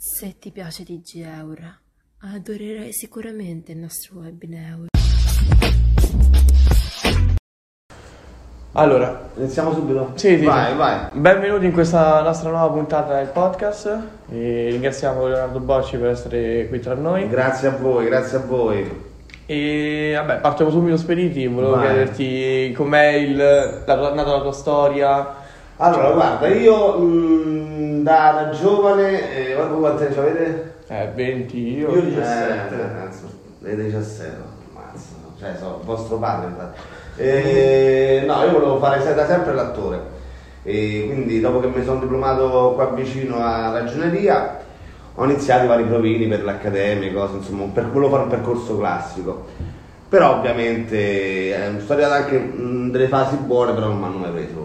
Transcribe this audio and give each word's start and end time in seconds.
Se 0.00 0.36
ti 0.38 0.52
piace 0.52 0.84
TG 0.84 1.24
Eura, 1.26 1.76
adorerai 2.20 2.92
sicuramente 2.92 3.72
il 3.72 3.78
nostro 3.78 4.20
webinar. 4.20 4.86
Allora, 8.72 9.28
Iniziamo 9.36 9.72
subito? 9.72 10.12
sì, 10.14 10.38
sì, 10.38 10.44
Vai, 10.44 10.70
sì. 10.70 10.76
vai. 10.76 11.08
benvenuti 11.12 11.64
in 11.64 11.72
questa 11.72 12.22
nostra 12.22 12.50
nuova 12.50 12.72
puntata 12.72 13.16
del 13.16 13.26
podcast. 13.28 13.98
E 14.30 14.68
ringraziamo 14.70 15.26
Leonardo 15.26 15.58
Bocci 15.58 15.96
per 15.96 16.10
essere 16.10 16.68
qui 16.68 16.78
tra 16.78 16.94
noi. 16.94 17.28
Grazie 17.28 17.68
a 17.68 17.72
voi, 17.72 18.04
grazie 18.06 18.36
a 18.38 18.40
voi. 18.42 19.06
E 19.46 20.12
vabbè, 20.14 20.38
partiamo 20.38 20.70
subito 20.70 20.96
spediti. 20.96 21.44
Volevo 21.48 21.74
Vai. 21.74 21.86
chiederti 21.88 22.72
com'è 22.76 23.14
il, 23.14 23.36
la, 23.36 24.14
nata 24.14 24.30
la 24.30 24.40
tua 24.42 24.52
storia. 24.52 25.46
Allora, 25.80 26.10
guarda, 26.10 26.48
io 26.48 26.98
mh, 26.98 28.02
da, 28.02 28.32
da 28.32 28.50
giovane, 28.50 29.36
eh, 29.36 29.54
guarda 29.54 29.74
quanti 29.74 30.04
anni 30.04 30.16
avete? 30.16 30.74
Eh, 30.88 31.10
20, 31.14 31.78
io. 31.78 31.90
Io 31.90 32.00
17. 32.00 32.74
Eh, 32.74 32.94
cazzo, 32.94 33.24
avete 33.62 33.84
17, 33.84 34.36
ammazza, 34.74 35.14
cioè 35.38 35.54
sono 35.56 35.80
vostro 35.84 36.16
padre 36.16 36.48
infatti. 36.48 36.80
Eh, 37.18 38.24
no, 38.26 38.42
io 38.42 38.52
volevo 38.52 38.78
fare 38.78 39.14
da 39.14 39.26
sempre 39.26 39.54
l'attore. 39.54 40.16
E 40.64 41.04
quindi 41.06 41.40
dopo 41.40 41.60
che 41.60 41.68
mi 41.68 41.84
sono 41.84 42.00
diplomato 42.00 42.72
qua 42.74 42.86
vicino 42.86 43.36
a 43.38 43.70
ragioneria 43.70 44.58
ho 45.14 45.24
iniziato 45.24 45.64
i 45.64 45.68
vari 45.68 45.84
provini 45.84 46.26
per 46.26 46.44
l'accademia, 46.44 47.12
cose, 47.12 47.36
insomma, 47.36 47.64
per, 47.72 47.88
volevo 47.88 48.10
fare 48.10 48.22
un 48.24 48.28
percorso 48.28 48.78
classico. 48.78 49.46
Però 50.08 50.38
ovviamente 50.38 50.96
eh, 50.96 51.80
sono 51.84 52.00
arrivato 52.00 52.14
anche 52.14 52.38
mh, 52.38 52.90
delle 52.90 53.08
fasi 53.08 53.36
buone, 53.36 53.74
però 53.74 53.88
non 53.88 53.98
mi 53.98 54.04
hanno 54.04 54.18
mai 54.18 54.30
preso. 54.30 54.57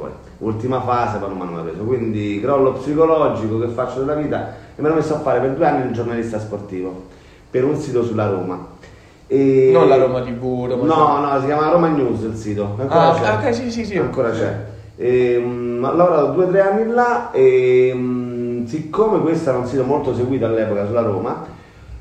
Ultima 0.43 0.81
fase, 0.81 1.17
però 1.17 1.29
non 1.29 1.37
mi 1.37 1.43
hanno 1.43 1.51
mai 1.53 1.63
preso. 1.63 1.83
Quindi 1.83 2.39
crollo 2.41 2.73
psicologico 2.73 3.59
che 3.59 3.67
faccio 3.67 3.99
della 3.99 4.15
vita 4.15 4.53
e 4.75 4.81
mi 4.81 4.87
ero 4.87 4.95
messo 4.95 5.15
a 5.15 5.19
fare 5.19 5.39
per 5.39 5.51
due 5.51 5.65
anni 5.65 5.85
il 5.87 5.93
giornalista 5.93 6.39
sportivo 6.39 7.03
per 7.49 7.63
un 7.63 7.75
sito 7.77 8.03
sulla 8.03 8.27
Roma. 8.27 8.71
E- 9.27 9.69
Non 9.71 9.87
la 9.87 9.95
Roma 9.97 10.21
TV, 10.21 10.65
Roma 10.67 10.85
No, 10.85 11.19
no, 11.19 11.39
si 11.39 11.45
chiama 11.45 11.69
Roma 11.69 11.87
News 11.87 12.21
il 12.23 12.35
sito. 12.35 12.75
Ancora 12.77 13.09
Ah, 13.11 13.13
c'è. 13.39 13.47
ok, 13.47 13.53
sì, 13.55 13.71
sì, 13.71 13.85
sì. 13.85 13.97
Ancora 13.97 14.31
c'è. 14.31 14.71
E, 14.95 15.41
mm, 15.43 15.83
ho 15.83 15.93
lavorato 15.95 16.31
due 16.31 16.45
o 16.45 16.49
tre 16.49 16.61
anni 16.61 16.91
là 16.91 17.31
e 17.31 17.91
mm, 17.95 18.65
siccome 18.65 19.19
questo 19.21 19.49
era 19.49 19.57
un 19.59 19.65
sito 19.65 19.83
molto 19.83 20.13
seguito 20.13 20.45
all'epoca 20.45 20.85
sulla 20.85 21.01
Roma, 21.01 21.45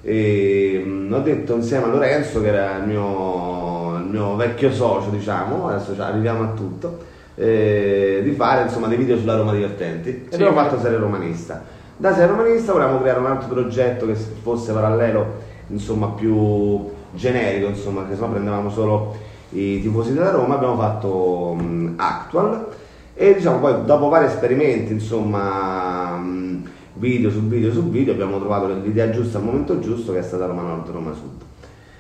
e, 0.03 0.83
mm, 0.85 1.13
ho 1.13 1.21
detto 1.21 1.55
insieme 1.55 1.85
a 1.85 1.89
Lorenzo, 1.89 2.41
che 2.43 2.49
era 2.49 2.77
il 2.79 2.85
mio, 2.87 3.97
il 3.99 4.05
mio 4.11 4.37
vecchio 4.37 4.71
socio, 4.73 5.09
diciamo, 5.11 5.69
adesso 5.69 5.95
arriviamo 5.99 6.43
a 6.43 6.49
tutto, 6.55 6.99
eh, 7.35 8.21
di 8.23 8.31
fare 8.33 8.63
insomma 8.63 8.87
dei 8.89 8.97
video 8.97 9.19
sulla 9.19 9.37
Roma 9.37 9.53
divertenti. 9.53 10.09
E 10.09 10.25
Sì, 10.29 10.35
abbiamo 10.35 10.57
fatto 10.57 10.81
serie 10.81 10.99
romanista. 10.99 11.63
Da 11.97 12.13
serie 12.13 12.29
romanista 12.29 12.73
volevamo 12.73 13.01
creare 13.01 13.19
un 13.21 13.27
altro 13.27 13.49
progetto 13.49 14.07
che 14.07 14.15
fosse 14.15 14.73
parallelo, 14.73 15.27
insomma, 15.69 16.09
più 16.09 16.91
generico, 17.13 17.69
insomma, 17.69 18.07
che 18.09 18.15
sennò 18.15 18.29
prendevamo 18.29 18.71
solo 18.71 19.15
i 19.51 19.81
tifosi 19.81 20.15
della 20.15 20.31
Roma, 20.31 20.55
abbiamo 20.57 20.77
fatto 20.77 21.55
mh, 21.55 21.95
Actual 21.97 22.67
e 23.15 23.35
diciamo 23.35 23.59
poi 23.59 23.85
dopo 23.85 24.09
vari 24.09 24.25
esperimenti, 24.27 24.93
insomma, 24.93 26.17
mh, 26.17 26.69
video 26.95 27.31
su 27.31 27.43
video 27.43 27.71
su 27.73 27.89
video, 27.89 28.15
abbiamo 28.15 28.39
trovato 28.39 28.69
l'idea 28.69 29.11
giusta 29.11 29.39
al 29.39 29.45
momento 29.45 29.79
giusto 29.79 30.13
che 30.13 30.19
è 30.19 30.23
stata 30.23 30.47
Roma 30.47 30.63
Nord 30.63 30.89
Roma 30.91 31.13
Sud. 31.13 31.43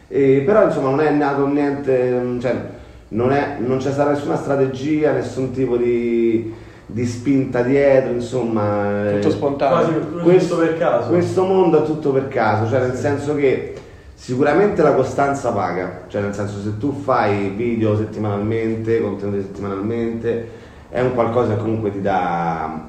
E, 0.08 0.42
però 0.44 0.64
insomma 0.64 0.91
non 0.91 1.00
è 1.00 1.10
nato 1.10 1.47
niente, 1.47 2.36
cioè 2.41 2.80
non, 3.12 3.32
è- 3.32 3.56
non 3.58 3.78
c'è 3.78 3.92
stata 3.92 4.10
nessuna 4.12 4.36
strategia, 4.36 5.12
nessun 5.12 5.52
tipo 5.52 5.77
di, 5.77 6.52
di 6.86 7.06
spinta 7.06 7.62
dietro, 7.62 8.12
insomma. 8.12 9.10
Tutto 9.14 9.28
eh, 9.28 9.30
spontaneo. 9.30 9.78
Quasi 9.78 10.22
questo 10.22 10.56
per 10.58 10.78
caso. 10.78 11.08
questo 11.08 11.44
mondo 11.44 11.82
è 11.82 11.86
tutto 11.86 12.10
per 12.12 12.28
caso, 12.28 12.69
cioè 12.70 12.80
nel 12.80 12.94
senso 12.96 13.34
che 13.34 13.74
sicuramente 14.14 14.82
la 14.82 14.94
costanza 14.94 15.50
paga, 15.52 16.02
cioè 16.08 16.22
nel 16.22 16.34
senso 16.34 16.60
se 16.60 16.78
tu 16.78 16.92
fai 16.92 17.50
video 17.50 17.97
settimanalmente, 17.97 19.00
contenuti 19.00 19.42
settimanalmente, 19.42 20.48
è 20.88 21.00
un 21.00 21.14
qualcosa 21.14 21.54
che 21.54 21.60
comunque 21.60 21.91
ti 21.91 22.00
dà, 22.00 22.88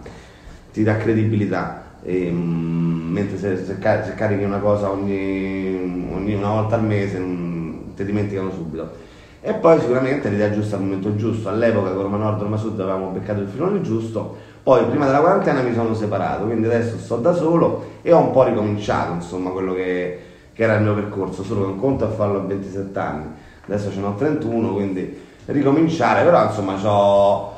ti 0.71 0.83
dà 0.83 0.97
credibilità. 0.97 1.81
Ehm, 2.05 3.09
mentre 3.11 3.37
se, 3.37 3.55
se 3.63 3.77
se 3.79 4.13
carichi 4.15 4.43
una 4.43 4.57
cosa 4.59 4.89
ogni, 4.89 6.09
ogni 6.13 6.33
una 6.33 6.49
volta 6.49 6.75
al 6.75 6.83
mese 6.83 7.17
non- 7.17 7.91
ti 7.95 8.03
dimenticano 8.05 8.51
subito. 8.51 9.02
E 9.45 9.53
poi 9.55 9.77
sicuramente 9.81 10.29
l'idea 10.29 10.51
giusta 10.51 10.77
al 10.77 10.83
momento 10.83 11.17
giusto. 11.17 11.49
All'epoca 11.49 11.89
con 11.89 12.03
Roma 12.03 12.15
Nord 12.15 12.39
e 12.39 12.43
Roma 12.43 12.55
Sud 12.55 12.79
avevamo 12.79 13.09
beccato 13.09 13.41
il 13.41 13.47
filone 13.47 13.81
giusto, 13.81 14.37
poi 14.63 14.85
prima 14.85 15.05
della 15.05 15.19
quarantena 15.19 15.61
mi 15.61 15.73
sono 15.73 15.93
separato, 15.93 16.45
quindi 16.45 16.65
adesso 16.65 16.97
sto 16.97 17.17
da 17.17 17.33
solo 17.33 17.97
e 18.01 18.13
ho 18.13 18.19
un 18.19 18.31
po' 18.31 18.43
ricominciato 18.43 19.11
insomma 19.11 19.49
quello 19.49 19.73
che, 19.73 20.19
che 20.53 20.63
era 20.63 20.75
il 20.75 20.83
mio 20.83 20.93
percorso, 20.93 21.43
solo 21.43 21.65
che 21.65 21.71
un 21.71 21.79
conto 21.79 22.05
a 22.05 22.09
farlo 22.09 22.39
a 22.39 22.43
27 22.43 22.97
anni, 22.97 23.25
adesso 23.65 23.91
ce 23.91 23.99
n'ho 23.99 24.15
31, 24.15 24.73
quindi 24.73 25.21
ricominciare, 25.47 26.23
però 26.23 26.45
insomma 26.45 26.77
ho 26.81 27.51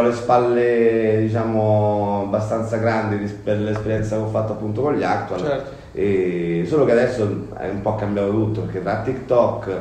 le 0.00 0.12
spalle 0.12 1.18
diciamo 1.22 2.22
abbastanza 2.26 2.76
grandi 2.76 3.16
per 3.26 3.58
l'esperienza 3.58 4.14
che 4.14 4.22
ho 4.22 4.28
fatto 4.28 4.52
appunto 4.52 4.80
con 4.80 4.94
gli 4.94 5.02
actual. 5.02 5.40
Certo. 5.40 5.70
E 5.92 6.64
solo 6.68 6.84
che 6.84 6.92
adesso 6.92 7.48
è 7.58 7.68
un 7.68 7.82
po' 7.82 7.96
cambiato 7.96 8.30
tutto 8.30 8.60
perché 8.62 8.80
tra 8.80 9.02
TikTok 9.02 9.80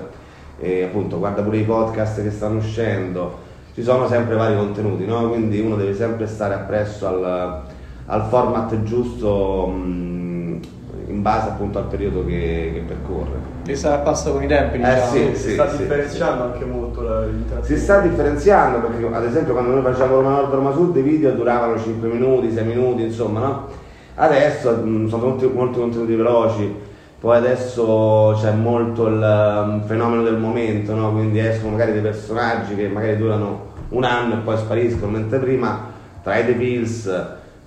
e 0.61 0.83
appunto 0.83 1.17
guarda 1.17 1.41
pure 1.41 1.57
i 1.57 1.63
podcast 1.63 2.21
che 2.21 2.29
stanno 2.31 2.59
uscendo, 2.59 3.49
ci 3.73 3.81
sono 3.83 4.07
sempre 4.07 4.35
vari 4.35 4.55
contenuti, 4.55 5.05
no? 5.05 5.27
quindi 5.29 5.59
uno 5.59 5.75
deve 5.75 5.93
sempre 5.95 6.27
stare 6.27 6.53
appresso 6.53 7.07
al, 7.07 7.61
al 8.05 8.23
format 8.27 8.83
giusto 8.83 9.67
mh, 9.67 10.59
in 11.07 11.21
base 11.21 11.49
appunto 11.49 11.77
al 11.79 11.85
periodo 11.85 12.23
che, 12.25 12.71
che 12.73 12.83
percorre. 12.87 13.49
Che 13.63 13.75
sta 13.75 13.93
a 13.95 13.97
passo 13.99 14.31
con 14.33 14.43
i 14.43 14.47
tempi, 14.47 14.77
Eh, 14.77 14.79
diciamo. 14.79 15.05
sì. 15.11 15.35
si 15.35 15.51
sta 15.53 15.65
differenziando 15.65 16.43
anche 16.43 16.65
molto 16.65 17.01
la- 17.01 17.25
Si 17.61 17.77
sta 17.77 17.99
differenziando 17.99 18.79
perché 18.87 19.05
ad 19.15 19.23
esempio 19.25 19.53
quando 19.53 19.71
noi 19.73 19.81
facevamo 19.83 20.15
Roma 20.15 20.29
Nord 20.31 20.53
Roma 20.53 20.71
Sud 20.73 20.95
i 20.95 21.01
video 21.01 21.31
duravano 21.31 21.77
5 21.79 22.07
minuti, 22.07 22.51
6 22.51 22.63
minuti, 22.65 23.03
insomma, 23.03 23.39
no? 23.39 23.67
Adesso 24.15 24.71
mh, 24.83 25.07
sono 25.07 25.25
molti, 25.27 25.47
molti 25.47 25.79
contenuti 25.79 26.15
veloci, 26.15 26.75
poi 27.21 27.37
adesso 27.37 28.35
c'è 28.41 28.51
molto 28.51 29.05
il 29.05 29.21
um, 29.21 29.83
fenomeno 29.83 30.23
del 30.23 30.37
momento, 30.37 30.95
no? 30.95 31.11
Quindi 31.11 31.37
escono 31.37 31.73
magari 31.73 31.91
dei 31.91 32.01
personaggi 32.01 32.73
che 32.73 32.87
magari 32.87 33.15
durano 33.15 33.67
un 33.89 34.03
anno 34.03 34.33
e 34.33 34.37
poi 34.37 34.57
spariscono, 34.57 35.11
mentre 35.11 35.37
prima 35.37 35.85
tra 36.23 36.39
i 36.39 36.45
The 36.47 36.53
Pills, 36.53 37.05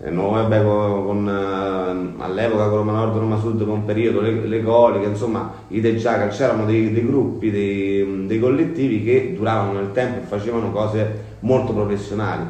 eh, 0.02 0.10
no, 0.10 0.30
vabbè, 0.30 0.60
con, 0.60 1.04
con, 1.04 1.28
eh, 1.28 2.24
all'epoca 2.24 2.64
con 2.68 2.78
Roma 2.78 2.92
Nord 2.94 3.16
Roma 3.16 3.38
Sud 3.38 3.64
con 3.64 3.84
periodo, 3.84 4.22
le, 4.22 4.44
le 4.44 4.60
coliche, 4.60 5.06
insomma, 5.06 5.52
i 5.68 5.80
The 5.80 5.94
Jackal, 5.94 6.30
c'erano 6.30 6.64
dei, 6.64 6.92
dei 6.92 7.06
gruppi, 7.06 7.52
dei, 7.52 8.26
dei 8.26 8.40
collettivi 8.40 9.04
che 9.04 9.34
duravano 9.36 9.74
nel 9.74 9.92
tempo 9.92 10.18
e 10.18 10.26
facevano 10.26 10.72
cose 10.72 11.36
molto 11.40 11.72
professionali. 11.72 12.42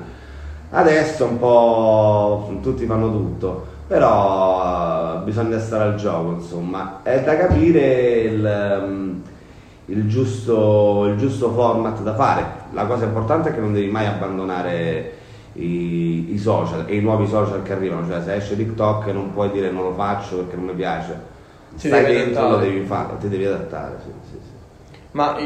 Adesso 0.71 1.27
un 1.27 1.39
po' 1.39 2.59
tutti 2.63 2.87
fanno 2.87 3.11
tutto, 3.11 3.67
però 3.87 5.21
eh, 5.21 5.25
bisogna 5.25 5.59
stare 5.59 5.85
al 5.85 5.95
gioco, 5.97 6.33
insomma. 6.33 7.01
È 7.03 7.23
da 7.23 7.37
capire 7.37 8.21
il, 8.21 8.47
ehm, 8.47 9.23
il 9.87 10.09
giusto, 10.09 11.07
il 11.07 11.17
giusto 11.17 11.53
format 11.53 12.01
da 12.03 12.15
fare. 12.15 12.47
La 12.73 12.87
cosa 12.87 13.05
importante 13.05 13.51
è 13.51 13.55
che 13.55 13.61
non 13.61 13.73
devi 13.73 13.91
mai 13.91 14.07
abbandonare 14.07 15.13
i, 15.55 16.33
i 16.33 16.39
social 16.39 16.85
e 16.87 16.97
i 16.97 17.01
nuovi 17.01 17.27
social 17.27 17.63
che 17.63 17.73
arrivano, 17.73 18.07
cioè 18.07 18.23
se 18.23 18.35
esce 18.35 18.57
TikTok 18.57 19.07
non 19.09 19.33
puoi 19.33 19.51
dire 19.51 19.71
non 19.71 19.85
lo 19.85 19.95
faccio 19.95 20.39
perché 20.39 20.57
non 20.57 20.67
mi 20.67 20.75
piace. 20.75 21.33
Ti 21.77 21.89
Stai 21.89 22.05
dentro, 22.05 22.51
lo 22.51 22.57
devi 22.59 22.85
fare, 22.85 23.17
ti 23.19 23.29
devi 23.29 23.47
adattare, 23.47 23.99
sì, 24.05 24.13
sì, 24.31 24.39
sì. 24.41 24.99
Ma 25.13 25.37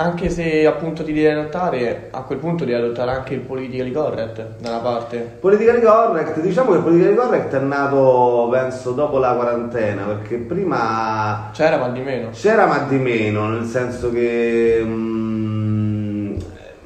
anche 0.00 0.30
se 0.30 0.66
appunto 0.66 1.04
ti 1.04 1.12
devi 1.12 1.26
adattare, 1.26 2.08
a 2.10 2.22
quel 2.22 2.38
punto 2.38 2.64
devi 2.64 2.76
adottare 2.76 3.10
anche 3.10 3.34
il 3.34 3.40
politically 3.40 3.92
correct 3.92 4.46
da 4.58 4.70
una 4.70 4.78
parte. 4.78 5.36
Politically 5.38 5.82
correct, 5.82 6.40
diciamo 6.40 6.70
che 6.70 6.76
il 6.78 6.82
politically 6.82 7.14
correct 7.14 7.54
è 7.54 7.58
nato 7.58 8.48
penso 8.50 8.92
dopo 8.92 9.18
la 9.18 9.34
quarantena, 9.34 10.04
perché 10.04 10.36
prima 10.38 11.50
C'era 11.52 11.76
ma 11.76 11.88
di 11.90 12.00
meno. 12.00 12.30
c'era 12.32 12.64
ma 12.64 12.78
di 12.88 12.96
meno, 12.96 13.48
nel 13.48 13.66
senso 13.66 14.10
che 14.10 14.80
mm, 14.82 16.36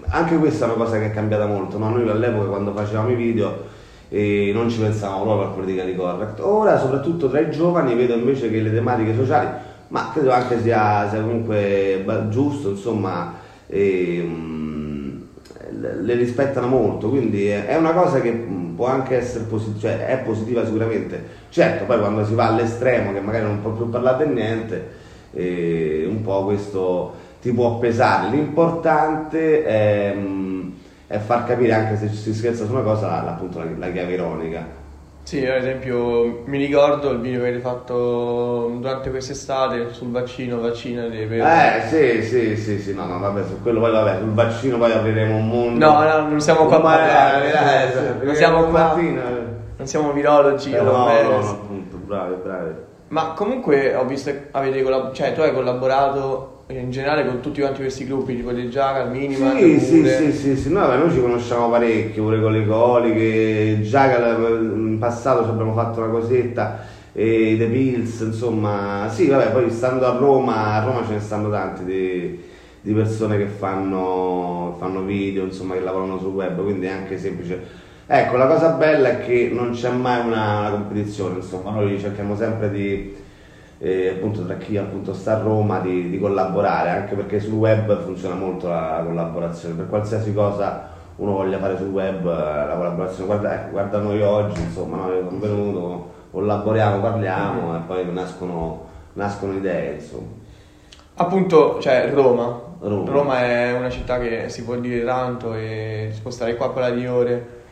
anche 0.08 0.36
questa 0.36 0.64
è 0.64 0.68
una 0.68 0.84
cosa 0.84 0.98
che 0.98 1.06
è 1.06 1.10
cambiata 1.12 1.46
molto, 1.46 1.78
no? 1.78 1.90
noi 1.90 2.08
all'epoca 2.08 2.46
quando 2.46 2.72
facevamo 2.72 3.10
i 3.10 3.14
video 3.14 3.72
eh, 4.08 4.50
non 4.52 4.68
ci 4.68 4.80
pensavamo 4.80 5.22
proprio 5.22 5.46
al 5.46 5.54
politically 5.54 5.94
correct, 5.94 6.40
ora 6.40 6.80
soprattutto 6.80 7.28
tra 7.28 7.38
i 7.38 7.52
giovani 7.52 7.94
vedo 7.94 8.14
invece 8.14 8.50
che 8.50 8.60
le 8.60 8.72
tematiche 8.72 9.14
sociali, 9.14 9.48
ma 9.94 10.10
credo 10.12 10.32
anche 10.32 10.60
sia, 10.60 11.08
sia 11.08 11.20
comunque 11.20 12.04
giusto, 12.28 12.70
insomma, 12.70 13.34
ehm, 13.68 15.22
le 15.70 16.02
le 16.02 16.14
rispettano 16.14 16.66
molto, 16.66 17.08
quindi 17.08 17.46
è 17.46 17.76
una 17.76 17.92
cosa 17.92 18.20
che 18.20 18.32
può 18.32 18.86
anche 18.86 19.16
essere 19.16 19.44
positiva, 19.44 19.78
cioè 19.78 20.06
è 20.06 20.18
positiva 20.18 20.64
sicuramente. 20.64 21.22
Certo, 21.48 21.84
poi 21.84 22.00
quando 22.00 22.24
si 22.24 22.34
va 22.34 22.48
all'estremo, 22.48 23.12
che 23.12 23.20
magari 23.20 23.44
non 23.44 23.62
può 23.62 23.70
più 23.70 23.88
parlare 23.88 24.26
di 24.26 24.34
niente, 24.34 24.90
eh, 25.32 26.04
un 26.08 26.22
po' 26.22 26.44
questo 26.44 27.14
ti 27.40 27.52
può 27.52 27.78
pesare. 27.78 28.30
L'importante 28.30 29.64
è, 29.64 30.16
è 31.06 31.18
far 31.18 31.44
capire, 31.44 31.72
anche 31.72 31.96
se 31.96 32.08
si 32.08 32.34
scherza 32.34 32.66
su 32.66 32.72
una 32.72 32.82
cosa, 32.82 33.24
appunto 33.28 33.60
la, 33.60 33.66
la 33.78 33.92
chiave 33.92 34.14
ironica. 34.14 34.83
Sì, 35.24 35.44
ad 35.46 35.56
esempio 35.56 36.42
mi 36.44 36.58
ricordo 36.58 37.10
il 37.10 37.18
video 37.18 37.40
che 37.40 37.46
avete 37.48 37.62
fatto 37.62 38.70
durante 38.78 39.08
quest'estate 39.08 39.92
sul 39.94 40.10
vaccino, 40.10 40.60
vaccinati 40.60 41.16
per... 41.24 41.40
Eh, 41.40 41.82
sì, 41.88 42.22
sì, 42.22 42.56
sì, 42.56 42.78
sì, 42.78 42.94
no, 42.94 43.06
no, 43.06 43.18
vabbè, 43.18 43.42
su 43.44 43.62
quello 43.62 43.80
poi, 43.80 43.90
vabbè, 43.90 44.18
sul 44.18 44.32
vaccino 44.34 44.76
poi 44.76 44.92
apriremo 44.92 45.36
un 45.36 45.48
mondo. 45.48 45.86
No, 45.86 46.02
no, 46.02 46.28
non 46.28 46.40
siamo 46.40 46.66
qua 46.66 46.76
a 46.76 46.80
Ma, 46.80 46.90
parlare, 46.90 47.46
eh, 47.46 47.48
eh, 47.48 47.88
eh, 47.88 47.92
sì, 48.20 48.24
non 48.26 48.34
siamo 48.34 48.64
qua- 48.64 48.82
mattino, 48.82 49.20
eh. 49.20 49.42
Non 49.76 49.86
siamo 49.86 50.12
virologi, 50.12 50.72
Eh, 50.72 50.80
no, 50.82 50.92
no, 50.92 51.22
no, 51.22 51.38
appunto, 51.50 51.96
bravi, 51.96 52.34
bravi. 52.42 52.70
Ma 53.08 53.32
comunque 53.34 53.94
ho 53.94 54.04
visto 54.04 54.30
che 54.30 54.48
avete 54.50 54.82
collab- 54.82 55.12
cioè 55.14 55.32
tu 55.32 55.40
hai 55.40 55.52
collaborato 55.54 56.53
in 56.68 56.90
generale 56.90 57.26
con 57.26 57.40
tutti 57.40 57.60
quanti 57.60 57.82
questi 57.82 58.06
gruppi, 58.06 58.36
tipo 58.36 58.50
De 58.52 58.68
Giaga, 58.70 59.04
Minima, 59.04 59.54
Sì, 59.56 59.78
sì, 59.78 60.06
sì, 60.06 60.32
sì, 60.32 60.56
sì, 60.56 60.72
no, 60.72 60.86
noi 60.86 61.10
ci 61.10 61.20
conosciamo 61.20 61.68
parecchio, 61.68 62.22
pure 62.22 62.40
con 62.40 62.52
le 62.52 62.66
coliche, 62.66 63.18
che 63.18 63.80
in 63.82 64.96
passato 64.98 65.44
ci 65.44 65.50
abbiamo 65.50 65.74
fatto 65.74 66.00
una 66.00 66.08
cosetta, 66.08 66.80
e 67.12 67.56
The 67.58 67.66
Pills, 67.66 68.20
insomma, 68.20 69.08
sì, 69.10 69.28
vabbè, 69.28 69.50
poi 69.50 69.70
stando 69.70 70.06
a 70.06 70.16
Roma, 70.16 70.72
a 70.72 70.84
Roma 70.84 71.04
ce 71.06 71.12
ne 71.12 71.20
stanno 71.20 71.50
tanti 71.50 71.84
di, 71.84 72.42
di 72.80 72.92
persone 72.94 73.36
che 73.36 73.46
fanno, 73.46 74.74
fanno 74.78 75.02
video, 75.02 75.44
insomma, 75.44 75.74
che 75.74 75.80
lavorano 75.80 76.18
sul 76.18 76.32
web, 76.32 76.62
quindi 76.62 76.86
è 76.86 76.90
anche 76.90 77.18
semplice. 77.18 77.82
Ecco, 78.06 78.36
la 78.36 78.46
cosa 78.46 78.70
bella 78.70 79.08
è 79.10 79.24
che 79.24 79.50
non 79.52 79.72
c'è 79.72 79.90
mai 79.90 80.26
una, 80.26 80.60
una 80.60 80.70
competizione, 80.70 81.36
insomma, 81.36 81.72
noi 81.72 81.98
cerchiamo 82.00 82.34
sempre 82.34 82.70
di, 82.70 83.14
eh, 83.78 84.08
appunto 84.16 84.44
tra 84.44 84.56
chi 84.56 84.76
appunto 84.76 85.12
sta 85.12 85.36
a 85.36 85.42
Roma 85.42 85.80
di, 85.80 86.10
di 86.10 86.18
collaborare, 86.18 86.90
anche 86.90 87.14
perché 87.14 87.40
sul 87.40 87.54
web 87.54 88.02
funziona 88.02 88.34
molto 88.34 88.68
la, 88.68 88.98
la 88.98 89.04
collaborazione, 89.04 89.74
per 89.74 89.88
qualsiasi 89.88 90.32
cosa 90.32 90.92
uno 91.16 91.32
voglia 91.32 91.58
fare 91.58 91.76
sul 91.76 91.90
web, 91.90 92.26
eh, 92.26 92.66
la 92.66 92.74
collaborazione, 92.76 93.26
guarda, 93.26 93.54
ecco, 93.54 93.70
guarda 93.70 93.98
noi 93.98 94.20
oggi, 94.22 94.60
insomma, 94.60 94.96
no? 94.96 95.12
io 95.12 95.24
sono 95.24 95.38
venuto, 95.38 96.12
collaboriamo, 96.30 97.00
parliamo 97.00 97.76
e 97.76 97.80
poi 97.86 98.12
nascono, 98.12 98.86
nascono 99.12 99.52
idee, 99.52 99.94
insomma. 99.94 100.42
Appunto, 101.16 101.78
cioè 101.80 102.10
Roma. 102.12 102.72
Roma. 102.80 103.40
è 103.40 103.72
una 103.72 103.88
città 103.88 104.18
che 104.18 104.48
si 104.48 104.64
può 104.64 104.74
dire 104.76 105.04
tanto 105.04 105.54
e 105.54 106.10
si 106.12 106.20
può 106.20 106.30
stare 106.30 106.56
qua 106.56 106.72
quella 106.72 106.90
di 106.90 107.06
ore. 107.06 107.62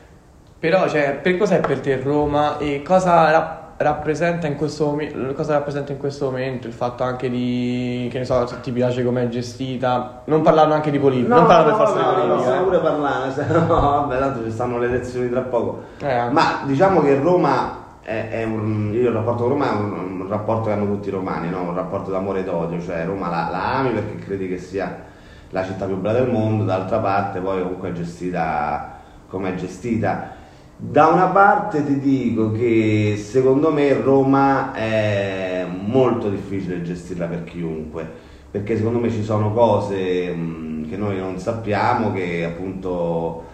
Però, 0.58 0.88
cioè, 0.88 1.18
per 1.20 1.36
cos'è 1.36 1.58
per 1.60 1.80
te 1.80 2.00
Roma 2.00 2.58
e 2.58 2.82
cosa 2.82 3.30
ra- 3.30 3.61
rappresenta 3.82 4.46
in 4.46 4.56
questo 4.56 4.86
momento, 4.86 5.34
cosa 5.34 5.54
rappresenta 5.54 5.92
in 5.92 5.98
questo 5.98 6.26
momento 6.26 6.66
il 6.66 6.72
fatto 6.72 7.02
anche 7.02 7.28
di, 7.28 8.08
che 8.10 8.18
ne 8.18 8.24
so, 8.24 8.46
se 8.46 8.60
ti 8.60 8.72
piace 8.72 9.04
com'è 9.04 9.28
gestita, 9.28 10.22
non 10.24 10.42
parlando 10.42 10.74
anche 10.74 10.90
di 10.90 10.98
politica, 10.98 11.34
non 11.34 11.46
parlando 11.46 11.76
per 11.76 11.86
forza 11.86 12.00
no, 12.00 12.00
di 12.00 12.04
no, 12.04 12.14
politica. 12.14 12.36
possiamo 12.36 12.60
eh. 12.60 12.64
pure 12.64 12.78
parlare, 12.78 13.32
se 13.32 13.46
no, 13.46 13.66
vabbè, 13.66 14.18
tanto 14.18 14.44
ci 14.44 14.50
stanno 14.50 14.78
le 14.78 14.86
elezioni 14.86 15.30
tra 15.30 15.40
poco. 15.40 15.82
Eh. 16.00 16.30
Ma 16.30 16.60
diciamo 16.64 17.02
che 17.02 17.18
Roma 17.18 17.80
è, 18.02 18.28
è 18.30 18.44
un. 18.44 18.90
Io 18.92 19.08
il 19.08 19.14
rapporto 19.14 19.42
con 19.42 19.52
Roma 19.52 19.70
è 19.70 19.74
un, 19.74 20.20
un 20.20 20.28
rapporto 20.28 20.64
che 20.64 20.72
hanno 20.72 20.86
tutti 20.86 21.08
i 21.08 21.12
romani, 21.12 21.50
no? 21.50 21.62
un 21.62 21.74
rapporto 21.74 22.10
d'amore 22.10 22.40
ed 22.40 22.48
odio, 22.48 22.80
cioè 22.80 23.04
Roma 23.04 23.28
la, 23.28 23.48
la 23.50 23.78
ami 23.78 23.90
perché 23.90 24.16
credi 24.16 24.48
che 24.48 24.58
sia 24.58 25.10
la 25.50 25.64
città 25.64 25.86
più 25.86 25.96
bella 25.96 26.20
del 26.20 26.30
mondo, 26.30 26.64
d'altra 26.64 26.98
parte 26.98 27.40
poi 27.40 27.62
comunque 27.62 27.90
è 27.90 27.92
gestita 27.92 29.00
come 29.28 29.50
è 29.50 29.54
gestita. 29.54 30.40
Da 30.84 31.06
una 31.06 31.26
parte 31.26 31.86
ti 31.86 32.00
dico 32.00 32.50
che 32.50 33.14
secondo 33.16 33.70
me 33.70 33.92
Roma 33.94 34.72
è 34.74 35.64
molto 35.70 36.28
difficile 36.28 36.82
gestirla 36.82 37.26
per 37.26 37.44
chiunque, 37.44 38.06
perché 38.50 38.76
secondo 38.76 38.98
me 38.98 39.08
ci 39.10 39.22
sono 39.22 39.52
cose 39.52 40.30
mh, 40.34 40.88
che 40.88 40.96
noi 40.96 41.18
non 41.18 41.38
sappiamo 41.38 42.12
che 42.12 42.44
appunto 42.44 43.44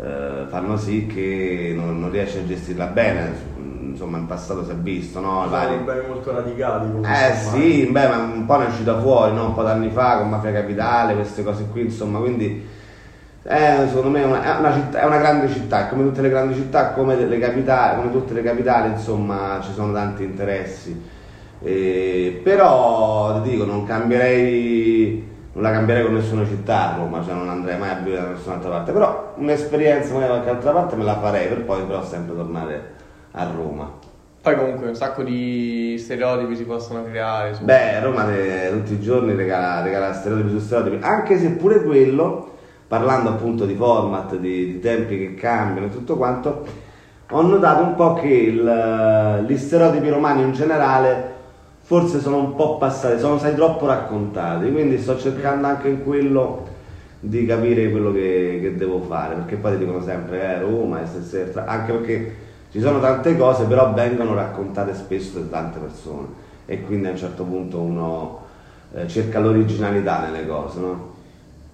eh, 0.00 0.46
fanno 0.48 0.76
sì 0.78 1.06
che 1.06 1.72
non, 1.76 2.00
non 2.00 2.10
riesci 2.10 2.38
a 2.38 2.46
gestirla 2.46 2.86
bene. 2.86 3.56
Insomma, 3.90 4.16
in 4.18 4.26
passato 4.26 4.64
si 4.64 4.70
è 4.70 4.74
visto, 4.74 5.20
no? 5.20 5.40
Sono 5.42 5.50
Vari- 5.50 5.76
beni 5.84 6.06
molto 6.08 6.32
radicali 6.32 6.86
comunque. 6.86 7.10
eh 7.10 7.34
sì, 7.36 7.86
beh, 7.86 8.08
ma 8.08 8.16
un 8.16 8.46
po' 8.46 8.56
ne 8.58 8.64
è 8.66 8.68
uscita 8.68 8.98
fuori, 8.98 9.34
no? 9.34 9.46
un 9.46 9.54
po' 9.54 9.62
d'anni 9.62 9.90
fa 9.90 10.18
con 10.18 10.28
Mafia 10.30 10.52
Capitale, 10.52 11.14
queste 11.14 11.42
cose 11.42 11.66
qui, 11.70 11.82
insomma, 11.82 12.18
quindi 12.18 12.64
eh, 13.50 13.86
secondo 13.88 14.10
me 14.10 14.22
è 14.22 14.26
una, 14.26 14.42
è 14.56 14.58
una 14.58 14.72
città- 14.74 15.00
è 15.00 15.04
una 15.06 15.16
grande 15.18 15.48
città, 15.48 15.86
come 15.86 16.02
tutte 16.04 16.20
le 16.20 16.28
grandi 16.28 16.54
città, 16.54 16.90
come 16.90 17.16
le 17.16 17.38
capitali, 17.38 17.96
come 17.96 18.12
tutte 18.12 18.34
le 18.34 18.42
capitali, 18.42 18.90
insomma, 18.90 19.58
ci 19.62 19.72
sono 19.72 19.92
tanti 19.92 20.22
interessi. 20.22 21.16
Eh, 21.60 22.40
però 22.44 23.40
ti 23.42 23.50
dico, 23.50 23.64
non 23.64 23.84
cambierei, 23.86 25.26
non 25.54 25.62
la 25.62 25.70
cambierei 25.72 26.04
con 26.04 26.14
nessuna 26.14 26.44
città 26.46 26.92
a 26.92 26.96
Roma, 26.98 27.24
cioè 27.24 27.34
non 27.34 27.48
andrei 27.48 27.78
mai 27.78 27.90
a 27.90 27.94
vivere 27.94 28.22
da 28.22 28.28
nessun'altra 28.30 28.70
parte, 28.70 28.92
però 28.92 29.32
un'esperienza 29.36 30.12
magari 30.12 30.28
da 30.32 30.38
qualche 30.40 30.50
altra 30.56 30.72
parte 30.72 30.96
me 30.96 31.04
la 31.04 31.18
farei 31.18 31.48
per 31.48 31.62
poi 31.62 31.82
però 31.84 32.04
sempre 32.04 32.36
tornare 32.36 32.92
a 33.32 33.44
Roma. 33.54 33.90
Poi 34.40 34.56
comunque 34.56 34.88
un 34.88 34.94
sacco 34.94 35.22
di 35.22 35.96
stereotipi 35.98 36.54
si 36.54 36.64
possono 36.64 37.02
creare. 37.04 37.54
su- 37.54 37.64
Beh, 37.64 38.00
Roma 38.00 38.24
te- 38.24 38.68
tutti 38.70 38.92
i 38.92 39.00
giorni 39.00 39.34
regala, 39.34 39.82
regala 39.82 40.12
stereotipi 40.12 40.50
su 40.50 40.58
stereotipi, 40.60 41.02
anche 41.02 41.38
se 41.38 41.48
pure 41.52 41.82
quello, 41.82 42.56
parlando 42.88 43.30
appunto 43.30 43.66
di 43.66 43.74
format, 43.74 44.36
di, 44.36 44.72
di 44.72 44.80
tempi 44.80 45.18
che 45.18 45.34
cambiano 45.34 45.86
e 45.88 45.90
tutto 45.90 46.16
quanto, 46.16 46.64
ho 47.30 47.42
notato 47.42 47.82
un 47.84 47.94
po' 47.94 48.14
che 48.14 48.26
il- 48.28 49.44
gli 49.46 49.56
stereotipi 49.56 50.08
romani 50.08 50.42
in 50.42 50.52
generale 50.52 51.36
forse 51.82 52.20
sono 52.20 52.38
un 52.38 52.54
po' 52.54 52.76
passati, 52.78 53.18
sono 53.18 53.38
stati 53.38 53.54
troppo 53.54 53.86
raccontati, 53.86 54.70
quindi 54.70 54.98
sto 54.98 55.18
cercando 55.18 55.66
anche 55.66 55.88
in 55.88 56.02
quello 56.04 56.66
di 57.20 57.46
capire 57.46 57.90
quello 57.90 58.12
che, 58.12 58.58
che 58.62 58.76
devo 58.76 59.00
fare, 59.02 59.34
perché 59.34 59.56
poi 59.56 59.72
ti 59.72 59.78
dicono 59.78 60.02
sempre 60.02 60.42
eh, 60.42 60.60
Roma, 60.60 61.04
SSR, 61.04 61.64
anche 61.66 61.92
perché 61.92 62.36
ci 62.70 62.80
sono 62.80 63.00
tante 63.00 63.36
cose, 63.36 63.64
però 63.64 63.92
vengono 63.94 64.34
raccontate 64.34 64.94
spesso 64.94 65.38
da 65.40 65.46
tante 65.46 65.78
persone 65.78 66.26
e 66.66 66.82
quindi 66.82 67.06
a 67.08 67.10
un 67.12 67.16
certo 67.16 67.44
punto 67.44 67.80
uno 67.80 68.40
eh, 68.94 69.08
cerca 69.08 69.40
l'originalità 69.40 70.20
nelle 70.28 70.46
cose, 70.46 70.80
no? 70.80 71.16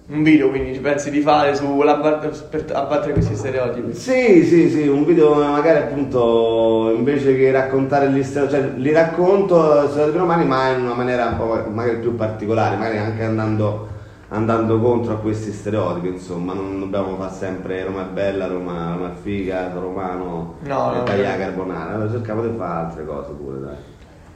Un 0.07 0.21
video 0.21 0.49
quindi 0.49 0.75
ci 0.75 0.81
pensi 0.81 1.09
di 1.09 1.19
fare 1.19 1.55
su 1.55 1.65
per 1.77 2.65
abbattere 2.73 3.13
questi 3.13 3.35
stereotipi. 3.35 3.91
Sì, 3.95 4.43
sì, 4.45 4.69
sì, 4.69 4.87
un 4.87 5.03
video 5.03 5.33
magari 5.33 5.79
appunto 5.79 6.93
invece 6.95 7.35
che 7.35 7.49
raccontare 7.49 8.11
gli 8.11 8.21
stereotipi, 8.21 8.61
cioè 8.61 8.71
li 8.77 8.91
racconto 8.91 9.83
i 9.83 9.87
stereotipi 9.87 10.19
romani 10.19 10.45
ma 10.45 10.69
in 10.69 10.83
una 10.83 10.93
maniera 10.93 11.25
un 11.25 11.37
po' 11.37 11.69
magari 11.71 11.97
più 11.97 12.15
particolare, 12.15 12.75
magari 12.75 12.99
anche 12.99 13.23
andando, 13.23 13.87
andando 14.27 14.79
contro 14.79 15.13
a 15.13 15.17
questi 15.17 15.51
stereotipi, 15.51 16.09
insomma, 16.09 16.53
non 16.53 16.79
dobbiamo 16.79 17.15
fare 17.17 17.33
sempre 17.33 17.83
Roma 17.83 18.03
è 18.03 18.11
bella, 18.11 18.45
Roma, 18.45 18.93
Roma 18.95 19.11
è 19.11 19.15
figa, 19.19 19.71
romano, 19.73 20.57
No, 20.65 20.91
no. 20.93 21.03
carbonara, 21.03 21.95
allora 21.95 22.11
cerchiamo 22.11 22.43
di 22.43 22.55
fare 22.55 22.85
altre 22.85 23.05
cose 23.07 23.31
pure, 23.31 23.59
dai. 23.59 23.75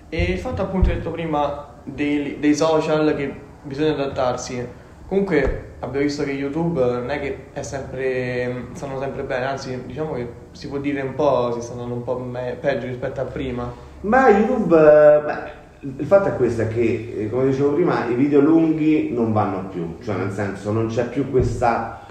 E 0.09 0.31
il 0.31 0.39
fatto 0.39 0.63
appunto 0.63 0.89
detto 0.89 1.11
prima 1.11 1.67
dei, 1.83 2.37
dei 2.39 2.55
social 2.55 3.13
che 3.15 3.31
bisogna 3.61 3.91
adattarsi. 3.91 4.78
Comunque 5.09 5.63
abbiamo 5.79 6.05
visto 6.05 6.23
che 6.23 6.29
YouTube 6.33 6.79
non 6.79 7.09
è 7.09 7.19
che 7.19 7.45
è 7.53 7.63
sempre, 7.63 8.67
stanno 8.73 8.99
sempre 8.99 9.23
bene, 9.23 9.45
anzi 9.45 9.81
diciamo 9.87 10.13
che 10.13 10.27
si 10.51 10.67
può 10.67 10.77
dire 10.77 11.01
un 11.01 11.15
po', 11.15 11.51
si 11.55 11.61
sta 11.61 11.71
andando 11.71 11.95
un 11.95 12.03
po' 12.03 12.19
me- 12.19 12.55
peggio 12.59 12.85
rispetto 12.85 13.19
a 13.19 13.23
prima. 13.23 13.73
Ma 14.01 14.29
YouTube, 14.29 14.75
eh, 14.77 15.21
beh, 15.25 15.89
il 15.97 16.05
fatto 16.05 16.27
è 16.27 16.35
questo, 16.35 16.61
è 16.61 16.67
che 16.67 17.15
eh, 17.17 17.29
come 17.31 17.47
dicevo 17.47 17.73
prima 17.73 18.05
i 18.05 18.13
video 18.13 18.39
lunghi 18.39 19.11
non 19.11 19.33
vanno 19.33 19.67
più, 19.71 19.95
cioè 20.03 20.15
nel 20.15 20.31
senso 20.31 20.71
non 20.71 20.89
c'è 20.89 21.05
più 21.05 21.31
questa, 21.31 22.01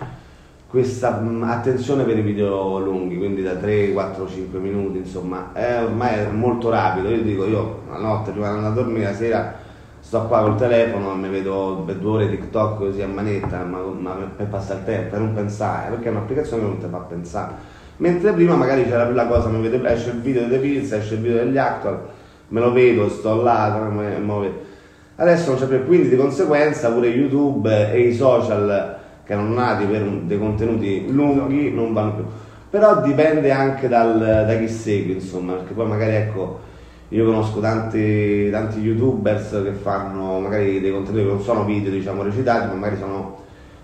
questa 0.69 1.21
mh, 1.21 1.45
attenzione 1.45 2.03
per 2.03 2.19
i 2.19 2.23
video 2.23 2.81
lunghi, 2.81 3.17
quindi 3.17 3.45
da 3.45 3.55
3, 3.55 3.93
4, 3.93 4.29
5 4.29 4.59
minuti, 4.59 4.99
insomma, 4.99 5.53
è 5.53 5.85
ormai 5.85 6.33
molto 6.33 6.69
rapido, 6.69 7.11
io 7.11 7.23
dico 7.23 7.47
io 7.47 7.83
la 7.89 7.99
notte 7.99 8.33
prima 8.33 8.49
di 8.49 8.55
andare 8.57 8.73
a 8.73 8.75
dormire, 8.75 9.05
la 9.05 9.15
sera 9.15 9.67
sto 10.09 10.23
qua 10.23 10.41
col 10.41 10.57
telefono 10.57 11.15
mi 11.17 11.29
vedo 11.29 11.85
due 11.99 12.11
ore 12.11 12.31
TikTok 12.31 12.79
così 12.79 13.03
a 13.03 13.07
manetta, 13.07 13.63
ma, 13.65 13.79
ma 13.81 14.13
per, 14.35 14.47
passare 14.47 14.79
il 14.79 14.85
tempo, 14.87 15.11
per 15.11 15.19
non 15.19 15.35
pensare, 15.35 15.91
perché 15.91 16.09
è 16.09 16.11
un'applicazione 16.11 16.63
che 16.63 16.69
non 16.69 16.79
ti 16.79 16.87
fa 16.89 16.97
pensare. 16.97 17.53
Mentre 17.99 18.33
prima 18.33 18.55
magari 18.55 18.85
c'era 18.85 19.05
più 19.05 19.15
la 19.15 19.27
cosa, 19.27 19.49
mi 19.49 19.61
vedo, 19.61 19.87
esce 19.87 20.09
il 20.09 20.21
video 20.21 20.47
delle 20.47 20.61
Pills, 20.61 20.93
esce 20.93 21.13
il 21.13 21.21
video 21.21 21.45
degli 21.45 21.59
Actual, 21.59 22.01
me 22.49 22.59
lo 22.59 22.73
vedo, 22.73 23.07
sto 23.11 23.43
là, 23.43 23.87
me, 23.93 24.17
me. 24.17 24.53
Adesso 25.17 25.51
non 25.51 25.61
c'è 25.61 25.67
più, 25.67 25.85
quindi 25.85 26.09
di 26.09 26.17
conseguenza 26.17 26.91
pure 26.91 27.09
YouTube 27.09 27.93
e 27.93 28.01
i 28.01 28.15
social 28.15 28.97
che 29.25 29.33
erano 29.35 29.53
nati 29.53 29.85
per 29.85 30.01
dei 30.23 30.39
contenuti 30.39 31.13
lunghi 31.13 31.71
non 31.71 31.93
vanno 31.93 32.15
più. 32.15 32.25
Però 32.71 33.03
dipende 33.03 33.51
anche 33.51 33.89
dal- 33.89 34.45
da 34.47 34.57
chi 34.57 34.69
segui, 34.69 35.13
insomma, 35.13 35.53
perché 35.53 35.75
poi 35.75 35.87
magari 35.87 36.15
ecco, 36.15 36.61
io 37.11 37.25
conosco 37.25 37.61
tanti, 37.61 38.51
tanti 38.51 38.81
youtubers 38.81 39.63
che 39.65 39.73
fanno 39.73 40.41
magari 40.41 40.81
dei 40.81 40.93
contenuti 40.93 41.23
che 41.23 41.29
non 41.31 41.41
sono 41.41 41.65
video, 41.65 41.91
diciamo, 41.91 42.23
recitati, 42.23 42.67
ma 42.69 42.75
magari 42.75 42.99
sono 42.99 43.37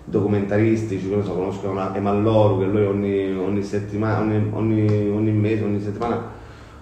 documentaristici, 0.03 1.09
so, 1.23 1.31
conosco 1.33 1.69
una 1.69 1.95
Emalloru 1.95 2.59
che 2.59 2.65
lui 2.65 2.83
ogni, 2.83 3.35
ogni 3.35 3.63
settimana, 3.63 4.19
ogni, 4.19 4.49
ogni- 4.51 5.09
ogni 5.09 5.31
mese, 5.31 5.63
ogni 5.63 5.81
settimana 5.81 6.21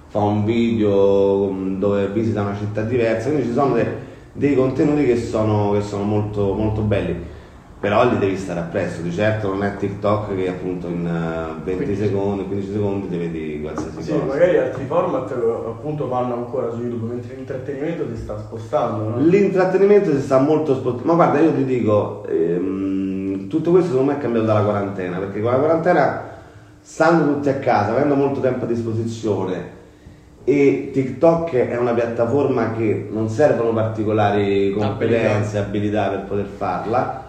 fa 0.08 0.20
un 0.20 0.44
video 0.44 1.50
mm, 1.50 1.80
dove 1.80 2.08
visita 2.10 2.42
una 2.42 2.56
città 2.58 2.82
diversa, 2.84 3.30
quindi 3.30 3.48
ci 3.48 3.54
sono 3.54 3.76
de- 3.76 3.96
dei 4.34 4.56
contenuti 4.56 5.06
che 5.06 5.18
sono, 5.18 5.72
che 5.72 5.82
sono 5.82 6.04
molto, 6.04 6.54
molto 6.54 6.82
belli. 6.82 7.16
Però 7.84 8.10
li 8.10 8.18
devi 8.18 8.38
stare 8.38 8.62
appresso, 8.62 9.02
di 9.02 9.12
certo 9.12 9.50
non 9.50 9.62
è 9.62 9.76
TikTok 9.76 10.34
che 10.34 10.48
appunto 10.48 10.88
in 10.88 11.06
eh, 11.06 11.62
20 11.66 11.84
15. 11.84 11.96
secondi, 12.08 12.46
15 12.46 12.72
secondi 12.72 13.10
ti 13.10 13.18
vedi 13.18 13.60
qualsiasi 13.62 14.02
Sì, 14.02 14.12
cosa. 14.14 14.24
magari 14.24 14.58
altri 14.58 14.86
format 14.86 15.30
eh, 15.32 15.68
appunto 15.68 16.08
vanno 16.08 16.34
ancora 16.36 16.72
su 16.72 16.80
YouTube, 16.80 17.12
mentre 17.14 17.36
l'intrattenimento 17.36 18.06
si 18.08 18.22
sta 18.22 18.38
spostando, 18.38 19.10
no? 19.10 19.18
L'intrattenimento 19.20 20.14
si 20.14 20.22
sta 20.22 20.40
molto 20.40 20.76
spostando. 20.76 21.04
Ma 21.08 21.14
guarda, 21.16 21.42
io 21.42 21.54
ti 21.54 21.66
dico, 21.66 22.26
ehm, 22.30 23.50
tutto 23.50 23.72
questo 23.72 23.90
secondo 23.90 24.14
me 24.14 24.18
è 24.18 24.22
cambiato 24.22 24.46
dalla 24.46 24.64
quarantena, 24.64 25.18
perché 25.18 25.42
con 25.42 25.52
la 25.52 25.58
quarantena, 25.58 26.22
stando 26.80 27.34
tutti 27.34 27.50
a 27.50 27.56
casa, 27.56 27.92
avendo 27.92 28.16
molto 28.16 28.40
tempo 28.40 28.64
a 28.64 28.68
disposizione, 28.70 29.82
e 30.46 30.90
TikTok 30.94 31.54
è 31.54 31.76
una 31.76 31.92
piattaforma 31.92 32.72
che 32.72 33.10
non 33.12 33.28
servono 33.28 33.74
particolari 33.74 34.72
competenze, 34.72 35.58
abilità 35.58 36.08
per 36.08 36.24
poter 36.30 36.46
farla. 36.46 37.23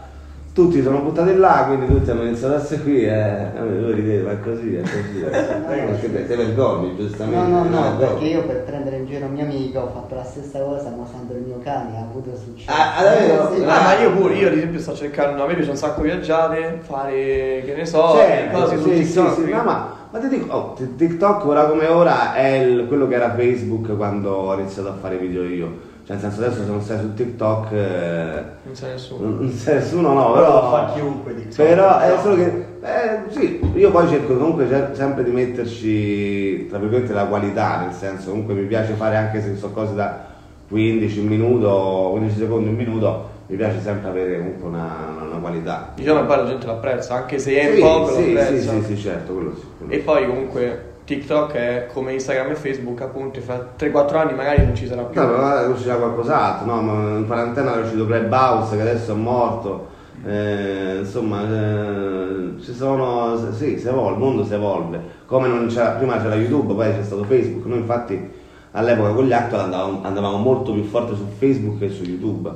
Tutti 0.55 0.81
sono 0.85 1.01
buttati 1.01 1.35
là, 1.35 1.65
quindi 1.67 1.87
tutti 1.87 2.11
hanno 2.11 2.23
iniziato 2.23 2.55
a 2.55 2.61
seguire. 2.61 3.53
Eh, 3.57 4.23
ma 4.23 4.31
è 4.31 4.39
così, 4.41 4.77
è 4.77 4.83
così. 4.83 5.21
È 5.21 5.29
così. 5.29 5.59
Perché 5.67 6.13
te, 6.13 6.27
te 6.29 6.37
vergogni, 6.37 6.95
giustamente. 6.97 7.51
No, 7.51 7.65
no, 7.65 7.69
no, 7.69 7.81
vergogni. 7.81 7.99
perché 7.99 8.25
io 8.27 8.43
per 8.45 8.63
prendere 8.63 8.97
in 8.99 9.07
giro 9.07 9.27
un 9.27 9.33
mio 9.33 9.43
amico 9.43 9.81
ho 9.81 9.91
fatto 9.93 10.15
la 10.15 10.23
stessa 10.23 10.61
cosa 10.61 10.91
mosando 10.91 11.33
il 11.33 11.41
mio 11.41 11.59
cane, 11.61 11.99
ha 11.99 12.03
avuto 12.03 12.37
successo. 12.37 12.71
Ah, 12.71 12.95
ah? 12.99 13.53
Sì, 13.53 13.63
Ah, 13.65 13.83
ma 13.83 13.99
io 14.01 14.13
pure, 14.13 14.35
io 14.35 14.47
ad 14.47 14.53
esempio 14.55 14.79
sto 14.79 14.95
cercando, 14.95 15.43
a 15.43 15.47
me 15.49 15.55
piace 15.55 15.71
un 15.71 15.77
sacco 15.77 16.03
viaggiare, 16.03 16.79
fare, 16.83 17.63
che 17.65 17.75
ne 17.77 17.85
so, 17.85 18.13
Certo, 18.15 18.57
cose 18.57 18.77
su 18.79 18.89
sì, 18.91 19.03
TikTok. 19.03 19.35
sì, 19.35 19.43
sì, 19.43 19.51
no, 19.51 19.63
ma, 19.65 19.93
ma 20.09 20.19
ti 20.21 20.29
dico, 20.29 20.55
oh, 20.55 20.77
TikTok 20.97 21.45
ora 21.47 21.65
come 21.67 21.87
ora 21.89 22.33
è 22.33 22.59
il- 22.59 22.87
quello 22.87 23.09
che 23.09 23.15
era 23.17 23.35
Facebook 23.35 23.97
quando 23.97 24.31
ho 24.31 24.55
iniziato 24.55 24.89
a 24.91 24.95
fare 25.01 25.17
video 25.17 25.43
io. 25.43 25.93
Cioè, 26.07 26.17
nel 26.17 26.21
senso, 26.21 26.41
adesso 26.45 26.63
se 26.65 26.71
non 26.71 26.81
stai 26.83 26.99
su 27.01 27.15
TikTok, 27.15 27.73
eh, 27.73 28.43
Non 28.65 28.75
sa 28.75 28.89
nessuno. 28.89 29.27
non 29.41 29.51
sei 29.51 29.75
nessuno, 29.77 30.13
no, 30.13 30.33
Però 30.33 30.45
però. 30.45 30.63
lo 30.63 30.71
fa 30.71 30.93
chiunque 30.93 31.35
TikTok. 31.35 31.67
Però 31.67 31.99
è 31.99 32.17
solo 32.21 32.35
che, 32.35 32.67
eh, 32.83 33.31
sì, 33.31 33.61
io 33.75 33.91
poi 33.91 34.09
cerco 34.09 34.37
comunque 34.37 34.69
ce- 34.69 34.89
sempre 34.93 35.25
di 35.25 35.31
metterci, 35.31 36.67
tra 36.69 36.77
virgolette, 36.79 37.13
la 37.15 37.25
qualità, 37.25 37.81
nel 37.81 37.93
senso, 37.95 38.31
comunque 38.31 38.53
mi 38.55 38.67
piace 38.67 38.93
fare 38.95 39.17
anche 39.17 39.41
se 39.41 39.57
so 39.57 39.71
cose 39.71 39.95
da 39.95 40.27
15 40.69 41.21
minuti, 41.21 41.65
15 42.11 42.37
secondi, 42.39 42.69
un 42.69 42.75
minuto, 42.75 43.29
mi 43.47 43.57
piace 43.57 43.81
sempre 43.81 44.11
avere 44.11 44.37
comunque 44.39 44.69
una, 44.69 44.97
una 45.31 45.37
qualità. 45.41 45.93
Diciamo 45.95 46.21
che 46.21 46.27
poi 46.27 46.37
la 46.37 46.47
gente 46.47 46.67
l'apprezza, 46.67 47.15
anche 47.15 47.39
se 47.39 47.59
è 47.59 47.75
Sì, 47.75 47.81
poco 47.81 48.13
sì, 48.13 48.39
sì, 48.39 48.61
sì, 48.61 48.83
sì, 48.83 48.97
certo, 48.99 49.33
quello 49.33 49.55
sì. 49.55 49.65
quello 49.79 49.93
E 49.93 49.97
sì. 49.97 50.03
poi 50.03 50.27
comunque 50.27 50.93
TikTok 51.05 51.53
è 51.53 51.87
come 51.93 52.15
Instagram 52.15 52.53
e 52.53 52.55
Facebook, 52.55 53.01
appunto, 53.03 53.41
fra 53.41 53.73
3-4 53.79 54.17
anni 54.17 54.35
magari 54.35 54.65
non 54.65 54.75
ci 54.75 54.87
sarà 54.87 55.03
più. 55.03 55.21
No, 55.21 55.27
però 55.29 55.69
uscirà 55.69 55.97
qualcos'altro, 55.97 56.67
no? 56.67 56.81
Ma 56.81 57.19
in 57.19 57.27
quarantena 57.27 57.77
è 57.79 57.83
uscito 57.83 58.07
Clubhouse 58.07 58.75
che 58.77 58.81
adesso 58.83 59.13
è 59.13 59.17
morto. 59.17 59.89
Eh, 60.27 60.97
insomma, 61.01 61.43
eh, 61.43 62.55
ci 62.63 62.73
sono. 62.73 63.53
Sì, 63.53 63.79
si 63.79 63.87
evolve, 63.87 64.13
il 64.13 64.19
mondo 64.19 64.45
si 64.45 64.55
evolve. 64.55 64.99
Come 65.27 65.49
non 65.49 65.67
c'era, 65.67 65.91
prima 65.91 66.17
c'era 66.23 66.35
YouTube, 66.37 66.73
poi 66.73 66.91
c'è 66.95 67.03
stato 67.03 67.25
Facebook. 67.25 67.67
Noi 67.67 67.79
infatti 67.79 68.31
all'epoca 68.71 69.11
con 69.11 69.27
gli 69.27 69.33
actual 69.33 69.61
andavamo, 69.61 70.01
andavamo 70.03 70.37
molto 70.39 70.73
più 70.73 70.85
forte 70.85 71.15
su 71.15 71.27
Facebook 71.37 71.79
che 71.81 71.91
su 71.91 72.05
YouTube. 72.05 72.51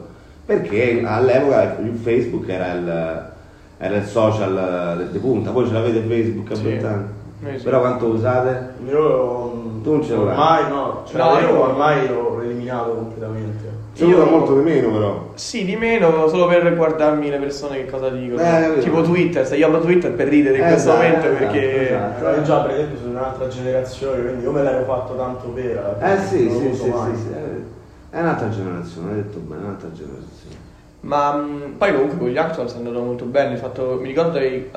Perché 0.46 1.02
all'epoca 1.04 1.76
Facebook 2.02 2.48
era 2.48 2.72
il, 2.72 3.28
era 3.76 3.96
il 3.96 4.04
social 4.04 5.08
di 5.12 5.18
punta. 5.18 5.50
Voi 5.50 5.66
ce 5.66 5.74
l'avete 5.74 6.00
Facebook 6.00 6.50
a 6.50 6.54
Sì. 6.54 6.62
20 6.62 6.84
anni? 6.86 7.04
Sì. 7.40 7.62
Però 7.62 7.80
quanto 7.80 8.06
usate? 8.06 8.70
Io 8.86 9.80
Tu 9.82 9.90
non 9.90 10.02
ce 10.02 10.12
l'hai? 10.14 10.20
ormai 10.26 10.68
no, 10.68 11.02
cioè 11.06 11.18
No, 11.22 11.38
io 11.38 11.60
ormai 11.62 12.08
l'ho 12.08 12.40
eliminato 12.42 12.90
completamente. 12.94 13.76
Si 13.92 14.04
Io- 14.04 14.16
usa 14.16 14.24
molto 14.30 14.54
di 14.56 14.62
meno 14.62 14.90
però. 14.92 15.26
Sì, 15.34 15.64
di 15.64 15.76
meno, 15.76 16.26
solo 16.28 16.46
per 16.46 16.74
guardarmi 16.76 17.30
le 17.30 17.38
persone 17.38 17.76
che 17.84 17.90
cosa 17.90 18.08
dicono. 18.10 18.40
Eh, 18.42 18.78
tipo 18.80 19.02
Twitter, 19.02 19.46
se 19.46 19.56
io 19.56 19.66
apro 19.68 19.80
Twitter 19.80 20.12
per 20.12 20.28
ridere 20.28 20.58
in 20.58 20.64
Eh, 20.64 20.68
questo 20.68 20.90
esatto, 20.90 21.04
momento 21.04 21.26
esatto, 21.26 21.38
perché... 21.44 21.86
esatto. 21.88 22.18
Però 22.24 22.34
io 22.36 22.42
già 22.42 22.58
per 22.60 22.70
esempio 22.72 22.98
sono 22.98 23.10
un'altra 23.10 23.48
generazione, 23.48 24.22
quindi 24.22 24.42
io 24.42 24.50
me 24.52 24.62
l'ero 24.62 24.84
fatto 24.84 25.16
tanto 25.16 25.48
per. 25.48 25.96
Eh 26.00 26.18
sì, 26.18 26.50
sì, 26.50 26.74
sì, 26.74 26.74
sì, 26.74 27.16
sì, 27.16 27.32
è- 27.32 28.16
È 28.16 28.20
un'altra 28.20 28.48
generazione, 28.48 29.10
hai 29.10 29.16
detto 29.16 29.38
bene, 29.38 29.60
è 29.60 29.64
un'altra 29.64 29.92
generazione. 29.92 30.56
Ma 31.00 31.32
mh, 31.32 31.74
poi 31.78 31.92
comunque 31.92 32.18
con 32.18 32.28
gli 32.28 32.36
Actuals 32.36 32.74
è 32.74 32.78
andato 32.78 33.00
molto 33.00 33.24
bene, 33.24 33.56
fatto- 33.56 33.98
mi 34.00 34.08
ricordo 34.08 34.38
hai 34.38 34.68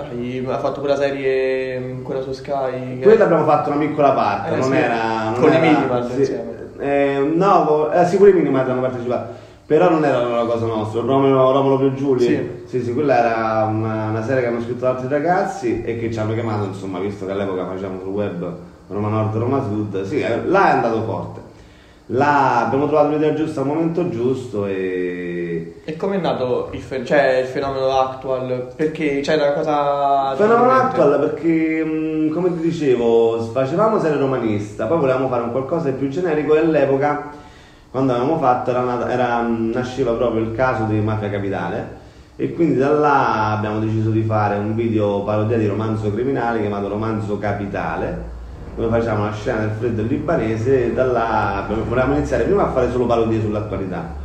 ha 0.47 0.57
fatto 0.59 0.79
quella 0.79 0.95
serie, 0.95 1.79
mh, 1.79 2.01
quella 2.03 2.21
su 2.21 2.31
Sky. 2.31 2.99
che- 2.99 3.03
Quella 3.03 3.23
abbiamo 3.23 3.43
fatto 3.43 3.71
una 3.71 3.79
piccola 3.79 4.11
parte, 4.11 4.53
Eh, 4.53 4.57
non 4.57 4.63
sì. 4.71 4.75
era... 4.77 5.23
non 5.31 5.39
Con 5.39 5.51
i 5.51 5.55
era- 5.55 5.59
Minimals 5.65 6.11
sì, 6.13 6.19
insieme. 6.19 6.69
eh, 6.77 7.31
no, 7.33 7.91
eh, 7.91 8.05
sì, 8.05 8.17
pure 8.17 8.29
i 8.29 8.33
Minimals 8.33 8.69
hanno 8.69 8.81
partecipato, 8.81 9.33
però 9.65 9.89
non 9.89 10.05
era 10.05 10.19
una 10.19 10.45
cosa 10.45 10.67
nostra, 10.67 11.01
Romolo, 11.01 11.51
Romolo 11.51 11.77
più 11.79 11.93
Giuli. 11.95 12.21
Sì. 12.21 12.49
sì, 12.65 12.81
sì, 12.83 12.93
quella 12.93 13.17
era 13.17 13.65
una, 13.65 14.09
una 14.09 14.23
serie 14.23 14.43
che 14.43 14.47
hanno 14.47 14.61
scritto 14.61 14.85
altri 14.85 15.07
ragazzi 15.07 15.81
e 15.81 15.97
che 15.97 16.11
ci 16.11 16.19
hanno 16.19 16.33
chiamato, 16.33 16.65
insomma, 16.65 16.99
visto 16.99 17.25
che 17.25 17.31
all'epoca 17.31 17.65
facevamo 17.65 17.99
sul 17.99 18.09
web 18.13 18.53
Roma 18.89 19.07
Nord, 19.09 19.35
Roma 19.37 19.61
Sud, 19.63 20.03
sì, 20.03 20.19
eh, 20.19 20.45
là 20.45 20.67
è 20.69 20.71
andato 20.75 21.01
forte. 21.03 21.39
Là 22.07 22.65
abbiamo 22.65 22.87
trovato 22.87 23.09
l'idea 23.09 23.33
giusta 23.33 23.61
al 23.61 23.67
momento 23.67 24.09
giusto 24.09 24.65
e... 24.65 25.40
E 25.83 25.95
com'è 25.95 26.17
nato 26.17 26.69
il, 26.73 26.81
fe- 26.81 27.03
cioè, 27.03 27.39
il 27.39 27.47
fenomeno 27.47 27.89
Actual? 27.97 28.71
Perché 28.75 29.21
c'è 29.21 29.35
una 29.35 29.53
cosa... 29.53 30.35
Fenomeno 30.35 30.73
differente. 30.73 31.01
actual 31.01 31.19
perché, 31.19 31.83
mh, 31.83 32.29
come 32.33 32.53
ti 32.55 32.61
dicevo, 32.61 33.41
facevamo 33.51 33.99
serie 33.99 34.17
romanista, 34.19 34.85
poi 34.85 34.99
volevamo 34.99 35.27
fare 35.27 35.41
un 35.41 35.51
qualcosa 35.51 35.89
di 35.89 35.97
più 35.97 36.07
generico 36.09 36.53
e 36.55 36.59
all'epoca, 36.59 37.31
quando 37.89 38.13
avevamo 38.13 38.37
fatto, 38.37 38.69
era 38.69 39.09
era, 39.09 39.41
nasceva 39.41 40.13
proprio 40.13 40.43
il 40.43 40.53
caso 40.53 40.83
di 40.83 40.99
Mafia 40.99 41.31
Capitale 41.31 41.99
e 42.35 42.53
quindi 42.53 42.77
da 42.77 42.89
là 42.91 43.51
abbiamo 43.57 43.79
deciso 43.79 44.11
di 44.11 44.21
fare 44.21 44.57
un 44.57 44.75
video 44.75 45.23
parodia 45.23 45.57
di 45.57 45.65
romanzo 45.67 46.11
criminale 46.13 46.59
chiamato 46.59 46.87
Romanzo 46.89 47.39
Capitale, 47.39 48.29
dove 48.75 48.87
facciamo 48.87 49.23
una 49.23 49.33
scena 49.33 49.61
del 49.61 49.71
freddo 49.71 50.03
libanese 50.03 50.85
e 50.85 50.93
da 50.93 51.05
là 51.05 51.65
volevamo 51.67 52.15
iniziare 52.15 52.43
prima 52.43 52.67
a 52.67 52.71
fare 52.71 52.91
solo 52.91 53.07
parodie 53.07 53.41
sull'attualità. 53.41 54.20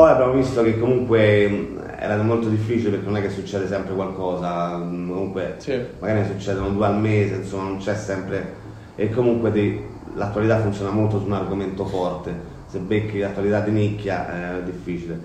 Poi 0.00 0.08
abbiamo 0.12 0.32
visto 0.32 0.62
che 0.62 0.80
comunque 0.80 1.46
mh, 1.46 1.80
era 1.98 2.16
molto 2.22 2.48
difficile 2.48 2.88
perché 2.88 3.04
non 3.04 3.18
è 3.18 3.20
che 3.20 3.28
succede 3.28 3.68
sempre 3.68 3.92
qualcosa, 3.92 4.78
mh, 4.78 5.08
comunque 5.10 5.56
Sì. 5.58 5.78
magari 5.98 6.20
ne 6.20 6.26
succedono 6.26 6.70
due 6.70 6.86
al 6.86 6.98
mese, 6.98 7.34
insomma 7.34 7.64
non 7.64 7.76
c'è 7.76 7.94
sempre... 7.94 8.54
E 8.94 9.10
comunque 9.10 9.52
ti- 9.52 9.78
l'attualità 10.14 10.58
funziona 10.60 10.90
molto 10.90 11.18
su 11.18 11.26
un 11.26 11.34
argomento 11.34 11.84
forte, 11.84 12.34
se 12.64 12.78
becchi 12.78 13.18
l'attualità 13.18 13.60
di 13.60 13.72
nicchia 13.72 14.56
è 14.56 14.62
difficile. 14.62 15.20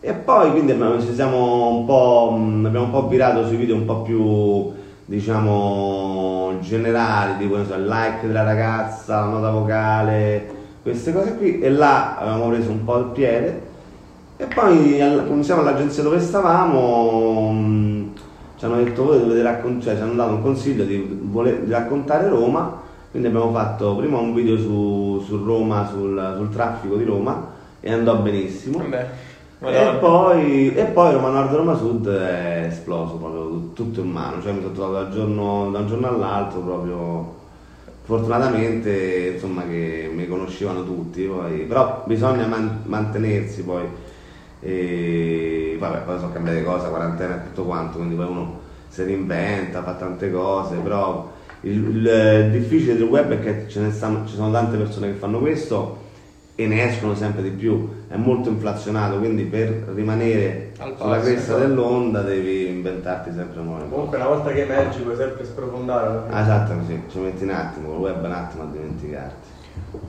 E 0.00 0.12
poi 0.12 0.50
quindi 0.50 0.72
abbiamo, 0.72 1.00
ci 1.00 1.14
siamo 1.14 1.68
un 1.78 1.86
po', 1.86 2.36
mh, 2.38 2.66
abbiamo 2.66 2.84
un 2.84 2.90
po' 2.90 3.08
virato 3.08 3.46
sui 3.46 3.56
video 3.56 3.76
un 3.76 3.86
po' 3.86 4.02
più 4.02 4.72
diciamo 5.06 6.58
generali, 6.60 7.38
tipo 7.38 7.64
so, 7.64 7.72
il 7.76 7.86
like 7.86 8.26
della 8.26 8.42
ragazza, 8.42 9.20
la 9.20 9.26
nota 9.28 9.50
vocale, 9.52 10.50
queste 10.82 11.14
cose 11.14 11.34
qui 11.34 11.60
e 11.60 11.70
là 11.70 12.18
avevamo 12.18 12.50
preso 12.50 12.70
un 12.70 12.84
po' 12.84 12.98
il 12.98 13.06
piede 13.06 13.70
e 14.42 14.46
poi 14.46 14.96
quando 14.96 15.42
siamo 15.42 15.60
all'agenzia 15.60 16.02
dove 16.02 16.18
stavamo 16.18 17.50
mh, 17.52 18.12
ci 18.58 18.64
hanno 18.64 18.82
detto 18.82 19.04
voi 19.04 19.20
dovete 19.20 19.42
raccontare, 19.42 19.82
cioè 19.82 19.96
ci 19.96 20.02
hanno 20.02 20.14
dato 20.14 20.34
un 20.34 20.42
consiglio 20.42 20.84
di, 20.84 21.18
voler- 21.22 21.62
di 21.62 21.70
raccontare 21.70 22.28
Roma, 22.28 22.80
quindi 23.10 23.28
abbiamo 23.28 23.52
fatto 23.52 23.94
prima 23.96 24.18
un 24.18 24.34
video 24.34 24.56
su, 24.58 25.22
su 25.24 25.44
Roma, 25.44 25.86
sul, 25.86 26.34
sul 26.36 26.48
traffico 26.50 26.96
di 26.96 27.04
Roma 27.04 27.50
e 27.80 27.92
andò 27.92 28.16
benissimo. 28.16 28.78
Vabbè, 28.78 29.06
E 29.60 29.96
poi, 30.00 30.74
e 30.74 30.84
poi 30.86 31.12
Roma 31.12 31.28
Nord 31.30 31.52
e 31.52 31.56
Roma 31.56 31.74
Sud 31.76 32.08
è 32.08 32.64
esploso 32.68 33.14
proprio 33.14 33.48
tut- 33.48 33.74
tutto 33.74 34.00
in 34.00 34.10
mano, 34.10 34.42
cioè 34.42 34.52
mi 34.52 34.60
sono 34.60 34.72
trovato 34.72 34.92
dal 35.04 35.12
giorno, 35.12 35.70
da 35.70 35.78
un 35.78 35.86
giorno 35.86 36.08
all'altro 36.08 36.60
proprio 36.60 37.40
fortunatamente 38.04 39.32
insomma 39.34 39.62
che 39.64 40.10
mi 40.12 40.26
conoscevano 40.26 40.84
tutti, 40.84 41.22
poi, 41.24 41.60
però 41.60 42.02
bisogna 42.06 42.46
man- 42.46 42.80
mantenersi 42.86 43.62
poi 43.62 43.84
e 44.62 45.76
vabbè 45.78 45.98
poi 46.00 46.18
sono 46.18 46.32
cambiate 46.32 46.62
cose, 46.62 46.88
quarantena 46.88 47.34
e 47.36 47.44
tutto 47.48 47.64
quanto, 47.64 47.96
quindi 47.98 48.14
poi 48.14 48.26
uno 48.26 48.60
si 48.88 49.02
reinventa, 49.02 49.82
fa 49.82 49.92
tante 49.94 50.30
cose, 50.30 50.76
però 50.76 51.30
il, 51.62 51.72
il- 51.72 52.42
il 52.44 52.50
difficile 52.50 52.94
del 52.96 53.04
web 53.08 53.32
è 53.32 53.40
che 53.40 53.68
ce 53.68 53.80
ne 53.80 53.90
stanno, 53.90 54.26
ci 54.26 54.34
sono 54.34 54.50
tante 54.52 54.76
persone 54.76 55.08
che 55.08 55.18
fanno 55.18 55.38
questo 55.38 55.98
e 56.54 56.66
ne 56.66 56.86
escono 56.88 57.14
sempre 57.14 57.42
di 57.42 57.50
più, 57.50 57.88
è 58.08 58.16
molto 58.16 58.50
inflazionato, 58.50 59.16
quindi 59.18 59.44
per 59.44 59.68
rimanere 59.94 60.72
Al 60.78 60.94
sulla 60.98 61.16
passo, 61.16 61.24
cresta 61.24 61.52
esatto. 61.54 61.58
dell'onda 61.66 62.20
devi 62.20 62.68
inventarti 62.68 63.32
sempre 63.34 63.62
nuove 63.62 63.80
cose. 63.80 63.90
Comunque 63.94 64.16
una 64.18 64.26
volta 64.26 64.52
che 64.52 64.62
emergi 64.62 65.00
puoi 65.00 65.16
sempre 65.16 65.44
sprofondare. 65.44 66.20
Ah, 66.30 66.40
esatto, 66.42 66.74
così, 66.74 67.02
ci 67.08 67.18
metti 67.18 67.42
un 67.44 67.50
attimo, 67.50 67.88
col 67.88 67.98
web 67.98 68.22
un 68.22 68.32
attimo 68.32 68.62
a 68.64 68.66
dimenticarti. 68.70 69.48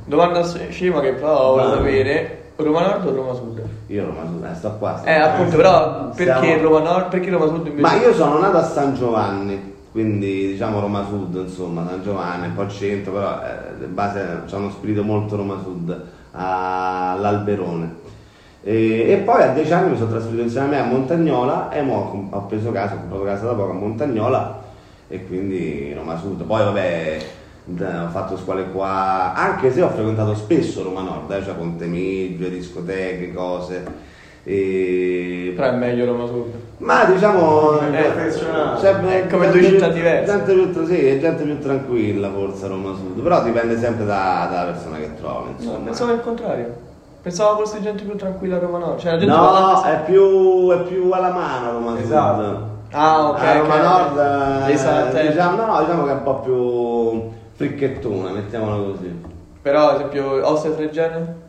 Domanda 0.06 0.44
scema 0.46 1.00
che 1.00 1.14
però 1.14 1.56
Vai. 1.56 1.78
sapere, 1.78 2.43
Roma 2.56 2.82
Nord 2.82 3.06
o 3.08 3.16
Roma 3.16 3.34
Sud? 3.34 3.62
Io 3.88 4.06
Roma 4.06 4.26
Sud, 4.26 4.44
eh, 4.44 4.56
sto 4.56 4.76
qua. 4.78 4.98
sto 4.98 5.08
Eh, 5.10 5.16
qua. 5.16 5.34
appunto, 5.34 5.56
però 5.58 6.10
perché 6.16 6.46
Siamo- 6.46 6.62
Roma 6.62 6.80
Nord, 6.92 7.08
perché 7.10 7.30
Roma 7.30 7.48
Sud 7.48 7.66
invece? 7.68 7.82
Ma 7.82 7.94
io 8.02 8.14
sono 8.14 8.38
nato 8.40 8.58
a 8.58 8.64
San 8.64 8.94
Giovanni, 8.96 9.74
quindi 9.92 10.48
diciamo 10.48 10.80
Roma 10.80 11.04
Sud, 11.08 11.36
insomma, 11.36 11.86
San 11.88 12.04
Giovanni, 12.04 12.48
un 12.48 12.54
po' 12.56 12.68
centro, 12.68 13.12
però 13.14 13.40
eh, 13.42 13.78
di 13.80 13.86
base 13.86 14.42
c'è 14.46 14.56
uno 14.56 14.70
spirito 14.70 15.04
molto 15.04 15.36
Roma 15.36 15.58
Sud, 15.64 16.02
all'Alberone. 16.32 18.02
E, 18.66 19.10
e 19.12 19.18
poi 19.18 19.42
a 19.44 19.48
dieci 19.48 19.74
anni 19.74 19.90
mi 19.92 19.98
sono 19.98 20.12
trasferito 20.12 20.44
insieme 20.44 20.68
a 20.68 20.70
me 20.70 20.80
a 20.80 20.84
Montagnola 20.86 21.70
e 21.72 21.82
mo 21.82 22.30
ho 22.32 22.42
preso 22.46 22.72
casa, 22.72 22.94
ho 22.94 22.98
comprato 23.00 23.24
casa 23.24 23.46
da 23.48 23.54
poco 23.54 23.72
a 23.72 23.74
Montagnola 23.74 24.62
e 25.10 25.26
quindi 25.26 25.94
Roma 25.94 26.16
Sud. 26.18 26.44
Poi 26.44 26.64
vabbè, 26.64 27.18
ho 27.66 28.10
fatto 28.10 28.38
scuole 28.38 28.66
qua, 28.72 29.34
anche 29.36 29.72
se 29.72 29.82
ho 29.82 29.90
frequentato 29.90 30.36
spesso 30.36 30.84
Roma 30.84 31.02
Nord, 31.02 31.32
eh, 31.32 31.44
cioè 31.44 31.54
Ponte 31.54 31.86
Miggio, 31.86 32.48
discoteche, 32.50 33.34
cose. 33.34 34.12
E... 34.46 35.54
Però 35.56 35.68
è 35.70 35.76
meglio 35.76 36.06
Roma 36.06 36.26
Sud. 36.26 36.52
Ma 36.80 37.06
diciamo 37.06 37.80
È 37.80 38.02
professionale. 38.12 38.80
cioè, 38.80 38.94
È 38.96 39.28
come 39.28 39.46
gente 39.46 39.60
due 39.60 39.60
più- 39.70 39.70
città 39.80 39.88
diverse. 39.88 40.32
Gente 40.46 40.54
più, 40.54 40.86
sì, 40.86 41.06
è 41.08 41.20
gente 41.20 41.44
più 41.44 41.60
tranquilla 41.60 42.30
forse 42.30 42.68
Roma 42.68 42.94
Sud, 42.94 43.22
però 43.22 43.42
dipende 43.42 43.80
sempre 43.80 44.04
da- 44.06 44.48
dalla 44.52 44.72
persona 44.72 44.98
che 44.98 45.14
trovi. 45.16 45.50
No, 45.52 45.56
Insomma. 45.58 45.78
pensavo 45.86 46.12
il 46.12 46.20
contrario. 46.22 46.74
Pensavo 47.22 47.60
fosse 47.64 47.82
gente 47.82 48.04
più 48.04 48.18
tranquilla 48.18 48.58
a 48.58 48.60
Roma 48.60 48.80
Nord. 48.80 49.00
Cioè, 49.00 49.12
la 49.14 49.18
gente 49.18 49.34
No, 49.34 49.82
è 49.84 50.02
più, 50.04 50.70
è 50.72 50.78
più 50.82 51.10
alla 51.12 51.32
mano 51.32 51.72
Roma 51.72 51.98
Esatto. 51.98 52.44
Sud. 52.44 52.58
Ah, 52.92 53.30
ok. 53.30 53.40
a 53.40 53.58
Roma 53.60 53.76
ok. 53.76 53.82
Nord 53.82 54.18
eh, 55.16 55.28
diciamo, 55.30 55.66
no, 55.66 55.80
diciamo 55.80 56.04
che 56.04 56.12
è 56.12 56.14
un 56.16 56.24
po' 56.24 56.40
più 56.42 57.33
fricchettona, 57.54 58.32
mettiamola 58.32 58.92
così. 58.92 59.22
Però, 59.62 59.90
ad 59.90 59.96
esempio, 59.96 60.48
Ostia 60.48 60.72
e 60.72 60.74
Fregene? 60.74 61.42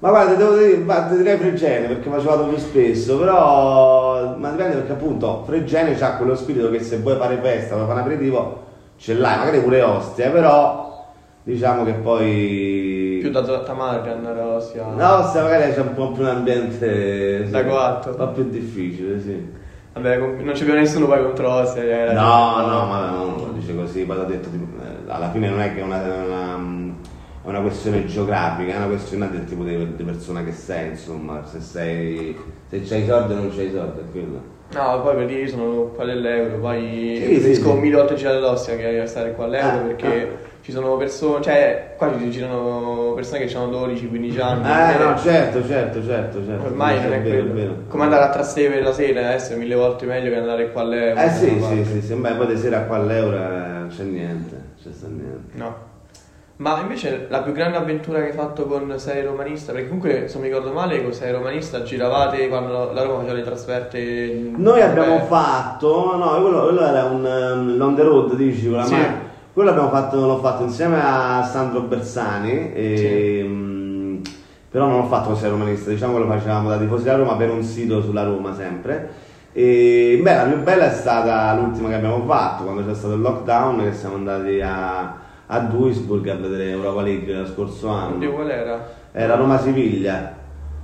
Ma 0.00 0.08
guarda, 0.08 0.34
devo 0.34 0.56
dire, 0.56 0.78
guarda, 0.78 1.14
direi 1.14 1.36
Fregene 1.36 1.86
perché 1.88 2.10
ci 2.20 2.26
vado 2.26 2.44
più 2.44 2.56
spesso, 2.56 3.18
però 3.18 4.34
ma 4.36 4.50
dipende 4.50 4.76
perché 4.76 4.92
appunto 4.92 5.42
Fregene 5.44 5.98
ha 6.00 6.16
quello 6.16 6.34
spirito 6.34 6.70
che 6.70 6.80
se 6.80 6.98
vuoi 6.98 7.16
fare 7.16 7.38
festa, 7.42 7.74
vuoi 7.74 7.86
fare 7.86 8.00
un 8.00 8.06
aperitivo, 8.06 8.62
ce 8.96 9.14
l'hai, 9.14 9.36
magari 9.36 9.60
pure 9.60 9.82
Ostia, 9.82 10.30
però 10.30 11.12
diciamo 11.42 11.84
che 11.84 11.92
poi... 11.92 13.18
Più 13.20 13.30
da 13.30 13.42
Tamara 13.60 14.00
che 14.00 14.08
andare 14.08 14.40
a 14.40 14.46
Ostia. 14.46 14.86
No, 14.86 15.16
Ostia 15.18 15.42
magari 15.42 15.72
c'è 15.72 15.80
un 15.80 15.92
po' 15.92 16.12
più 16.12 16.22
un 16.22 16.28
ambiente... 16.28 17.44
sì, 17.44 17.50
Da 17.50 17.64
coatto. 17.66 18.08
Un 18.10 18.16
po' 18.16 18.28
più 18.28 18.48
difficile, 18.48 19.20
sì. 19.20 19.52
Vabbè, 19.92 20.16
non 20.18 20.52
c'è 20.52 20.64
più 20.64 20.72
nessuno 20.74 21.06
poi 21.06 21.22
contro 21.22 21.50
Ostia. 21.50 21.82
eh, 21.82 22.12
No, 22.14 22.66
no, 22.66 22.86
ma 22.86 23.10
non 23.10 23.36
lo 23.38 23.52
dice 23.52 23.74
così, 23.74 24.04
poi 24.04 24.16
l'ho 24.16 24.24
detto, 24.24 24.48
eh, 24.48 25.10
alla 25.10 25.30
fine 25.30 25.48
non 25.48 25.60
è 25.60 25.74
che 25.74 25.80
è 25.80 25.82
una, 25.82 26.04
è 26.04 26.26
una- 26.26 26.98
una 27.42 27.60
questione 27.62 28.04
geografica, 28.06 28.72
è 28.74 28.76
una 28.76 28.86
questione 28.86 29.30
del 29.30 29.44
tipo 29.44 29.64
di, 29.64 29.96
di 29.96 30.02
persona 30.04 30.44
che 30.44 30.52
sei, 30.52 30.90
insomma, 30.90 31.44
se 31.44 31.60
sei, 31.60 32.36
se 32.68 32.82
c'hai 32.82 33.02
i 33.02 33.06
soldi 33.06 33.32
o 33.32 33.36
non 33.36 33.48
c'hai 33.54 33.66
i 33.66 33.72
soldi, 33.72 34.00
è 34.00 34.10
quello. 34.12 34.58
No, 34.72 35.00
poi 35.02 35.16
per 35.16 35.26
dire 35.26 35.40
io 35.40 35.48
sono 35.48 35.82
qua 35.94 36.04
dell'euro, 36.04 36.58
poi 36.58 37.16
Sì, 37.16 37.24
preferisco 37.24 37.70
sì, 37.70 37.74
sì. 37.74 37.78
mille 37.80 37.96
volte 37.96 38.14
girare 38.14 38.36
ad 38.36 38.44
Ostia 38.44 38.76
che 38.76 39.02
stare 39.06 39.32
qua 39.34 39.46
all'euro 39.46 39.66
Ah, 39.76 39.80
perché 39.80 40.38
ci 40.62 40.72
sono 40.72 40.96
persone, 40.96 41.42
cioè 41.42 41.94
qua 41.96 42.12
ci 42.18 42.30
girano 42.30 43.12
persone 43.14 43.44
che 43.44 43.56
hanno 43.56 43.86
12-15 43.86 44.40
anni. 44.40 44.64
Eh 44.66 44.98
no, 45.02 45.16
certo, 45.18 45.66
certo, 45.66 46.04
certo, 46.04 46.44
certo. 46.44 46.64
Ormai 46.66 46.98
sì, 46.98 47.02
non 47.04 47.12
è 47.14 47.22
vero, 47.22 47.46
quello. 47.50 47.74
Come 47.88 48.04
andare 48.04 48.24
a 48.24 48.28
Trastevere 48.30 48.82
la 48.82 48.92
sera 48.92 49.20
adesso 49.20 49.54
è 49.54 49.56
mille 49.56 49.74
volte 49.74 50.06
meglio 50.06 50.30
che 50.30 50.36
andare 50.36 50.70
qua 50.70 50.82
all'euro. 50.82 51.20
Eh 51.20 51.30
sì, 51.30 51.60
sì, 51.60 51.84
sì, 51.84 52.02
sì, 52.02 52.14
beh, 52.14 52.32
poi 52.34 52.46
di 52.46 52.56
sera 52.56 52.80
qua 52.82 52.96
all'euro 52.96 53.36
eh, 53.36 53.40
non 53.40 53.92
c'è 53.94 54.02
niente, 54.02 54.54
non 54.54 54.74
c'è 54.82 54.90
sta 54.92 55.06
niente. 55.06 55.56
No. 55.56 55.88
Ma 56.56 56.78
invece 56.82 57.24
la 57.30 57.40
più 57.40 57.52
grande 57.52 57.78
avventura 57.78 58.18
che 58.18 58.26
hai 58.26 58.32
fatto 58.34 58.66
con 58.66 58.92
Sei 58.98 59.24
Romanista, 59.24 59.72
perché 59.72 59.86
comunque 59.88 60.28
se 60.28 60.34
non 60.34 60.42
mi 60.42 60.48
ricordo 60.48 60.72
male 60.72 61.02
con 61.02 61.14
Sei 61.14 61.32
Romanista 61.32 61.82
giravate 61.82 62.48
quando 62.48 62.92
la 62.92 63.02
Roma 63.02 63.20
faceva 63.20 63.32
le 63.32 63.42
trasferte. 63.44 63.98
in- 63.98 64.54
Noi 64.58 64.82
abbiamo 64.82 65.20
fatto, 65.20 66.16
no, 66.18 66.38
quello, 66.42 66.64
quello 66.64 66.82
era 66.82 67.04
un 67.04 67.24
um, 67.24 67.80
on 67.80 67.94
the 67.94 68.02
road, 68.02 68.34
dici, 68.34 68.66
con 68.68 68.76
la 68.76 68.84
Sì. 68.84 68.92
macchina. 68.92 69.28
Quello 69.52 69.70
abbiamo 69.70 69.88
fatto, 69.88 70.26
l'ho 70.26 70.38
fatto 70.38 70.62
insieme 70.62 71.00
a 71.02 71.42
Sandro 71.42 71.80
Bersani, 71.80 72.72
e, 72.72 73.44
mm, 73.44 74.22
però 74.70 74.86
non 74.86 74.98
l'ho 75.00 75.06
fatto 75.06 75.30
con 75.30 75.36
Sei 75.36 75.50
Romanista, 75.50 75.90
diciamo 75.90 76.14
che 76.14 76.18
lo 76.20 76.28
facevamo 76.28 76.68
da 76.68 76.78
tifosi 76.78 77.02
della 77.02 77.16
Roma 77.16 77.34
per 77.34 77.50
un 77.50 77.62
sito 77.64 78.00
sulla 78.00 78.22
Roma 78.22 78.54
sempre. 78.54 79.10
E 79.52 80.20
beh, 80.22 80.34
la 80.34 80.44
più 80.44 80.62
bella 80.62 80.86
è 80.86 80.94
stata 80.94 81.52
l'ultima 81.54 81.88
che 81.88 81.94
abbiamo 81.96 82.24
fatto, 82.26 82.62
quando 82.62 82.86
c'è 82.86 82.94
stato 82.94 83.14
il 83.14 83.20
lockdown, 83.22 83.82
che 83.82 83.92
siamo 83.92 84.14
andati 84.14 84.60
a, 84.60 85.16
a 85.46 85.58
Duisburg 85.58 86.28
a 86.28 86.36
vedere 86.36 86.70
Europa 86.70 87.02
League 87.02 87.34
lo 87.34 87.46
scorso 87.46 87.88
anno. 87.88 88.14
Oddio, 88.14 88.32
qual 88.32 88.50
era? 88.50 88.88
Era 89.10 89.34
Roma-Siviglia. 89.34 90.34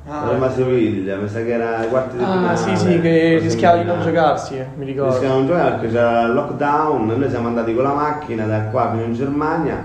Ah, 0.09 0.25
Roma-Siviglia, 0.31 1.17
mi 1.17 1.29
sa 1.29 1.43
che 1.43 1.53
era 1.53 1.85
quarti 1.89 2.17
di 2.17 2.23
Ah, 2.23 2.31
finale. 2.33 2.57
sì, 2.57 2.77
sì, 2.77 3.01
che 3.01 3.33
così 3.35 3.45
rischiava 3.49 3.79
di 3.79 3.85
non 3.85 4.01
giocarsi, 4.01 4.57
eh, 4.57 4.67
mi 4.77 4.85
ricordo. 4.85 5.11
Rischiavamo 5.13 5.41
di 5.41 5.47
giocare 5.49 5.71
perché 5.73 5.89
c'era 5.89 6.23
il 6.23 6.33
lockdown, 6.33 7.07
noi 7.07 7.29
siamo 7.29 7.49
andati 7.49 7.75
con 7.75 7.83
la 7.83 7.93
macchina 7.93 8.47
da 8.47 8.61
qua 8.67 8.91
fino 8.93 9.03
in 9.03 9.15
Germania 9.15 9.85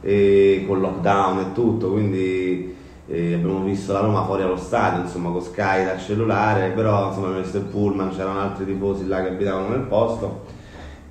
e 0.00 0.64
con 0.66 0.80
lockdown 0.80 1.38
e 1.40 1.52
tutto, 1.52 1.90
quindi 1.90 2.74
eh, 3.06 3.34
abbiamo 3.34 3.60
visto 3.60 3.92
la 3.92 4.00
Roma 4.00 4.24
fuori 4.24 4.42
allo 4.44 4.56
stadio, 4.56 5.02
insomma 5.02 5.28
con 5.30 5.42
Sky 5.42 5.84
dal 5.84 6.00
cellulare, 6.00 6.70
però 6.70 7.08
insomma 7.08 7.26
abbiamo 7.26 7.42
visto 7.42 7.58
il 7.58 7.64
pullman, 7.64 8.16
c'erano 8.16 8.40
altri 8.40 8.64
tifosi 8.64 9.06
là 9.06 9.20
che 9.20 9.28
abitavano 9.28 9.68
nel 9.68 9.80
posto 9.80 10.46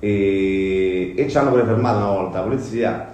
e, 0.00 1.14
e 1.16 1.28
ci 1.28 1.38
hanno 1.38 1.50
pure 1.50 1.62
fermato 1.62 1.98
una 1.98 2.06
volta 2.08 2.38
la 2.38 2.44
polizia 2.46 3.08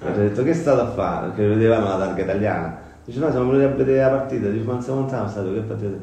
ci 0.00 0.06
ha 0.08 0.10
detto 0.12 0.42
che 0.42 0.54
state 0.54 0.80
a 0.80 0.86
fare? 0.86 1.26
Perché 1.28 1.46
vedevano 1.46 1.86
la 1.86 1.96
targa 1.98 2.22
italiana. 2.22 2.80
Dice 3.04 3.18
no, 3.18 3.30
siamo 3.30 3.50
venuti 3.50 3.64
a 3.64 3.76
vedere 3.76 4.00
la 4.00 4.16
partita, 4.16 4.48
dice 4.48 4.64
ma 4.64 4.80
siamo 4.80 5.00
lontano 5.00 5.28
stato, 5.28 5.52
che 5.52 5.60
partita? 5.60 5.96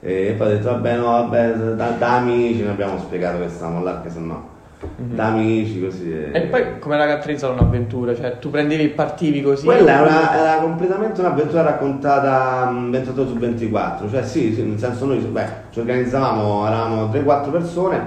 E 0.00 0.34
poi 0.36 0.46
ha 0.46 0.50
detto 0.50 0.70
vabbè 0.70 0.96
no, 0.96 1.04
vabbè, 1.04 1.52
da, 1.74 1.88
da 1.90 2.16
amici, 2.16 2.62
ne 2.62 2.70
abbiamo 2.70 2.98
spiegato 2.98 3.40
che 3.40 3.48
stavamo 3.48 3.82
là, 3.82 4.00
che 4.00 4.10
se 4.10 4.20
no, 4.20 4.48
da 4.94 5.26
amici 5.26 5.80
così. 5.80 6.04
Mhm. 6.04 6.34
E 6.34 6.40
poi 6.42 6.78
come 6.78 6.94
era 6.94 7.06
caratterizzata 7.06 7.52
un'avventura? 7.52 8.14
Cioè, 8.14 8.38
tu 8.38 8.50
prendevi 8.50 8.84
e 8.84 8.88
partivi 8.90 9.42
così? 9.42 9.64
Quella 9.64 10.02
era, 10.02 10.38
era 10.38 10.60
completamente 10.60 11.18
un'avventura 11.20 11.62
raccontata 11.62 12.70
mm, 12.70 12.90
28 12.92 13.20
ore 13.20 13.30
su 13.30 13.38
24, 13.38 14.10
cioè 14.10 14.22
sì, 14.22 14.54
sì, 14.54 14.62
nel 14.62 14.78
senso 14.78 15.06
noi 15.06 15.18
beh, 15.18 15.46
ci 15.70 15.80
organizzavamo, 15.80 16.66
eravamo 16.66 17.06
3-4 17.06 17.50
persone, 17.50 18.06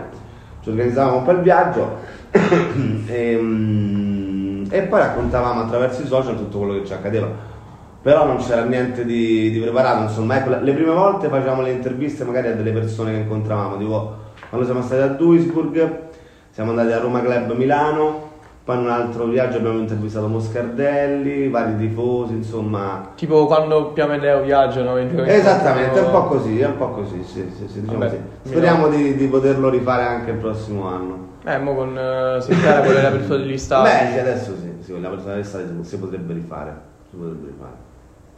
ci 0.62 0.70
organizzavamo 0.70 1.18
un 1.18 1.24
po' 1.24 1.32
il 1.32 1.40
viaggio 1.40 1.98
e, 3.08 3.38
mm, 3.38 4.66
e 4.70 4.82
poi 4.84 5.00
raccontavamo 5.00 5.62
attraverso 5.62 6.04
i 6.04 6.08
social 6.08 6.38
tutto 6.38 6.60
quello 6.60 6.74
che 6.76 6.86
ci 6.86 6.94
accadeva. 6.94 7.58
Però 8.02 8.26
non 8.26 8.38
c'era 8.38 8.64
niente 8.64 9.04
di, 9.06 9.52
di 9.52 9.60
preparato, 9.60 10.04
insomma, 10.04 10.38
ecco, 10.38 10.58
le 10.62 10.74
prime 10.74 10.94
volte 10.94 11.28
facevamo 11.28 11.62
le 11.62 11.72
interviste 11.72 12.24
magari 12.24 12.48
a 12.48 12.56
delle 12.56 12.72
persone 12.72 13.12
che 13.12 13.18
incontravamo, 13.18 13.78
tipo 13.78 14.16
quando 14.48 14.66
siamo 14.66 14.82
stati 14.82 15.02
a 15.02 15.08
Duisburg, 15.08 15.98
siamo 16.50 16.70
andati 16.70 16.94
a 16.94 17.00
Roma 17.00 17.22
Club 17.22 17.54
Milano, 17.56 18.28
poi 18.64 18.78
in 18.78 18.84
un 18.84 18.90
altro 18.90 19.26
viaggio 19.26 19.58
abbiamo 19.58 19.80
intervistato 19.80 20.28
Moscardelli, 20.28 21.50
vari 21.50 21.76
tifosi, 21.78 22.34
insomma. 22.34 23.12
Tipo 23.16 23.46
quando 23.48 23.92
Piame 23.92 24.16
e 24.16 24.20
Leo 24.20 24.42
viaggiano. 24.44 24.96
Esattamente, 24.96 26.00
è 26.00 26.02
un 26.04 26.12
po' 26.12 26.24
così, 26.24 26.60
è 26.60 26.68
un 26.68 26.78
po' 26.78 26.90
così, 26.90 27.22
sì, 27.24 27.52
sì, 27.58 27.68
sì, 27.68 27.82
diciamo 27.82 28.00
Vabbè, 28.00 28.12
così. 28.12 28.22
Speriamo 28.44 28.88
di, 28.88 29.16
di 29.16 29.28
poterlo 29.28 29.70
rifare 29.70 30.04
anche 30.04 30.32
il 30.32 30.38
prossimo 30.38 30.88
anno. 30.88 31.28
Eh, 31.44 31.58
mo 31.58 31.76
con 31.76 31.90
uh, 31.90 32.40
Sentara 32.40 32.82
con 32.82 32.94
l'apertura 32.94 33.38
degli 33.40 33.58
stadi. 33.58 33.90
Beh, 33.90 34.12
sì, 34.14 34.20
adesso 34.20 34.56
sì, 34.56 34.84
sì, 34.84 35.02
la 35.02 35.10
persona 35.10 35.44
si, 35.44 35.60
si 35.82 35.98
potrebbe 35.98 36.34
rifare. 36.34 36.80
Si 37.10 37.16
potrebbe 37.16 37.48
rifare. 37.48 37.89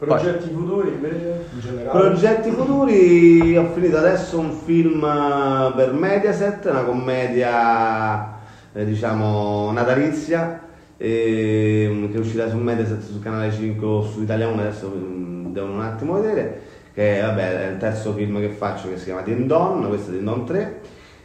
Progetti 0.06 0.48
futuri 0.48 0.88
invece 0.88 1.44
in 1.54 1.60
generale? 1.60 1.98
Progetti 2.00 2.50
futuri, 2.50 3.56
ho 3.56 3.70
finito 3.72 3.96
adesso 3.98 4.36
un 4.40 4.50
film 4.50 5.04
eh, 5.04 5.72
per 5.76 5.92
Mediaset, 5.92 6.64
una 6.64 6.82
commedia 6.82 8.38
eh, 8.72 8.84
diciamo 8.84 9.70
natalizia 9.70 10.60
eh, 10.96 12.08
che 12.10 12.16
è 12.16 12.18
uscita 12.18 12.50
su 12.50 12.56
Mediaset 12.56 13.00
sul 13.00 13.22
canale 13.22 13.52
5 13.52 13.86
o 13.86 14.02
su 14.02 14.22
Italia 14.22 14.48
1, 14.48 14.60
adesso 14.60 14.92
mm, 14.92 15.52
devono 15.52 15.74
un 15.74 15.82
attimo 15.82 16.14
vedere, 16.14 16.60
che 16.92 17.20
vabbè, 17.20 17.68
è 17.68 17.70
il 17.70 17.78
terzo 17.78 18.12
film 18.12 18.40
che 18.40 18.48
faccio 18.48 18.88
che 18.88 18.98
si 18.98 19.04
chiama 19.04 19.20
Din 19.20 19.46
Don, 19.46 19.86
questo 19.86 20.10
è 20.10 20.14
Din 20.14 20.24
Don 20.24 20.44
3. 20.44 20.80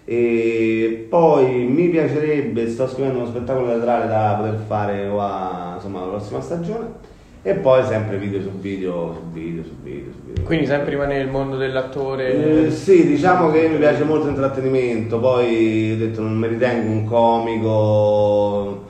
E 0.05 1.07
poi 1.09 1.65
mi 1.65 1.89
piacerebbe, 1.89 2.69
sto 2.69 2.87
scrivendo 2.87 3.17
uno 3.17 3.27
spettacolo 3.27 3.65
teatrale 3.65 4.07
da 4.07 4.35
poter 4.37 4.59
fare 4.67 5.09
qua, 5.09 5.73
insomma, 5.75 6.01
la 6.01 6.07
prossima 6.07 6.41
stagione. 6.41 7.15
E 7.41 7.53
poi 7.53 7.83
sempre 7.83 8.17
video 8.17 8.41
su 8.41 8.49
video, 8.59 9.13
su 9.13 9.31
video, 9.31 9.63
su 9.63 9.75
video, 9.81 10.11
su 10.11 10.19
video. 10.25 10.43
Quindi 10.43 10.65
sempre 10.65 10.89
rimane 10.91 11.17
nel 11.17 11.29
mondo 11.29 11.55
dell'attore. 11.55 12.65
Eh, 12.65 12.71
sì, 12.71 13.05
diciamo 13.05 13.51
che 13.51 13.67
mi 13.69 13.77
piace 13.77 14.03
molto 14.03 14.25
l'intrattenimento, 14.25 15.19
poi 15.19 15.93
ho 15.93 15.97
detto 15.97 16.21
non 16.21 16.35
mi 16.35 16.47
ritengo 16.47 16.91
un 16.91 17.05
comico, 17.05 18.85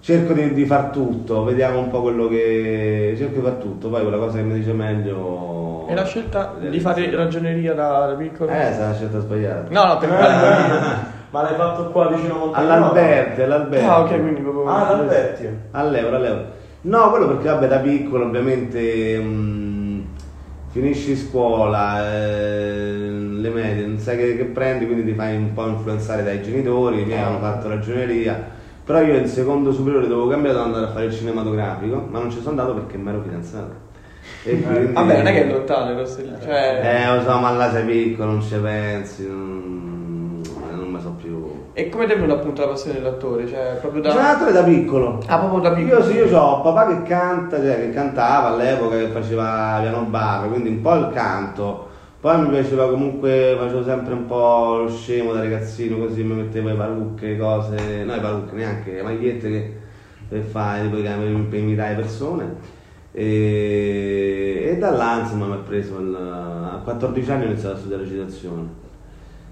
cerco 0.00 0.32
di, 0.32 0.52
di 0.52 0.64
far 0.64 0.90
tutto, 0.90 1.42
vediamo 1.44 1.78
un 1.80 1.88
po' 1.88 2.02
quello 2.02 2.28
che... 2.28 3.14
cerco 3.16 3.40
di 3.40 3.44
far 3.44 3.54
tutto, 3.54 3.88
poi 3.88 4.02
quella 4.02 4.18
cosa 4.18 4.36
che 4.36 4.44
mi 4.44 4.54
dice 4.54 4.72
meglio... 4.72 5.86
E 5.88 5.94
la 5.94 6.04
scelta 6.04 6.54
di 6.60 6.80
fare 6.80 7.10
ragioneria 7.10 7.74
da, 7.74 8.06
da 8.06 8.14
piccolo? 8.14 8.50
Eh, 8.50 8.72
sarà 8.72 8.86
una 8.86 8.94
scelta 8.94 9.18
sbagliata. 9.20 9.66
No, 9.70 9.84
no, 9.86 9.98
per 9.98 10.08
fare... 10.08 11.16
Ma 11.30 11.42
l'hai 11.42 11.56
fatto 11.56 11.90
qua 11.90 12.08
vicino 12.08 12.36
a 12.36 12.38
Montagnolo? 12.38 12.72
All'Alberti, 12.72 13.42
all'Alberti. 13.42 13.84
Ah, 13.84 14.00
ok, 14.00 14.08
quindi 14.08 14.40
proprio... 14.40 14.66
Ah, 14.66 14.88
ad 14.88 15.00
Alberti. 15.00 15.48
All'euro, 15.72 16.16
all'euro. 16.16 16.44
No, 16.80 17.10
quello 17.10 17.26
perché 17.26 17.48
vabbè 17.48 17.66
da 17.66 17.78
piccolo 17.78 18.24
ovviamente 18.26 19.18
mm, 19.18 20.00
finisci 20.70 21.16
scuola, 21.16 22.08
eh, 22.08 23.08
le 23.10 23.48
medie, 23.50 23.84
non 23.86 23.98
sai 23.98 24.16
che, 24.16 24.36
che 24.36 24.44
prendi, 24.44 24.86
quindi 24.86 25.04
ti 25.04 25.12
fai 25.14 25.36
un 25.36 25.52
po' 25.52 25.66
influenzare 25.66 26.22
dai 26.22 26.40
genitori, 26.42 27.00
i 27.02 27.04
miei 27.04 27.20
hanno 27.20 27.38
fatto 27.40 27.68
ragioneria, 27.68 28.42
però 28.84 29.02
io 29.02 29.16
il 29.16 29.26
secondo 29.26 29.72
superiore 29.72 30.06
dovevo 30.06 30.28
cambiare, 30.28 30.56
dovevo 30.56 30.72
andare 30.74 30.90
a 30.90 30.94
fare 30.94 31.06
il 31.06 31.12
cinematografico, 31.14 32.06
ma 32.10 32.20
non 32.20 32.30
ci 32.30 32.38
sono 32.38 32.50
andato 32.50 32.74
perché 32.74 32.96
mi 32.96 33.08
ero 33.08 33.22
fidanzato. 33.22 33.86
E 34.44 34.62
quindi- 34.62 34.92
Vabbè, 34.92 35.16
non 35.16 35.26
è 35.26 35.32
che 35.32 35.48
è 35.48 35.52
lontano, 35.52 35.94
lo 35.94 36.04
stai- 36.06 36.30
cioè... 36.40 36.80
Eh, 37.10 37.14
lo 37.16 37.22
so, 37.22 37.38
ma 37.38 37.50
là 37.50 37.70
sei 37.72 37.84
piccolo, 37.84 38.30
non 38.30 38.42
ci 38.42 38.54
pensi, 38.56 39.26
non. 39.26 39.97
E 41.78 41.88
come 41.90 42.06
ti 42.06 42.12
è 42.12 42.16
venuta 42.16 42.40
appunto 42.40 42.62
la 42.62 42.70
passione 42.70 42.98
dell'attore? 42.98 43.46
Cioè, 43.46 43.78
proprio 43.80 44.02
da... 44.02 44.10
Sono 44.10 44.26
attore 44.26 44.50
da 44.50 44.64
piccolo. 44.64 45.22
Ah, 45.28 45.38
proprio 45.38 45.60
da 45.60 45.70
piccolo? 45.70 46.00
Io 46.00 46.02
sì, 46.02 46.12
io 46.16 46.36
ho 46.36 46.60
papà 46.60 46.88
che 46.88 47.02
canta, 47.04 47.58
cioè 47.58 47.76
che 47.76 47.90
cantava 47.90 48.48
all'epoca, 48.48 48.96
che 48.96 49.06
faceva 49.06 49.78
piano 49.80 50.02
bar, 50.06 50.48
quindi 50.48 50.70
un 50.70 50.80
po' 50.80 50.96
il 50.96 51.10
canto. 51.14 51.86
Poi 52.18 52.40
mi 52.40 52.48
piaceva 52.48 52.88
comunque, 52.88 53.54
facevo 53.56 53.84
sempre 53.84 54.12
un 54.12 54.26
po' 54.26 54.78
lo 54.78 54.90
scemo 54.90 55.32
da 55.32 55.38
ragazzino, 55.38 55.98
così 55.98 56.24
mi 56.24 56.34
mettevo 56.34 56.70
le 56.70 56.74
parrucche, 56.74 57.38
cose, 57.38 58.02
no 58.02 58.12
le 58.12 58.20
parrucche 58.20 58.56
neanche, 58.56 58.92
le 58.94 59.02
magliette 59.02 59.48
che 59.48 59.76
per 60.28 60.40
fare, 60.40 60.88
per 60.88 61.58
imitare 61.60 61.90
le 61.90 62.00
persone. 62.00 62.56
E, 63.12 64.64
e 64.72 64.76
da 64.78 64.90
là 64.90 65.20
insomma 65.20 65.46
mi 65.46 65.52
ha 65.52 65.62
preso 65.64 66.00
il, 66.00 66.12
a 66.12 66.80
14 66.82 67.30
anni 67.30 67.44
ho 67.44 67.46
iniziato 67.46 67.76
a 67.76 67.78
studiare 67.78 68.02
recitazione. 68.02 68.86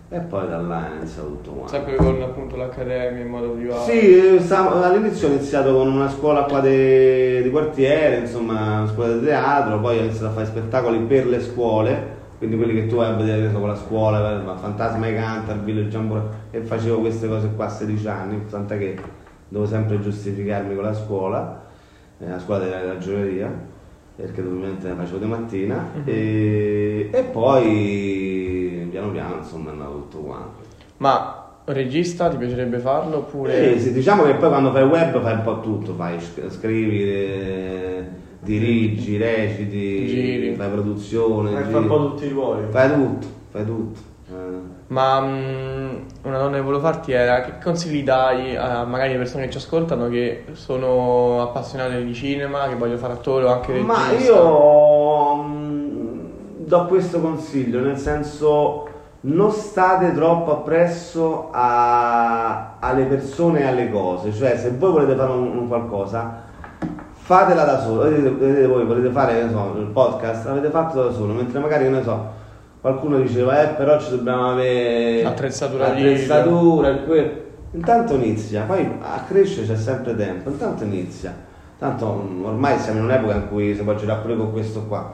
E 0.08 0.20
poi 0.20 0.48
da 0.48 0.58
là 0.58 0.92
è 0.92 0.96
iniziato 0.98 1.28
tutto 1.30 1.50
quanto. 1.50 1.72
Sempre 1.72 1.96
con 1.96 2.22
appunto 2.22 2.54
l'accademia 2.54 3.24
in 3.24 3.28
modo 3.28 3.50
privato. 3.50 3.90
Sì, 3.90 4.38
all'inizio 4.52 5.26
ho 5.26 5.30
iniziato 5.32 5.74
con 5.74 5.88
una 5.88 6.08
scuola 6.08 6.44
qua 6.44 6.60
di, 6.60 7.42
di 7.42 7.50
quartiere, 7.50 8.18
insomma, 8.18 8.82
una 8.82 8.86
scuola 8.86 9.14
di 9.14 9.24
teatro, 9.24 9.80
poi 9.80 9.98
ho 9.98 10.02
iniziato 10.02 10.26
a 10.26 10.30
fare 10.30 10.46
spettacoli 10.46 10.98
per 10.98 11.26
le 11.26 11.40
scuole, 11.40 12.14
quindi 12.38 12.56
quelli 12.56 12.74
che 12.74 12.86
tu 12.86 12.96
vai 12.96 13.10
a 13.10 13.16
vedere 13.16 13.50
con 13.50 13.66
la 13.66 13.74
scuola, 13.74 14.40
eh, 14.40 14.58
Fantasma 14.58 15.08
e 15.08 15.14
Canta, 15.16 15.52
il 15.54 15.60
Village 15.60 15.88
Jambore, 15.88 16.22
e 16.52 16.60
facevo 16.60 17.00
queste 17.00 17.26
cose 17.26 17.50
qua 17.56 17.64
a 17.64 17.70
16 17.70 18.06
anni, 18.06 18.46
tant'è 18.48 18.78
che 18.78 18.96
devo 19.48 19.66
sempre 19.66 20.00
giustificarmi 20.00 20.76
con 20.76 20.84
la 20.84 20.94
scuola, 20.94 21.62
eh, 22.20 22.28
la 22.28 22.38
scuola 22.38 22.62
della 22.62 22.84
ragioneria, 22.84 23.52
perché 24.14 24.40
ovviamente 24.40 24.86
la 24.86 24.94
facevo 24.94 25.18
di 25.18 25.26
mattina, 25.26 25.84
e, 26.04 27.10
e 27.12 27.22
poi 27.24 28.45
piano 28.96 29.10
piano 29.12 29.36
insomma 29.36 29.70
è 29.70 29.72
andato 29.72 29.92
tutto 29.92 30.18
quanto. 30.18 30.60
Ma 30.98 31.44
regista 31.66 32.28
ti 32.28 32.36
piacerebbe 32.36 32.78
farlo 32.78 33.18
oppure... 33.18 33.74
Sì, 33.74 33.80
sì, 33.80 33.92
diciamo 33.92 34.22
che 34.24 34.34
poi 34.34 34.48
quando 34.48 34.70
fai 34.72 34.84
web 34.84 35.20
fai 35.20 35.34
un 35.34 35.42
po' 35.42 35.60
tutto, 35.60 35.92
fai, 35.94 36.18
sc- 36.20 36.48
scrivi, 36.50 37.02
eh, 37.02 38.04
dirigi, 38.40 39.16
reciti, 39.18 40.06
Giri. 40.06 40.54
fai 40.54 40.70
produzione, 40.70 41.50
Fai 41.52 41.64
giri. 41.64 41.76
un 41.76 41.86
po' 41.86 42.08
tutti 42.10 42.24
i 42.26 42.28
ruoli. 42.30 42.66
fai 42.70 42.92
tutto, 42.94 43.26
fai 43.50 43.64
tutto. 43.64 44.00
Eh. 44.28 44.74
Ma 44.88 45.20
mm, 45.20 45.94
una 46.22 46.36
domanda 46.36 46.56
che 46.56 46.62
volevo 46.62 46.80
farti 46.80 47.12
era 47.12 47.40
che 47.42 47.52
consigli 47.62 48.02
dai 48.04 48.56
a 48.56 48.84
magari 48.84 49.12
le 49.12 49.18
persone 49.18 49.44
che 49.44 49.50
ci 49.50 49.58
ascoltano 49.58 50.08
che 50.08 50.44
sono 50.52 51.42
appassionate 51.42 52.04
di 52.04 52.14
cinema, 52.14 52.68
che 52.68 52.74
vogliono 52.76 52.98
fare 52.98 53.12
attore 53.14 53.44
o 53.44 53.48
anche 53.52 53.72
regista? 53.72 53.92
Ma 53.92 54.12
io 54.18 55.35
do 56.66 56.86
questo 56.86 57.20
consiglio, 57.20 57.80
nel 57.80 57.96
senso 57.96 58.88
non 59.20 59.50
state 59.52 60.12
troppo 60.14 60.50
appresso 60.52 61.48
a- 61.52 62.74
alle 62.80 63.04
persone 63.04 63.60
e 63.60 63.64
alle 63.66 63.90
cose, 63.90 64.32
cioè 64.32 64.56
se 64.56 64.70
voi 64.72 64.90
volete 64.92 65.14
fare 65.14 65.30
un, 65.30 65.56
un 65.56 65.68
qualcosa 65.68 66.42
fatela 67.12 67.64
da 67.64 67.80
solo, 67.80 68.02
vedete, 68.02 68.30
vedete 68.30 68.66
voi 68.66 68.84
volete 68.84 69.10
fare 69.10 69.48
so, 69.50 69.74
il 69.78 69.86
podcast, 69.86 70.46
l'avete 70.46 70.70
fatto 70.70 71.02
da 71.04 71.12
solo, 71.12 71.32
mentre 71.32 71.58
magari 71.60 71.88
ne 71.88 72.02
so, 72.02 72.24
qualcuno 72.80 73.18
diceva 73.18 73.62
eh 73.62 73.68
però 73.68 73.98
ci 74.00 74.10
dobbiamo 74.10 74.50
avere 74.52 75.24
Attrezzatura 75.24 75.88
di- 75.90 76.00
attrezzatura, 76.02 76.88
il 76.88 77.04
intanto 77.72 78.14
inizia, 78.14 78.62
poi 78.62 78.88
a 79.00 79.20
crescere 79.26 79.66
c'è 79.66 79.76
sempre 79.76 80.14
tempo, 80.16 80.50
intanto 80.50 80.84
inizia. 80.84 81.44
Tanto 81.78 82.24
mm, 82.26 82.44
ormai 82.44 82.78
siamo 82.78 83.00
in 83.00 83.04
un'epoca 83.04 83.34
in 83.34 83.48
cui 83.48 83.74
si 83.74 83.82
può 83.82 83.94
girare 83.94 84.20
pure 84.22 84.36
con 84.36 84.50
questo 84.52 84.82
qua. 84.88 85.12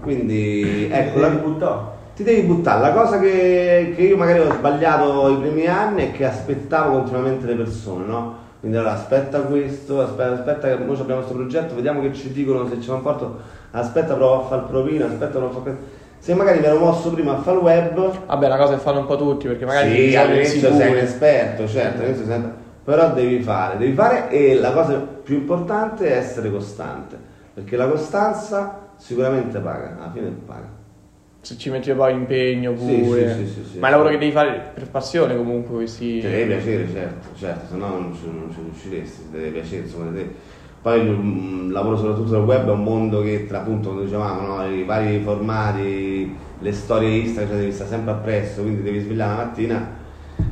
Quindi 0.00 0.88
ecco, 0.90 1.18
la 1.20 1.28
la- 1.28 1.34
buttare. 1.34 1.80
ti 2.14 2.22
devi 2.22 2.42
buttare. 2.42 2.80
La 2.80 2.92
cosa 2.92 3.18
che, 3.18 3.92
che 3.96 4.02
io 4.02 4.16
magari 4.16 4.40
ho 4.40 4.52
sbagliato 4.52 5.28
i 5.30 5.36
primi 5.36 5.66
anni 5.66 6.08
è 6.08 6.12
che 6.12 6.24
aspettavo 6.26 6.92
continuamente 6.98 7.46
le 7.46 7.54
persone, 7.54 8.06
no? 8.06 8.36
Quindi 8.60 8.76
allora 8.76 8.92
aspetta 8.94 9.40
questo, 9.40 10.00
aspetta, 10.02 10.32
aspetta 10.32 10.68
che 10.68 10.84
noi 10.84 10.98
abbiamo 10.98 11.20
questo 11.22 11.34
progetto, 11.34 11.74
vediamo 11.74 12.02
che 12.02 12.12
ci 12.12 12.30
dicono 12.30 12.68
se 12.68 12.78
ci 12.80 12.88
comporto, 12.88 13.38
aspetta 13.70 14.14
provo 14.14 14.42
a 14.44 14.46
fare 14.48 14.60
il 14.62 14.66
provino, 14.68 15.06
aspetta 15.06 15.38
provo 15.38 15.46
a 15.46 15.50
fare 15.50 15.62
questo. 15.62 15.82
Se 16.18 16.34
magari 16.34 16.58
mi 16.58 16.66
ero 16.66 16.78
mosso 16.78 17.10
prima 17.10 17.32
a 17.32 17.40
fare 17.40 17.56
il 17.56 17.62
web, 17.62 18.10
Vabbè, 18.26 18.46
una 18.46 18.56
cosa 18.58 18.74
che 18.74 18.80
fanno 18.80 18.98
un 18.98 19.06
po' 19.06 19.16
tutti 19.16 19.46
perché 19.46 19.64
magari 19.64 20.10
sì, 20.10 20.16
all'inizio 20.16 20.74
sei 20.74 20.90
un 20.90 20.98
esperto, 20.98 21.66
certo, 21.66 22.02
all'inizio 22.02 22.26
sei 22.26 22.36
un- 22.36 22.50
però 22.84 23.10
devi 23.12 23.40
fare, 23.40 23.78
devi 23.78 23.92
fare 23.94 24.28
e 24.28 24.54
la 24.60 24.72
cosa 24.72 24.94
più 25.22 25.36
importante 25.36 26.06
è 26.12 26.16
essere 26.18 26.50
costante, 26.50 27.16
perché 27.54 27.76
la 27.78 27.86
costanza 27.88 28.78
sicuramente 29.00 29.58
paga, 29.58 29.96
alla 29.96 30.10
fine 30.12 30.28
paga. 30.44 30.78
Se 31.40 31.56
ci 31.56 31.70
metti 31.70 31.90
poi 31.92 32.12
impegno 32.12 32.74
pure. 32.74 33.34
sì, 33.34 33.46
sì, 33.46 33.52
sì, 33.52 33.64
sì. 33.72 33.78
Ma 33.78 33.88
è 33.88 33.90
un 33.90 33.96
lavoro 33.96 34.10
che 34.10 34.18
devi 34.18 34.30
fare 34.30 34.72
per 34.74 34.88
passione 34.90 35.34
comunque 35.36 35.76
questi. 35.76 36.20
Ti 36.20 36.28
deve 36.28 36.54
piacere, 36.54 36.88
certo, 36.92 37.28
certo, 37.34 37.66
se 37.70 37.76
no 37.76 37.88
non 37.88 38.14
ci, 38.14 38.26
non 38.26 38.50
ci 38.52 38.60
riusciresti, 38.62 39.22
ti 39.22 39.30
deve 39.30 39.48
piacere, 39.48 39.82
insomma, 39.82 40.12
te. 40.12 40.28
Poi 40.82 41.00
il 41.00 41.10
mm, 41.10 41.72
lavoro 41.72 41.96
soprattutto 41.96 42.30
del 42.30 42.42
web 42.42 42.68
è 42.68 42.70
un 42.70 42.82
mondo 42.82 43.22
che, 43.22 43.46
tra 43.46 43.60
appunto, 43.60 43.90
come 43.90 44.04
dicevamo, 44.04 44.56
no, 44.56 44.66
i 44.66 44.84
vari 44.84 45.20
formati, 45.20 46.36
le 46.58 46.72
storie 46.72 47.16
Instagram, 47.16 47.48
cioè 47.48 47.58
devi 47.58 47.72
stare 47.72 47.90
sempre 47.90 48.12
appresso, 48.12 48.62
quindi 48.62 48.82
devi 48.82 49.00
svegliare 49.00 49.36
la 49.36 49.44
mattina 49.44 49.98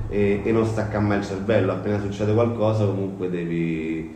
e, 0.09 0.41
e 0.43 0.53
non 0.53 0.65
staccare 0.65 1.05
mai 1.05 1.19
il 1.19 1.25
cervello, 1.25 1.73
appena 1.73 2.01
succede 2.01 2.33
qualcosa 2.33 2.87
comunque 2.87 3.29
devi, 3.29 4.15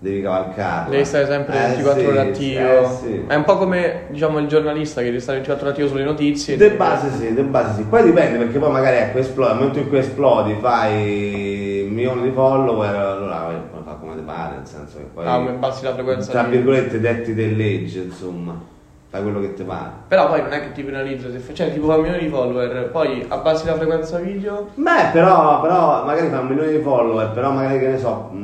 devi 0.00 0.22
cavalcarla. 0.22 0.90
Devi 0.90 1.04
stare 1.04 1.26
sempre 1.26 1.56
Eh, 1.56 1.66
24 1.68 2.00
sì, 2.00 2.06
ore 2.06 2.20
attivo. 2.20 2.60
eh, 2.60 2.86
sì. 3.02 3.24
È 3.26 3.34
un 3.34 3.44
po' 3.44 3.56
come 3.56 4.02
diciamo 4.10 4.38
il 4.38 4.46
giornalista 4.46 5.00
che 5.00 5.06
deve 5.08 5.20
stare 5.20 5.38
24 5.38 5.64
ore 5.66 5.74
attivo 5.74 5.88
sulle 5.88 6.04
notizie. 6.04 6.56
De 6.56 6.70
base 6.70 7.10
sì, 7.12 7.34
de 7.34 7.42
base 7.42 7.74
sì. 7.74 7.82
Poi 7.84 8.02
dipende 8.04 8.38
perché 8.38 8.58
poi 8.58 8.70
magari 8.70 8.96
ecco 8.96 9.18
esplodi, 9.18 9.48
nel 9.50 9.58
momento 9.58 9.78
in 9.80 9.88
cui 9.88 9.98
esplodi 9.98 10.56
fai 10.60 11.84
un 11.88 11.94
milione 11.94 12.22
di 12.22 12.30
follower, 12.30 12.94
allora 12.94 13.38
vai, 13.46 13.56
puoi 13.70 13.82
fare 13.84 13.96
come 14.00 14.14
ti 14.14 14.22
pare, 14.22 14.56
nel 14.56 14.66
senso 14.66 14.98
che 14.98 15.04
poi 15.12 15.26
Ah, 15.26 15.34
abbassi 15.34 15.84
la 15.84 15.94
frequenza 15.94 16.30
tra 16.30 16.42
virgolette 16.44 17.00
detti 17.00 17.34
del 17.34 17.56
legge, 17.56 18.00
insomma. 18.00 18.76
Fai 19.10 19.22
quello 19.22 19.40
che 19.40 19.54
ti 19.54 19.62
pare. 19.62 19.88
Però 20.06 20.28
poi 20.28 20.42
non 20.42 20.52
è 20.52 20.60
che 20.60 20.72
ti 20.72 20.82
penalizza 20.82 21.30
se 21.30 21.38
fai, 21.38 21.54
cioè 21.54 21.72
tipo 21.72 21.86
fa 21.86 21.94
un 21.94 22.02
milione 22.02 22.20
di 22.22 22.28
follower, 22.28 22.90
poi 22.90 23.24
abbassi 23.26 23.64
la 23.64 23.74
frequenza 23.74 24.18
video. 24.18 24.68
Beh, 24.74 25.06
però, 25.14 25.62
però 25.62 26.04
magari 26.04 26.28
fai 26.28 26.38
un 26.40 26.46
milione 26.46 26.70
di 26.72 26.78
follower, 26.82 27.30
però 27.30 27.50
magari 27.50 27.78
che 27.78 27.86
ne 27.88 27.98
so, 27.98 28.28
mh, 28.32 28.36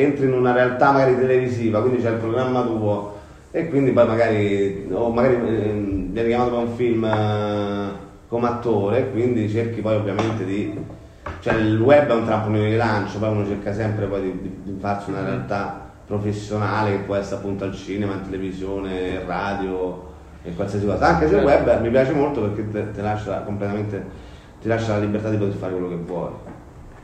entri 0.00 0.26
in 0.26 0.32
una 0.32 0.52
realtà 0.52 0.90
magari 0.92 1.16
televisiva, 1.18 1.80
quindi 1.80 2.02
c'è 2.02 2.10
il 2.10 2.16
programma 2.16 2.62
tuo 2.62 3.16
e 3.50 3.68
quindi 3.68 3.90
poi 3.92 4.06
magari, 4.06 4.88
o 4.90 5.10
magari 5.10 5.34
ehm, 5.34 6.12
vieni 6.12 6.28
chiamato 6.28 6.50
per 6.50 6.58
un 6.58 6.74
film 6.74 7.04
eh, 7.04 7.88
come 8.28 8.46
attore 8.46 9.10
quindi 9.10 9.48
cerchi 9.48 9.80
poi 9.80 9.96
ovviamente 9.96 10.44
di... 10.44 10.96
Cioè 11.40 11.54
il 11.54 11.80
web 11.80 12.08
è 12.10 12.14
un 12.14 12.24
trampolino 12.24 12.64
di 12.64 12.76
lancio, 12.76 13.18
poi 13.18 13.30
uno 13.30 13.46
cerca 13.46 13.72
sempre 13.72 14.06
poi 14.06 14.22
di, 14.22 14.38
di- 14.42 14.72
di 14.72 14.76
farsi 14.80 15.10
una 15.10 15.22
realtà 15.22 15.86
professionale 16.06 16.90
che 16.92 16.98
può 16.98 17.14
essere 17.14 17.36
appunto 17.36 17.64
al 17.64 17.74
cinema, 17.74 18.14
in 18.14 18.22
televisione, 18.22 19.22
radio 19.26 20.06
e 20.42 20.54
qualsiasi 20.54 20.86
cosa. 20.86 21.06
Anche 21.06 21.28
se 21.28 21.36
il 21.36 21.46
Certo. 21.46 21.68
web 21.70 21.80
mi 21.82 21.90
piace 21.90 22.12
molto 22.12 22.40
perché 22.40 22.70
te, 22.70 22.90
te 22.92 23.02
lascia 23.02 23.40
completamente, 23.42 24.04
ti 24.60 24.68
lascia 24.68 24.94
la 24.94 25.00
libertà 25.00 25.28
di 25.30 25.36
poter 25.36 25.54
fare 25.54 25.72
quello 25.72 25.88
che 25.88 25.96
vuoi. 25.96 26.30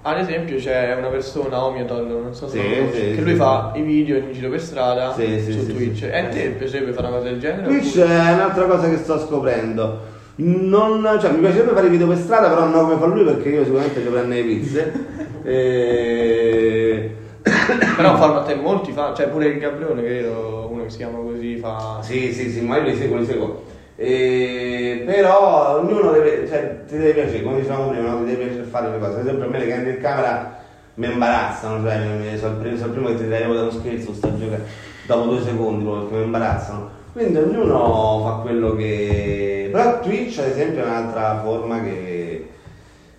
Ad 0.07 0.19
esempio 0.19 0.57
c'è 0.59 0.95
una 0.99 1.07
persona, 1.09 1.65
Omiaton, 1.65 2.07
non 2.07 2.35
so 2.35 2.47
se 2.47 2.59
Sì, 2.59 2.75
conosci, 2.77 2.99
sì, 3.01 3.15
che 3.15 3.21
lui 3.23 3.31
sì. 3.31 3.37
fa 3.37 3.73
i 3.75 3.81
video 3.81 4.19
in 4.19 4.33
giro 4.33 4.51
per 4.51 4.61
strada 4.61 5.15
su 5.15 5.67
Twitch. 5.67 6.03
E 6.03 6.19
a 6.19 6.29
te 6.29 6.51
piacerebbe 6.59 6.93
fare 6.93 7.07
una 7.07 7.17
cosa 7.17 7.31
del 7.31 7.41
genere? 7.41 7.69
Twitch 7.69 7.97
oppure- 7.97 8.15
è 8.15 8.33
un'altra 8.35 8.65
cosa 8.67 8.91
che 8.91 8.97
sto 8.99 9.19
scoprendo. 9.19 9.99
Non, 10.37 11.09
cioè, 11.19 11.31
mi 11.31 11.39
piacerebbe 11.39 11.73
fare 11.73 11.87
i 11.87 11.91
video 11.91 12.07
per 12.07 12.19
strada, 12.19 12.49
però 12.51 12.67
non 12.67 12.85
come 12.87 12.99
fa 12.99 13.07
lui 13.07 13.25
perché 13.25 13.49
io 13.49 13.65
sicuramente 13.65 14.03
ci 14.03 14.07
prendo 14.09 14.35
le 14.35 14.43
pizze. 14.43 14.93
E... 15.47 17.15
Però 17.97 18.11
un 18.13 18.17
format 18.17 18.47
che 18.47 18.55
molti 18.55 18.93
fanno, 18.93 19.15
cioè 19.15 19.29
pure 19.29 19.47
il 19.47 19.59
Gabrione, 19.59 20.03
credo, 20.03 20.69
uno 20.71 20.85
che 20.85 20.91
si 20.91 20.97
chiama 20.97 21.19
così, 21.19 21.57
fa... 21.57 21.99
Sì, 22.03 22.33
sì, 22.33 22.51
sì, 22.51 22.61
ma 22.63 22.77
io 22.79 22.85
li 22.85 22.97
seguo, 22.97 23.19
li 23.19 23.27
seguo. 23.27 23.63
E- 23.97 25.03
Però 25.07 25.79
ognuno 25.79 26.11
deve, 26.13 26.47
cioè, 26.49 26.85
ti 26.87 26.97
deve 26.97 27.13
piacere, 27.13 27.43
come 27.43 27.61
dicevamo 27.61 27.91
prima, 27.91 28.11
no? 28.11 28.19
ti 28.19 28.25
deve 28.31 28.45
piacere 28.47 28.65
fare 28.65 28.91
le 28.91 28.99
cose. 28.99 29.15
Ad 29.15 29.27
esempio 29.27 29.45
a 29.47 29.49
me 29.49 29.59
le 29.59 29.69
candide 29.69 29.91
in 29.93 30.01
camera 30.01 30.57
mi 30.95 31.07
imbarazzano, 31.11 31.83
cioè 31.83 31.99
mi, 32.07 32.31
mi- 32.31 32.39
sono, 32.39 32.53
il 32.55 32.59
primo, 32.61 32.77
sono 32.77 32.87
il 32.89 32.93
primo 32.93 33.09
che 33.09 33.17
ti 33.17 33.29
dai 33.29 33.43
da 33.43 33.49
uno 33.61 33.71
scherzo, 33.71 34.15
sta 34.15 34.29
a 34.29 34.37
giocare 34.39 34.63
dopo 35.07 35.31
due 35.31 35.43
secondi 35.43 35.85
perché 35.85 36.15
mi 36.17 36.25
imbarazzano. 36.25 36.91
Quindi 37.13 37.37
ognuno 37.39 38.23
fa 38.25 38.33
quello 38.43 38.75
che. 38.75 39.69
Però 39.71 40.01
Twitch 40.01 40.39
ad 40.39 40.47
esempio 40.47 40.83
è 40.83 40.87
un'altra 40.87 41.41
forma 41.43 41.81
che, 41.83 42.49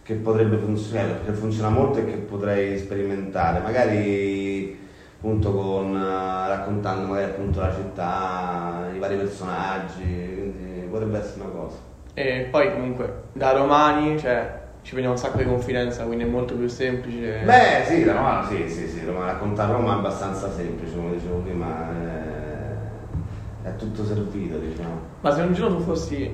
che 0.04 0.14
potrebbe 0.16 0.58
funzionare, 0.58 1.22
che 1.26 1.32
funziona 1.34 1.70
molto 1.70 2.00
e 2.00 2.06
che 2.06 2.14
potrei 2.18 2.78
sperimentare. 2.78 3.60
Magari 3.60 4.78
appunto 5.18 5.52
con 5.54 5.94
raccontando 5.94 7.08
magari 7.08 7.32
appunto 7.32 7.60
la 7.60 7.74
città, 7.74 8.90
i 8.94 9.00
vari 9.00 9.16
personaggi, 9.18 10.35
potrebbe 10.88 11.20
essere 11.20 11.42
una 11.42 11.52
cosa. 11.52 11.76
E 12.14 12.48
poi 12.50 12.72
comunque 12.72 13.24
da 13.34 13.52
romani, 13.52 14.18
cioè 14.20 14.64
ci 14.84 14.92
prendiamo 14.92 15.18
un 15.18 15.22
sacco 15.22 15.38
di 15.40 15.46
confidenza, 15.46 16.04
quindi 16.04 16.24
è 16.24 16.28
molto 16.28 16.54
più 16.56 16.68
semplice. 16.68 17.42
Beh 17.44 17.84
sì, 17.88 18.04
da 18.04 18.14
Roma 18.14 18.46
sì, 18.48 18.70
sì, 18.70 18.88
sì, 18.88 19.04
Roma, 19.06 19.26
raccontare 19.26 19.72
Roma 19.74 19.94
è 19.94 19.98
abbastanza 19.98 20.52
semplice, 20.52 20.96
come 20.96 21.12
dicevo 21.14 21.38
prima. 21.38 21.90
eh, 23.64 23.68
è 23.70 23.76
tutto 23.78 24.06
servito, 24.06 24.58
diciamo. 24.58 25.00
Ma 25.22 25.32
se 25.34 25.42
un 25.42 25.54
giorno 25.54 25.78
tu 25.78 25.84
fossi, 25.84 26.32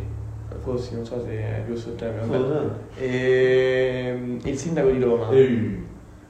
fossi, 0.62 0.96
non 0.96 1.06
so 1.06 1.24
se 1.24 1.32
è 1.32 1.64
giusto 1.66 1.90
il 1.92 1.96
termine, 1.96 2.28
Cosa? 2.38 2.62
ehm, 2.98 4.40
il 4.44 4.58
sindaco 4.58 4.90
di 4.90 5.02
Roma, 5.02 5.30
Ehi. 5.32 5.88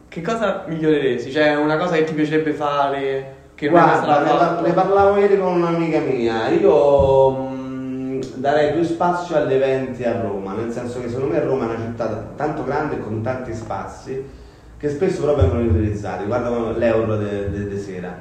che 0.07 0.21
cosa 0.21 0.63
miglioreresti? 0.67 1.31
Cioè, 1.31 1.55
una 1.55 1.77
cosa 1.77 1.95
che 1.95 2.03
ti 2.03 2.13
piacerebbe 2.13 2.53
fare, 2.53 3.35
che 3.55 3.67
non 3.69 3.77
è 3.79 3.81
Guarda, 3.81 3.97
stata 4.03 4.37
fatta? 4.37 4.61
ne 4.61 4.73
parlavo 4.73 5.17
ieri 5.17 5.37
con 5.39 5.53
un'amica 5.55 5.99
mia. 5.99 6.49
Io 6.49 7.29
mh, 7.31 7.50
darei 8.41 8.73
più 8.73 8.83
spazio 8.83 9.35
agli 9.37 9.53
eventi 9.53 10.03
a 10.03 10.19
Roma, 10.19 10.53
nel 10.53 10.71
senso 10.71 10.99
che 10.99 11.07
secondo 11.07 11.33
me 11.33 11.39
Roma 11.39 11.63
è 11.63 11.75
una 11.75 11.77
città 11.85 12.07
tanto 12.35 12.63
grande 12.63 12.99
con 12.99 13.21
tanti 13.21 13.53
spazi 13.53 14.25
che 14.77 14.89
spesso 14.89 15.21
però 15.21 15.35
vengono 15.35 15.61
utilizzati. 15.61 16.25
Guarda 16.25 16.49
l'euro 16.71 17.15
di 17.17 17.79
sera, 17.79 18.13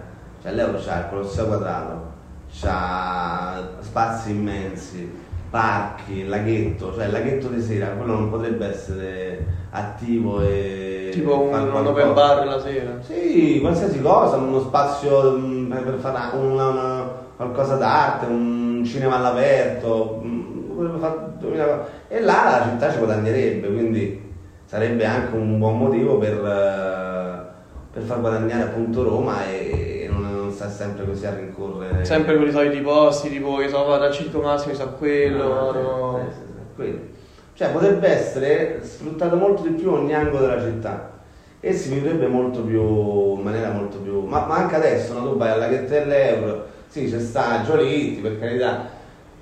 cioè 0.42 0.52
l'euro 0.52 0.78
c'ha 0.78 0.98
il 0.98 1.06
Colosseo 1.08 1.46
Quadrato, 1.46 2.02
c'ha 2.52 3.68
spazi 3.80 4.30
immensi, 4.32 5.10
parchi, 5.48 6.26
laghetto, 6.26 6.92
cioè 6.94 7.06
il 7.06 7.12
laghetto 7.12 7.48
di 7.48 7.62
sera, 7.62 7.86
quello 7.88 8.12
non 8.12 8.30
potrebbe 8.30 8.66
essere 8.68 9.44
attivo 9.70 10.42
e 10.42 11.08
Tipo 11.12 11.40
un, 11.40 11.54
un 11.54 11.86
open 11.86 12.12
bar 12.12 12.46
la 12.46 12.60
sera. 12.60 12.92
Sì, 13.00 13.58
qualsiasi 13.60 14.00
cosa, 14.00 14.36
uno 14.36 14.60
spazio 14.60 15.32
mm, 15.38 15.70
per 15.72 15.96
fare 15.98 16.36
una- 16.36 16.66
una- 16.68 17.10
qualcosa 17.36 17.76
d'arte, 17.76 18.26
un 18.26 18.69
cinema 18.84 19.16
all'aperto, 19.16 20.20
mm, 20.24 20.50
e 22.08 22.20
là 22.20 22.58
la 22.58 22.68
città 22.70 22.90
ci 22.90 22.98
guadagnerebbe, 22.98 23.72
quindi 23.72 24.28
sarebbe 24.64 25.04
anche 25.04 25.34
un 25.34 25.58
buon 25.58 25.78
motivo 25.78 26.18
per, 26.18 26.34
eh, 26.44 27.48
per 27.92 28.02
far 28.02 28.20
guadagnare 28.20 28.62
appunto 28.62 29.02
Roma 29.02 29.46
e, 29.46 30.08
non, 30.10 30.22
non 30.34 30.52
sta 30.52 30.68
sempre 30.68 31.04
così 31.04 31.26
a 31.26 31.34
rincorrere. 31.34 32.04
Sempre 32.04 32.36
con 32.36 32.46
i 32.46 32.50
soliti 32.52 32.80
posti, 32.80 33.28
tipo 33.30 33.56
che 33.56 33.68
so, 33.68 33.84
vado 33.84 34.04
al 34.04 34.12
Circo 34.12 34.40
Massimo, 34.40 34.74
so 34.74 34.94
quello, 34.98 35.42
No, 35.42 35.48
vado- 35.48 36.20
sì, 36.28 36.34
sì, 36.34 36.40
sì, 36.46 36.74
quello. 36.74 36.98
Cioè 37.54 37.70
potrebbe 37.70 38.08
essere 38.08 38.80
sfruttato 38.82 39.36
molto 39.36 39.62
di 39.62 39.70
più 39.70 39.92
ogni 39.92 40.14
angolo 40.14 40.46
della 40.46 40.62
città 40.62 41.10
e 41.60 41.74
si 41.74 41.92
vivrebbe 41.92 42.26
molto 42.26 42.62
più 42.62 43.36
in 43.36 43.42
maniera 43.42 43.70
molto 43.70 43.98
più. 43.98 44.22
Ma, 44.24 44.46
ma 44.46 44.54
anche 44.56 44.76
adesso 44.76 45.12
no? 45.12 45.30
tu 45.32 45.36
vai 45.36 45.50
alla 45.50 45.68
Ghetta 45.68 45.98
dell'Euro, 45.98 46.64
sì 46.90 47.08
c'è 47.08 47.20
sta 47.20 47.62
Giolitti 47.64 48.20
per 48.20 48.38
carità, 48.38 48.84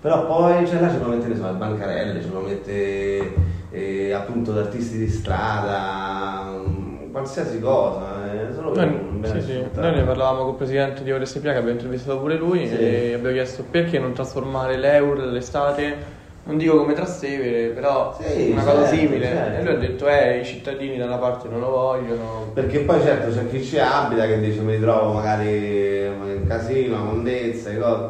però 0.00 0.26
poi 0.26 0.66
cioè, 0.66 0.80
là 0.80 0.90
ci 0.90 0.96
può 0.98 1.08
mettere 1.08 1.30
insomma, 1.32 1.52
bancarelle, 1.52 2.20
ci 2.22 2.28
può 2.28 2.40
mettere 2.40 3.32
eh, 3.70 4.12
appunto 4.12 4.56
artisti 4.56 4.98
di 4.98 5.08
strada, 5.08 6.52
mm, 6.66 7.10
qualsiasi 7.10 7.58
cosa, 7.60 8.32
eh, 8.32 8.52
solo 8.54 8.74
Noi, 8.74 9.20
sì, 9.24 9.40
sì. 9.40 9.64
Noi 9.74 9.94
ne 9.94 10.02
parlavamo 10.02 10.40
con 10.42 10.50
il 10.50 10.54
presidente 10.56 11.02
di 11.02 11.10
ORSPA 11.10 11.40
che 11.40 11.48
abbiamo 11.56 11.70
intervistato 11.70 12.18
pure 12.20 12.36
lui 12.36 12.68
Sì. 12.68 12.76
e 12.78 13.14
abbiamo 13.14 13.34
chiesto 13.34 13.64
perché 13.68 13.98
non 13.98 14.12
trasformare 14.12 14.76
l'euro 14.76 15.20
dell'estate, 15.20 16.16
non 16.48 16.56
dico 16.56 16.78
come 16.78 16.94
Trastevere, 16.94 17.68
però 17.68 18.16
Sì, 18.18 18.50
una 18.52 18.62
cosa 18.64 18.86
certo, 18.86 18.96
simile. 18.96 19.26
certo. 19.26 19.58
E 19.60 19.62
lui 19.64 19.74
ha 19.74 19.76
detto, 19.76 20.08
eh, 20.08 20.38
i 20.38 20.44
cittadini 20.46 20.96
da 20.96 21.04
una 21.04 21.18
parte 21.18 21.46
non 21.46 21.60
lo 21.60 21.68
vogliono. 21.68 22.50
Perché 22.54 22.80
poi 22.80 23.02
certo 23.02 23.30
c'è 23.30 23.46
chi 23.50 23.62
ci 23.62 23.78
abita 23.78 24.26
che 24.26 24.40
dice 24.40 24.60
mi 24.60 24.72
ritrovo 24.76 25.12
magari 25.12 26.06
in 26.06 26.44
casino, 26.48 26.96
a 26.96 27.00
mondezza, 27.00 27.70
cose. 27.76 28.06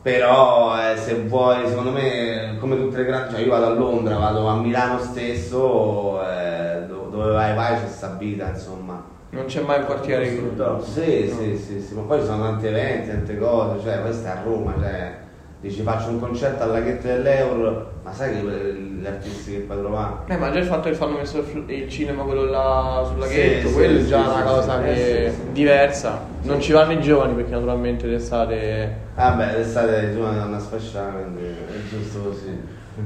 Però 0.00 0.74
eh, 0.78 0.96
se 0.96 1.14
vuoi, 1.16 1.66
secondo 1.68 1.90
me, 1.90 2.56
come 2.60 2.76
tutte 2.76 2.96
le 2.98 3.04
grandi, 3.04 3.34
cioè 3.34 3.42
io 3.42 3.50
vado 3.50 3.66
a 3.66 3.74
Londra, 3.74 4.16
vado 4.16 4.46
a 4.46 4.56
Milano 4.56 4.98
stesso, 4.98 6.20
eh, 6.26 6.84
do- 6.86 7.08
dove 7.10 7.30
vai 7.32 7.54
vai 7.54 7.74
c'è 7.74 7.88
sta 7.88 8.16
vita, 8.18 8.48
insomma. 8.48 9.02
Non 9.30 9.44
c'è 9.46 9.60
mai 9.60 9.80
un 9.80 9.84
quartiere 9.84 10.24
che... 10.24 10.42
Sì, 10.82 11.28
sì, 11.30 11.56
sì, 11.58 11.80
sì, 11.80 11.94
ma 11.94 12.02
poi 12.02 12.20
ci 12.20 12.26
sono 12.26 12.42
tanti 12.42 12.66
eventi, 12.68 13.08
tante 13.08 13.36
cose, 13.36 13.82
cioè 13.82 14.00
questa 14.00 14.28
è 14.34 14.38
a 14.38 14.42
Roma, 14.44 14.74
cioè 14.80 15.22
dici 15.64 15.80
faccio 15.80 16.10
un 16.10 16.20
concerto 16.20 16.62
alla 16.62 16.80
Ghetta 16.80 17.08
dell'Euro, 17.08 17.92
ma 18.02 18.12
sai 18.12 18.34
che 18.34 18.74
gli 19.00 19.06
artisti 19.06 19.52
che 19.52 19.58
puoi 19.60 19.78
trovare? 19.78 20.16
Eh, 20.26 20.36
ma 20.36 20.50
già 20.50 20.58
il 20.58 20.66
fatto 20.66 20.90
che 20.90 20.94
fanno 20.94 21.16
messo 21.16 21.42
il, 21.66 21.88
cinema 21.88 22.22
quello 22.22 22.44
là 22.44 23.02
sul 23.06 23.18
laghetto, 23.18 23.68
sì, 23.68 23.72
quello 23.74 23.98
è 23.98 24.02
sì, 24.02 24.08
già 24.08 24.22
sì, 24.22 24.28
una 24.28 24.42
cosa 24.42 24.82
che 24.82 25.26
è 25.26 25.32
diversa. 25.52 26.20
Non 26.42 26.60
ci 26.60 26.72
vanno 26.72 26.92
i 26.92 27.00
giovani 27.00 27.32
perché 27.32 27.52
naturalmente 27.52 28.06
l'estate... 28.06 28.96
Vabbè, 29.14 29.56
l'estate 29.56 30.14
tu 30.14 30.20
è 30.22 30.42
una 30.42 30.58
sfasciata, 30.58 31.12
quindi 31.12 31.44
è 31.44 31.88
giusto 31.88 32.18
così. 32.20 32.60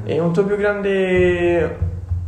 E 0.05 0.19
un 0.19 0.33
tuo 0.33 0.45
più 0.45 0.57
grande 0.57 1.77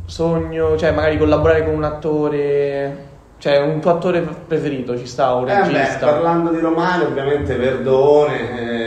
sogno, 0.05 0.77
cioè 0.77 0.93
magari 0.93 1.19
collaborare 1.19 1.65
con 1.65 1.75
un 1.75 1.83
attore, 1.83 2.97
cioè 3.39 3.59
un 3.59 3.81
tuo 3.81 3.91
attore 3.91 4.21
preferito, 4.21 4.97
ci 4.97 5.07
sta, 5.07 5.35
un 5.35 5.49
Eh 5.49 5.69
beh, 5.69 5.97
parlando 5.99 6.51
di 6.51 6.61
romani, 6.61 7.03
ovviamente 7.03 7.57
Verdone, 7.57 8.61
eh, 8.61 8.80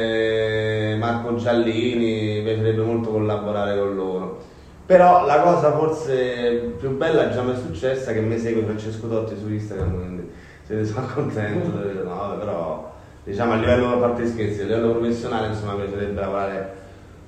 Marco 1.13 1.35
Giallini, 1.35 2.37
mi 2.37 2.43
piacerebbe 2.43 2.81
molto 2.81 3.11
collaborare 3.11 3.77
con 3.77 3.95
loro. 3.95 4.41
Però 4.85 5.25
la 5.25 5.39
cosa 5.41 5.71
forse 5.71 6.73
più 6.77 6.97
bella 6.97 7.29
già 7.29 7.41
mi 7.41 7.53
è 7.53 7.55
successa 7.55 8.11
che 8.11 8.19
mi 8.19 8.37
segue 8.37 8.63
Francesco 8.63 9.07
Totti 9.07 9.37
su 9.37 9.49
Instagram, 9.49 9.95
quindi 9.95 10.29
se 10.63 10.75
ne 10.75 10.83
sono 10.83 11.07
contento. 11.13 11.69
No, 12.03 12.15
vabbè, 12.15 12.37
però 12.37 12.91
diciamo 13.23 13.53
a 13.53 13.55
livello, 13.55 13.93
a 13.93 13.97
parte 13.97 14.27
scherzi, 14.27 14.61
a 14.61 14.65
livello 14.65 14.91
professionale 14.91 15.47
insomma 15.47 15.73
mi 15.73 15.83
piacerebbe 15.83 16.19
lavorare 16.19 16.73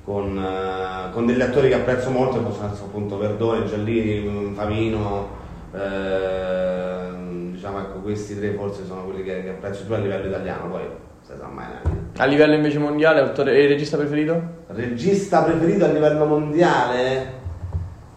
con, 0.04 0.38
eh, 0.38 1.12
con 1.13 1.26
degli 1.26 1.41
attori 1.41 1.69
che 1.69 1.76
apprezzo 1.76 2.10
molto, 2.10 2.39
possono 2.39 2.71
essere 2.71 2.88
appunto 2.88 3.17
Verdone, 3.17 3.65
Giallini, 3.65 4.54
Favino, 4.54 5.30
ehm, 5.74 7.52
diciamo 7.54 7.80
ecco 7.80 8.00
questi 8.00 8.38
tre 8.38 8.52
forse 8.52 8.86
sono 8.86 9.04
quelli 9.06 9.24
che, 9.24 9.43
che 9.43 9.50
apprezzo 9.50 9.86
più 9.86 9.95
a 9.95 10.00
livello 10.00 10.28
italiano, 10.28 10.67
poi 10.67 10.84
sa 11.26 11.48
mai 11.48 11.66
vita. 11.84 12.24
A 12.24 12.26
livello 12.26 12.54
invece 12.54 12.78
mondiale, 12.78 13.20
attore 13.20 13.58
e 13.58 13.68
regista 13.68 13.98
preferito? 13.98 14.42
Regista 14.68 15.42
preferito 15.42 15.86
a 15.86 15.88
livello 15.88 16.26
mondiale? 16.26 17.34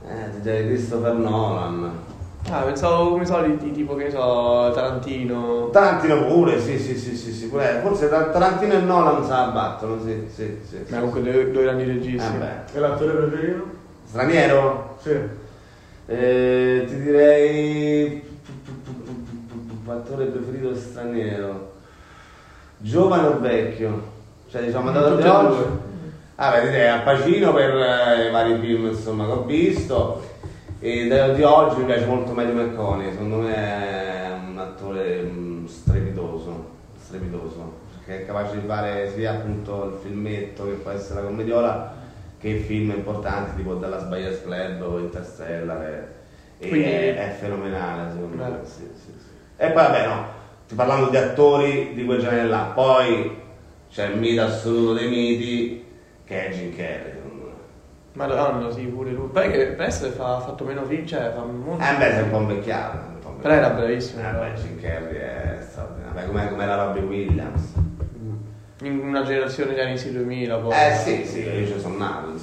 Eh, 0.07 0.31
ti 0.35 0.40
direi 0.42 0.66
Christopher 0.66 1.14
Nolan. 1.14 2.07
Ah, 2.51 2.62
pensavo 2.62 3.11
come 3.11 3.27
soliti, 3.27 3.73
tipo 3.73 3.94
che 3.94 4.05
ne 4.05 4.11
so, 4.11 4.71
Tarantino. 4.75 5.68
Tarantino 5.71 6.27
pure, 6.27 6.61
sì, 6.61 6.79
sì, 6.79 6.97
sì, 6.97 7.16
sì, 7.16 7.33
sì 7.33 7.49
pure. 7.49 7.81
forse 7.83 8.09
Tar- 8.09 8.31
Tarantino 8.31 8.75
e 8.75 8.81
Nolan 8.81 9.23
se 9.25 9.31
la 9.31 9.51
battono, 9.53 10.01
sì, 10.03 10.29
sì, 10.33 10.59
sì. 10.66 10.85
Ma 10.88 10.99
comunque 10.99 11.23
due, 11.23 11.51
due 11.51 11.62
grandi 11.62 11.85
registi. 11.85 12.35
Eh 12.35 12.38
beh. 12.38 12.77
E 12.77 12.79
l'attore 12.79 13.12
preferito? 13.12 13.66
Straniero? 14.05 14.97
Sì. 15.01 15.18
Eh, 16.07 16.85
ti 16.87 17.03
direi 17.03 18.23
attore 19.87 20.27
preferito 20.27 20.75
straniero 20.75 21.77
giovane 22.79 23.27
o 23.27 23.38
vecchio? 23.38 24.17
Cioè 24.51 24.62
diciamo 24.64 24.91
dato 24.91 25.11
Tutte 25.11 25.23
di 25.23 25.29
e 25.29 25.31
oggi. 25.31 25.62
ah 26.37 26.51
beh 26.53 26.61
direi 26.71 26.88
Al 26.88 27.03
Pacino 27.03 27.53
per 27.53 27.75
eh, 27.77 28.29
i 28.29 28.31
vari 28.31 28.59
film 28.59 28.87
insomma 28.87 29.25
che 29.27 29.33
ho 29.33 29.43
visto. 29.45 30.23
E 30.81 31.07
da- 31.09 31.29
di 31.31 31.43
oggi 31.43 31.81
mi 31.81 31.85
piace 31.87 32.07
molto 32.07 32.33
Matthew 32.33 32.55
McConaughey. 32.55 33.11
Secondo 33.11 33.37
me 33.38 33.55
è 33.55 34.31
un 34.49 34.59
attore 34.59 35.23
mm, 35.23 35.67
strepitoso 35.67 36.77
strepitoso. 37.05 37.87
Perché 38.05 38.23
è 38.23 38.27
capace 38.27 38.61
di 38.61 38.67
fare 38.67 39.11
sia 39.14 39.33
appunto 39.33 39.85
il 39.85 39.99
filmetto 40.03 40.64
che 40.64 40.73
può 40.73 40.91
essere 40.93 41.21
la 41.21 41.27
commediola 41.27 41.95
che 42.38 42.57
film 42.59 42.91
importanti 42.91 43.57
tipo 43.57 43.75
Dallas 43.75 44.05
Buyers 44.05 44.43
Club 44.43 44.83
o 44.83 44.99
Interstellar. 44.99 46.07
E 46.59 46.69
Quindi- 46.69 46.87
è, 46.88 47.17
è 47.17 47.37
fenomenale 47.38 48.11
secondo 48.12 48.37
me. 48.43 48.59
Sì, 48.64 48.88
sì, 48.95 49.12
sì. 49.19 49.29
e 49.57 49.67
poi 49.71 49.83
vabbè 49.83 50.07
no 50.07 50.37
sto 50.68 50.74
parlando 50.74 51.09
di 51.09 51.16
attori 51.16 51.94
di 51.94 52.04
quel 52.04 52.20
genere 52.20 52.46
là 52.46 52.70
poi 52.74 53.40
c'è 53.90 54.09
il 54.09 54.18
mito 54.18 54.42
assoluto 54.42 54.92
dei 54.92 55.09
miti 55.09 55.83
che 56.24 56.48
è 56.48 56.50
Jim 56.52 56.76
Carrey 56.76 57.16
Madonna, 58.12 58.70
sì, 58.72 58.81
pure 58.83 59.12
lui. 59.12 59.28
Poi 59.28 59.48
che 59.48 59.66
per 59.68 59.87
essere 59.87 60.11
fa, 60.11 60.37
ha 60.37 60.40
fatto 60.40 60.64
meno 60.64 60.85
film, 60.85 61.07
cioè 61.07 61.31
fa 61.33 61.44
molto. 61.44 61.85
eh 61.85 61.96
beh 61.96 62.11
sei 62.11 62.22
un 62.24 62.31
po' 62.31 62.38
invecchiato 62.40 62.98
Però 63.40 63.54
era 63.54 63.70
bravissimo, 63.70 64.20
eh 64.28 64.33
beh 64.33 64.61
Jim 64.61 64.81
Carrey 64.81 65.16
è 65.16 65.59
straordinario 65.61 66.12
Beh, 66.20 66.26
com'è, 66.26 66.48
com'era 66.48 66.85
Robbie 66.85 67.02
Williams 67.02 67.72
In 68.83 68.98
una 68.98 69.22
generazione 69.22 69.70
degli 69.72 69.81
anni 69.85 69.96
sì 69.98 70.11
2000 70.12 70.57
poi. 70.57 70.72
eh 70.72 70.94
sì 70.96 71.24
sì 71.24 71.40
io 71.48 71.66
ci 71.66 71.78
sono 71.78 71.96
nato. 71.96 72.38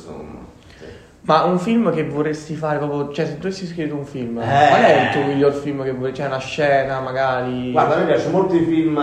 Ma 1.27 1.43
un 1.45 1.57
film 1.57 1.91
che 1.91 2.07
vorresti 2.07 2.53
fare 2.53 2.77
proprio, 2.77 3.11
cioè 3.11 3.25
se 3.25 3.39
tu 3.39 3.47
avessi 3.47 3.65
scritto 3.65 3.95
un 3.95 4.05
film, 4.05 4.37
Eh. 4.37 4.67
qual 4.69 4.81
è 4.83 5.01
il 5.05 5.09
tuo 5.11 5.23
miglior 5.23 5.53
film 5.53 5.83
che 5.83 5.91
vorresti, 5.91 6.17
cioè 6.17 6.27
una 6.27 6.37
scena 6.37 6.99
magari... 6.99 7.71
Guarda, 7.71 7.95
a 7.95 7.97
me 7.99 8.05
piacciono 8.05 8.37
molto 8.37 8.55
i 8.55 8.63
film 8.63 8.95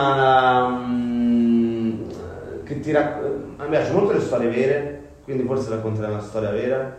ehm, 1.02 2.06
che 2.64 2.78
ti 2.80 2.92
rac- 2.92 3.24
A 3.56 3.62
me 3.64 3.68
piacciono 3.70 3.98
molto 3.98 4.12
le 4.12 4.20
storie 4.20 4.48
vere, 4.50 5.00
quindi 5.24 5.42
forse 5.42 5.70
racconterei 5.70 6.10
una 6.10 6.20
storia 6.22 6.50
vera. 6.50 6.96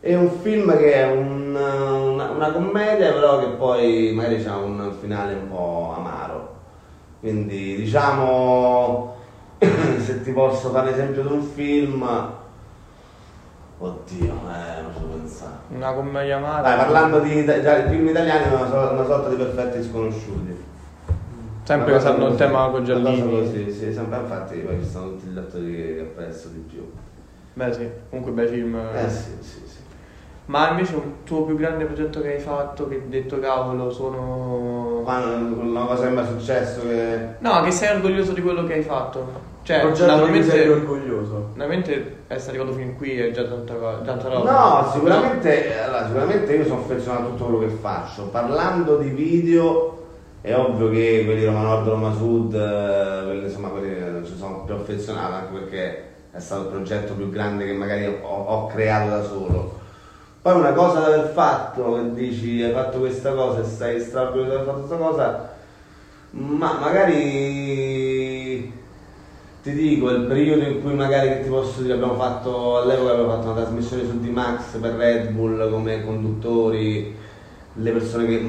È 0.00 0.14
un 0.14 0.30
film 0.42 0.76
che 0.76 0.92
è 0.92 1.10
un- 1.10 1.54
una, 1.54 2.30
una 2.30 2.50
commedia, 2.52 3.12
però 3.12 3.38
che 3.38 3.46
poi 3.56 4.12
magari 4.14 4.44
ha 4.44 4.56
un 4.56 4.92
finale 5.00 5.32
un 5.34 5.48
po' 5.48 5.94
amaro. 5.96 6.54
Quindi 7.20 7.76
diciamo, 7.76 9.14
se 9.98 10.22
ti 10.22 10.32
posso 10.32 10.68
fare 10.70 10.90
l'esempio 10.90 11.22
di 11.22 11.32
un 11.32 11.42
film, 11.42 12.06
oddio, 13.82 14.26
eh, 14.26 14.82
non 14.82 14.92
ci 14.94 15.00
pensare. 15.18 15.52
Una 15.68 15.92
commedia 15.92 16.36
amara. 16.36 16.62
Dai, 16.62 16.76
parlando 16.76 17.20
di, 17.20 17.44
di 17.44 17.88
film 17.88 18.08
italiani, 18.08 18.54
una, 18.54 18.90
una 18.90 19.04
sorta 19.04 19.28
di 19.30 19.36
perfetti 19.36 19.82
sconosciuti. 19.82 20.68
Sempre 21.62 21.92
che 21.92 22.00
sanno 22.00 22.28
il 22.28 22.34
tema 22.34 22.68
con 22.68 22.84
Giallini. 22.84 23.30
così, 23.30 23.70
sì, 23.70 23.92
sempre 23.92 24.18
infatti 24.18 24.58
poi 24.58 24.82
ci 24.82 24.88
sono 24.88 25.10
tutti 25.10 25.26
gli 25.26 25.38
attori 25.38 25.74
che 25.74 26.00
apprezzo 26.00 26.48
di 26.48 26.58
più. 26.58 26.90
Beh 27.54 27.72
sì, 27.72 27.88
comunque 28.08 28.32
bei 28.32 28.48
film. 28.48 28.74
Eh 28.76 29.08
sì, 29.08 29.30
sì, 29.40 29.62
sì. 29.66 29.78
Ma 30.46 30.70
invece 30.70 30.96
un 30.96 31.22
tuo 31.22 31.42
più 31.44 31.56
grande 31.56 31.84
progetto 31.84 32.20
che 32.20 32.34
hai 32.34 32.40
fatto, 32.40 32.88
che 32.88 32.96
hai 32.96 33.08
detto 33.08 33.38
cavolo, 33.38 33.88
sono... 33.90 35.00
Quando 35.04 35.60
una 35.60 35.84
cosa 35.84 36.08
che 36.08 36.10
mi 36.10 36.22
è 36.22 36.26
successo 36.26 36.80
che... 36.82 37.18
No, 37.38 37.62
che 37.62 37.70
sei 37.70 37.94
orgoglioso 37.94 38.32
di 38.32 38.42
quello 38.42 38.64
che 38.64 38.72
hai 38.72 38.82
fatto. 38.82 39.49
Cioè, 39.62 39.80
cui 39.80 39.94
sei 39.94 40.06
naturalmente, 40.06 40.68
orgoglioso. 40.68 41.50
naturalmente 41.54 42.16
essere 42.28 42.56
arrivato 42.56 42.76
fin 42.76 42.96
qui 42.96 43.18
è 43.18 43.30
già 43.30 43.44
tanta, 43.44 43.74
tanta 44.04 44.28
roba. 44.28 44.50
No, 44.50 44.90
sicuramente, 44.92 45.78
allora, 45.78 46.06
sicuramente 46.06 46.54
io 46.54 46.64
sono 46.64 46.80
affezionato 46.80 47.22
a 47.22 47.26
tutto 47.30 47.44
quello 47.44 47.58
che 47.58 47.74
faccio. 47.80 48.28
Parlando 48.28 48.96
di 48.96 49.10
video, 49.10 50.06
è 50.40 50.54
ovvio 50.54 50.88
che 50.90 51.22
quelli 51.26 51.44
Roma 51.44 51.62
Nord, 51.62 51.88
Roma 51.88 52.12
Sud, 52.14 52.54
eh, 52.54 53.24
quelli, 53.24 53.44
insomma, 53.44 53.68
quelli 53.68 53.90
eh, 53.90 54.24
ci 54.24 54.36
sono 54.36 54.64
più 54.64 54.74
affezionato 54.74 55.34
anche 55.34 55.58
perché 55.58 56.04
è 56.32 56.38
stato 56.38 56.62
il 56.62 56.68
progetto 56.68 57.12
più 57.12 57.28
grande 57.28 57.66
che 57.66 57.72
magari 57.72 58.06
ho, 58.06 58.26
ho 58.26 58.66
creato 58.68 59.10
da 59.10 59.22
solo. 59.22 59.78
Poi 60.40 60.54
una 60.54 60.72
cosa 60.72 61.00
da 61.00 61.06
aver 61.06 61.32
fatto, 61.34 61.94
che 61.94 62.14
dici 62.14 62.62
hai 62.62 62.72
fatto 62.72 62.98
questa 62.98 63.32
cosa 63.32 63.60
e 63.60 63.64
sei 63.64 64.00
straordinario 64.00 64.48
di 64.48 64.54
aver 64.54 64.66
fatto 64.66 64.78
questa 64.78 64.96
cosa, 64.96 65.50
ma 66.30 66.78
magari 66.80 68.39
ti 69.62 69.72
dico, 69.72 70.10
il 70.10 70.24
periodo 70.24 70.64
in 70.64 70.82
cui 70.82 70.94
magari 70.94 71.28
che 71.28 71.42
ti 71.42 71.48
posso 71.48 71.82
dire 71.82 71.94
abbiamo 71.94 72.14
fatto 72.14 72.78
all'epoca 72.78 73.12
abbiamo 73.12 73.30
fatto 73.30 73.50
una 73.50 73.60
trasmissione 73.60 74.04
su 74.06 74.18
D-Max 74.20 74.78
per 74.80 74.92
Red 74.94 75.28
Bull 75.30 75.70
come 75.70 76.04
conduttori, 76.04 77.14
le 77.74 77.90
persone 77.90 78.26
che 78.26 78.48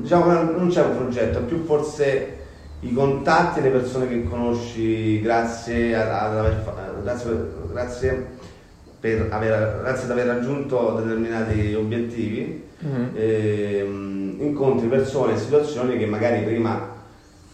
diciamo 0.00 0.24
non 0.32 0.68
c'è 0.68 0.82
un 0.82 0.96
progetto, 0.96 1.40
più 1.42 1.64
forse 1.64 2.36
i 2.80 2.92
contatti 2.92 3.58
e 3.58 3.62
le 3.62 3.70
persone 3.70 4.08
che 4.08 4.22
conosci 4.24 5.20
grazie 5.20 5.94
ad, 5.96 6.36
aver 6.36 7.00
grazie, 7.02 7.48
grazie, 7.70 8.26
per 9.00 9.26
aver, 9.30 9.80
grazie 9.82 10.04
ad 10.04 10.10
aver 10.12 10.26
raggiunto 10.26 11.00
determinati 11.02 11.74
obiettivi 11.74 12.70
Mhm. 12.82 13.10
ehm, 13.14 14.36
incontri 14.40 14.88
persone 14.88 15.34
e 15.34 15.38
situazioni 15.38 15.96
che 15.96 16.06
magari 16.06 16.42
prima 16.42 16.91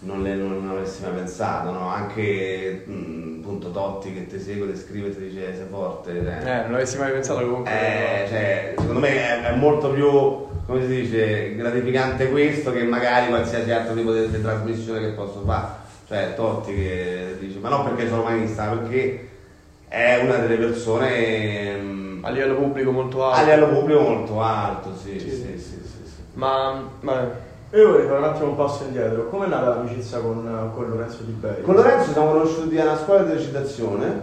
non, 0.00 0.22
le, 0.22 0.34
non 0.34 0.68
avresti 0.70 1.02
mai 1.02 1.12
pensato, 1.12 1.70
no? 1.72 1.88
Anche 1.88 2.82
mh, 2.86 3.38
appunto 3.40 3.70
Totti 3.70 4.12
che 4.14 4.26
ti 4.26 4.38
segue, 4.40 4.72
ti 4.72 4.78
scrive 4.78 5.08
e 5.08 5.16
ti 5.16 5.28
dice 5.28 5.54
sei 5.56 5.66
forte. 5.68 6.12
cioè. 6.22 6.38
Eh, 6.44 6.62
non 6.66 6.74
avessi 6.74 6.98
mai 6.98 7.12
pensato 7.12 7.40
comunque. 7.40 7.70
Eh, 7.70 8.28
cioè, 8.28 8.74
secondo 8.78 9.00
me 9.00 9.08
è, 9.08 9.42
è 9.52 9.54
molto 9.56 9.90
più, 9.90 10.08
come 10.66 10.80
si 10.82 10.86
dice, 10.88 11.54
gratificante 11.56 12.28
questo 12.30 12.72
che 12.72 12.82
magari 12.84 13.28
qualsiasi 13.28 13.70
altro 13.72 13.94
tipo 13.94 14.12
di, 14.12 14.28
di 14.30 14.40
trasmissione 14.40 15.00
che 15.00 15.08
posso 15.12 15.42
fare. 15.44 15.86
Cioè 16.06 16.34
Totti 16.34 16.74
che 16.74 17.36
dice, 17.40 17.58
ma 17.58 17.68
non 17.68 17.84
perché 17.84 18.08
sono 18.08 18.22
umanista, 18.22 18.66
ma 18.66 18.76
perché 18.76 19.28
è 19.88 20.20
una 20.22 20.36
delle 20.36 20.56
persone 20.56 21.74
mh, 21.76 22.20
A 22.24 22.30
livello 22.30 22.54
pubblico 22.54 22.90
molto 22.92 23.24
alto. 23.24 23.38
a 23.40 23.42
livello 23.42 23.68
pubblico 23.78 24.00
molto 24.00 24.40
alto, 24.40 24.94
sì, 24.96 25.18
sì, 25.18 25.28
Sì. 25.30 25.36
sì, 25.36 25.58
sì, 25.58 25.80
sì, 25.82 26.02
sì. 26.04 26.20
Ma, 26.34 26.82
ma 27.00 27.46
Io 27.72 27.90
vorrei 27.90 28.06
fare 28.06 28.18
un 28.18 28.24
attimo 28.24 28.48
un 28.48 28.56
passo 28.56 28.84
indietro. 28.84 29.28
Come 29.28 29.44
è 29.44 29.48
nata 29.50 29.68
l'amicizia 29.68 30.20
con, 30.20 30.70
con 30.74 30.88
Lorenzo 30.88 31.22
Di 31.24 31.32
Bei? 31.32 31.60
Con 31.60 31.74
Lorenzo 31.74 32.12
siamo 32.12 32.32
conosciuti 32.32 32.78
a 32.78 32.84
una 32.84 32.96
scuola 32.96 33.24
di 33.24 33.32
recitazione, 33.32 34.22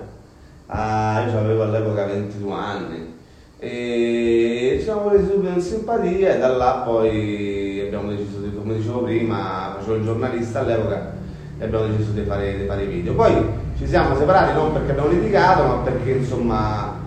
ah, 0.66 1.28
io 1.30 1.38
avevo 1.38 1.62
all'epoca 1.62 2.06
22 2.08 2.54
anni, 2.54 3.14
e 3.60 4.76
ci 4.78 4.84
siamo 4.84 5.10
resi 5.10 5.30
subito 5.30 5.54
in 5.54 5.62
simpatia 5.62 6.34
e 6.34 6.40
da 6.40 6.48
là 6.48 6.82
poi 6.84 7.84
abbiamo 7.86 8.10
deciso, 8.10 8.40
di, 8.40 8.52
come 8.56 8.78
dicevo 8.78 9.04
prima, 9.04 9.76
facevo 9.78 9.96
il 9.96 10.04
giornalista 10.04 10.62
all'epoca 10.62 11.14
e 11.60 11.64
abbiamo 11.64 11.86
deciso 11.86 12.12
di 12.14 12.24
fare, 12.24 12.58
di 12.58 12.66
fare 12.66 12.86
video. 12.86 13.14
Poi 13.14 13.46
ci 13.78 13.86
siamo 13.86 14.18
separati 14.18 14.54
non 14.54 14.74
perché 14.74 14.90
abbiamo 14.90 15.10
litigato, 15.10 15.64
ma 15.68 15.76
perché 15.84 16.10
insomma 16.14 16.98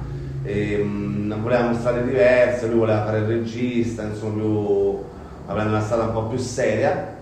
ehm, 0.44 1.42
volevamo 1.42 1.74
strade 1.74 2.05
diverse, 2.05 2.68
lui 2.68 2.79
voleva 2.79 3.05
fare 3.05 3.18
il 3.18 3.27
regista, 3.27 4.05
insomma 4.05 4.35
più, 4.35 5.16
avendo 5.49 5.71
una 5.71 5.81
strada 5.83 6.05
un 6.05 6.13
po' 6.13 6.25
più 6.27 6.39
seria 6.39 7.17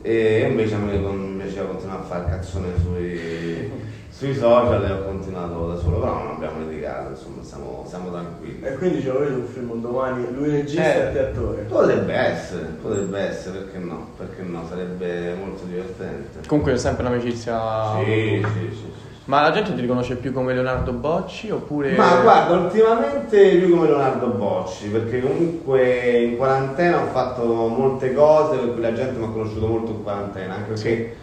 e 0.00 0.46
invece 0.48 0.74
a 0.74 0.78
me 0.78 0.98
piaceva 1.42 1.68
continuare 1.68 2.00
a 2.00 2.04
fare 2.04 2.24
cazzone 2.30 2.68
sui, 2.80 3.70
sui 4.10 4.34
social 4.34 4.84
e 4.84 4.90
ho 4.92 5.04
continuato 5.04 5.66
da 5.68 5.76
solo, 5.76 5.98
però 5.98 6.22
non 6.22 6.34
abbiamo 6.36 6.60
litigato, 6.66 7.10
insomma 7.10 7.42
siamo, 7.42 7.84
siamo 7.88 8.10
tranquilli. 8.10 8.62
E 8.64 8.76
quindi 8.78 9.00
ce 9.00 9.12
lo 9.12 9.18
vedo 9.20 9.36
un 9.36 9.46
film 9.46 9.80
domani, 9.80 10.26
lui 10.32 10.50
regista 10.50 10.82
Eh. 10.82 11.08
e 11.08 11.12
te 11.12 11.18
attore. 11.18 11.62
Potrebbe 11.62 12.14
essere, 12.14 12.64
potrebbe 12.80 13.18
essere, 13.20 13.58
perché 13.58 13.78
no? 13.78 14.08
Perché 14.16 14.42
no? 14.42 14.64
Sarebbe 14.68 15.34
molto 15.34 15.64
divertente. 15.64 16.46
comunque 16.46 16.72
è 16.72 16.78
sempre 16.78 17.04
un'amicizia. 17.06 17.96
Sì, 18.04 18.40
sì, 18.54 18.68
sì, 18.70 18.76
sì. 18.76 19.10
Ma 19.32 19.40
la 19.40 19.50
gente 19.50 19.74
ti 19.74 19.80
riconosce 19.80 20.16
più 20.16 20.30
come 20.30 20.52
Leonardo 20.52 20.92
Bocci 20.92 21.48
oppure. 21.50 21.92
Ma 21.96 22.16
guarda, 22.20 22.54
ultimamente 22.54 23.54
lui 23.54 23.70
come 23.70 23.86
Leonardo 23.86 24.26
Bocci, 24.26 24.88
perché 24.88 25.22
comunque 25.22 26.18
in 26.22 26.36
quarantena 26.36 27.00
ho 27.00 27.06
fatto 27.06 27.42
molte 27.42 28.12
cose 28.12 28.58
per 28.58 28.72
cui 28.74 28.82
la 28.82 28.92
gente 28.92 29.18
mi 29.18 29.24
ha 29.24 29.28
conosciuto 29.28 29.66
molto 29.68 29.90
in 29.92 30.02
quarantena, 30.02 30.56
anche 30.56 30.72
perché 30.74 31.16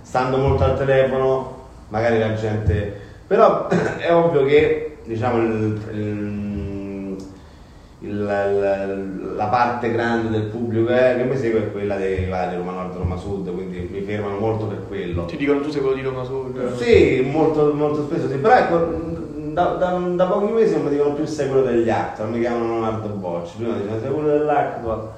stando 0.00 0.38
molto 0.38 0.64
al 0.64 0.78
telefono, 0.78 1.64
magari 1.88 2.18
la 2.18 2.32
gente... 2.32 2.98
Però 3.26 3.68
è 3.68 4.10
ovvio 4.10 4.46
che, 4.46 4.96
diciamo, 5.04 5.36
il- 5.36 5.82
il- 5.92 7.16
il- 7.98 8.08
il- 8.08 9.32
la 9.36 9.46
parte 9.48 9.92
grande 9.92 10.30
del 10.30 10.48
pubblico 10.48 10.86
che 10.86 11.26
mi 11.28 11.36
segue 11.36 11.60
è 11.60 11.70
quella 11.72 11.96
dei 11.96 12.26
vari 12.26 12.56
Roma 12.56 12.72
Nord, 12.72 12.96
Roma 12.96 13.16
Sud, 13.16 13.49
fermano 14.10 14.38
molto 14.38 14.66
per 14.66 14.86
quello. 14.88 15.24
Ti 15.26 15.36
dicono 15.36 15.60
tu 15.60 15.70
sei 15.70 15.80
quello 15.80 15.96
di 15.96 16.02
Roma 16.02 16.24
Sud. 16.24 16.76
Sì, 16.76 17.28
molto, 17.30 17.72
molto 17.74 18.02
spesso 18.04 18.28
sì, 18.28 18.36
però 18.36 18.56
ecco, 18.56 19.08
da, 19.52 19.64
da- 19.74 19.98
da 20.14 20.26
pochi 20.26 20.52
mesi 20.52 20.74
non 20.74 20.84
mi 20.84 20.90
dicono 20.90 21.14
più 21.14 21.24
sei 21.26 21.48
quello 21.48 21.64
degli 21.64 21.88
actor, 21.88 22.28
mi 22.28 22.40
chiamano 22.40 22.72
Leonardo 22.72 23.08
Bocci, 23.08 23.56
prima 23.56 23.74
dicevano 23.74 24.00
sei 24.00 24.10
quello 24.12 24.28
dell'actor, 24.28 25.12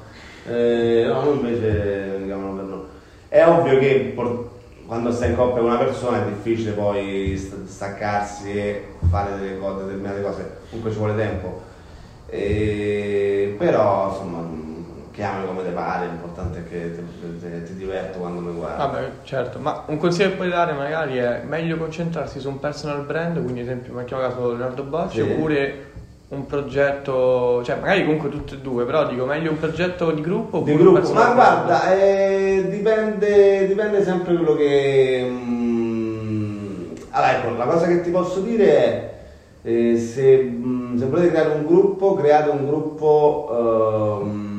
eh, 0.49 1.05
no, 1.07 1.31
invece 1.33 2.17
mi 2.21 2.27
chiamano 2.27 2.53
per 2.55 2.65
nome. 2.65 2.83
È 3.29 3.47
ovvio 3.47 3.79
che 3.79 4.13
por- 4.15 4.51
quando 4.87 5.11
stai 5.13 5.31
in 5.31 5.37
coppia 5.37 5.61
con 5.63 5.71
una 5.71 5.79
persona 5.79 6.23
è 6.25 6.29
difficile 6.29 6.73
poi 6.73 7.35
st- 7.39 7.65
staccarsi 7.67 8.51
e 8.53 8.85
fare 9.09 9.39
delle 9.39 9.59
cose, 9.59 9.85
determinate 9.85 10.23
cose, 10.23 10.51
comunque 10.69 10.93
ci 10.93 10.99
vuole 10.99 11.15
tempo. 11.17 11.61
E- 12.27 13.55
però 13.59 14.09
insomma 14.09 14.41
chiamami 15.12 15.46
come 15.46 15.62
te 15.62 15.70
pare, 15.70 16.07
l'importante 16.07 16.59
è 16.61 16.68
che 16.68 16.94
ti, 17.64 17.75
diverto 17.77 18.18
quando 18.18 18.40
mi 18.40 18.53
guardi. 18.53 18.79
Vabbè, 18.79 19.11
certo, 19.25 19.59
ma 19.59 19.85
un 19.87 19.98
consiglio 19.98 20.31
che 20.31 20.37
puoi 20.37 20.48
dare 20.48 20.72
magari 20.72 21.18
è 21.18 21.42
meglio 21.46 21.77
concentrarsi 21.77 22.40
su 22.40 22.48
un 22.48 22.59
personal 22.59 23.05
brand, 23.05 23.40
quindi 23.42 23.61
ad 23.61 23.66
esempio 23.66 23.92
mettiamo 23.92 24.22
caso 24.22 24.48
Leonardo 24.48 24.83
Bocci, 24.85 25.16
Sì. 25.16 25.20
oppure 25.20 25.90
un 26.29 26.46
progetto, 26.46 27.62
cioè 27.62 27.77
magari 27.77 28.05
comunque 28.05 28.31
tutte 28.31 28.55
e 28.55 28.59
due, 28.59 28.85
però 28.85 29.07
dico 29.07 29.27
meglio 29.27 29.51
un 29.51 29.59
progetto 29.59 30.11
di 30.12 30.22
gruppo 30.22 30.59
oppure 30.59 30.72
Di 30.72 30.79
un 30.79 30.83
gruppo, 30.85 31.01
personal 31.01 31.27
ma 31.29 31.35
guarda, 31.35 31.94
eh, 31.94 32.68
dipende, 32.70 33.66
dipende 33.66 34.03
sempre 34.03 34.35
quello 34.35 34.55
che... 34.55 35.27
mm, 35.31 36.90
allora 37.11 37.37
ecco, 37.37 37.57
la 37.57 37.66
cosa 37.66 37.87
che 37.87 38.01
ti 38.01 38.11
posso 38.11 38.40
dire 38.40 38.66
è 38.72 39.11
eh, 39.64 39.96
se, 39.98 40.38
mm, 40.42 40.96
se 40.96 41.05
volete 41.07 41.29
creare 41.29 41.51
un 41.51 41.66
gruppo, 41.66 42.14
create 42.14 42.48
un 42.48 42.66
gruppo 42.66 44.20
ehm, 44.22 44.52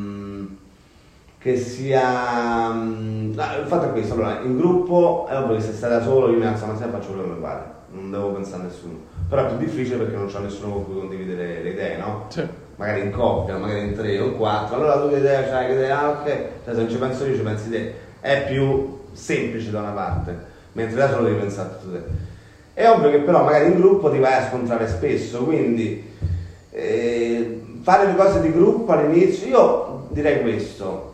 che 1.43 1.58
sia... 1.58 2.71
mm, 2.71 3.34
no, 3.34 3.43
il 3.60 3.67
fatto 3.67 3.88
è 3.88 3.91
questo, 3.91 4.13
allora, 4.13 4.39
in 4.39 4.56
gruppo 4.56 5.27
è 5.29 5.38
ovvio 5.38 5.58
che 5.58 5.62
se 5.62 5.73
stai 5.73 5.89
da 5.89 6.01
solo 6.01 6.32
io 6.32 6.38
mi 6.38 6.45
alzo 6.45 6.65
la 6.65 6.71
mattina 6.71 6.88
e 6.88 6.91
faccio 6.91 7.08
quello 7.10 7.23
che 7.23 7.29
mi 7.32 7.41
pare, 7.41 7.63
non 7.91 8.12
devo 8.12 8.29
pensare 8.29 8.62
a 8.62 8.65
nessuno. 8.67 8.93
Però 9.27 9.43
è 9.43 9.47
più 9.47 9.58
difficile 9.58 9.97
perché 9.97 10.15
non 10.15 10.27
c'è 10.27 10.39
nessuno 10.39 10.73
con 10.73 10.86
cui 10.86 10.95
condividere 10.95 11.62
le 11.62 11.69
idee, 11.71 11.97
no? 11.97 12.25
Sì. 12.29 12.47
magari 12.77 13.01
in 13.01 13.12
coppia, 13.12 13.58
magari 13.58 13.88
in 13.88 13.93
tre 13.93 14.19
o 14.19 14.27
in 14.27 14.38
quattro, 14.38 14.77
allora 14.77 15.01
tu 15.01 15.10
che 15.10 15.17
idea 15.17 15.43
c'hai, 15.43 15.67
che 15.67 15.73
idea, 15.73 15.99
ah, 15.99 16.10
ok, 16.12 16.25
cioè 16.63 16.73
se 16.73 16.79
non 16.79 16.89
ci 16.89 16.95
penso 16.95 17.25
io 17.25 17.36
ci 17.36 17.41
pensi 17.41 17.69
te, 17.69 17.93
è 18.21 18.45
più 18.47 18.99
semplice 19.12 19.69
da 19.69 19.79
una 19.79 19.91
parte, 19.91 20.38
mentre 20.71 20.95
da 20.95 21.10
solo 21.10 21.25
devi 21.25 21.39
pensare 21.39 21.69
tutto 21.77 21.91
te. 21.93 22.03
È 22.73 22.89
ovvio 22.89 23.12
che 23.12 23.19
però 23.19 23.43
magari 23.43 23.65
in 23.65 23.75
gruppo 23.75 24.10
ti 24.10 24.17
vai 24.17 24.34
a 24.36 24.47
scontrare 24.47 24.88
spesso, 24.88 25.43
quindi 25.43 26.10
eh, 26.69 27.62
fare 27.82 28.06
le 28.06 28.15
cose 28.15 28.39
di 28.39 28.51
gruppo 28.53 28.93
all'inizio, 28.93 29.48
io 29.48 30.08
direi 30.10 30.41
questo. 30.41 31.12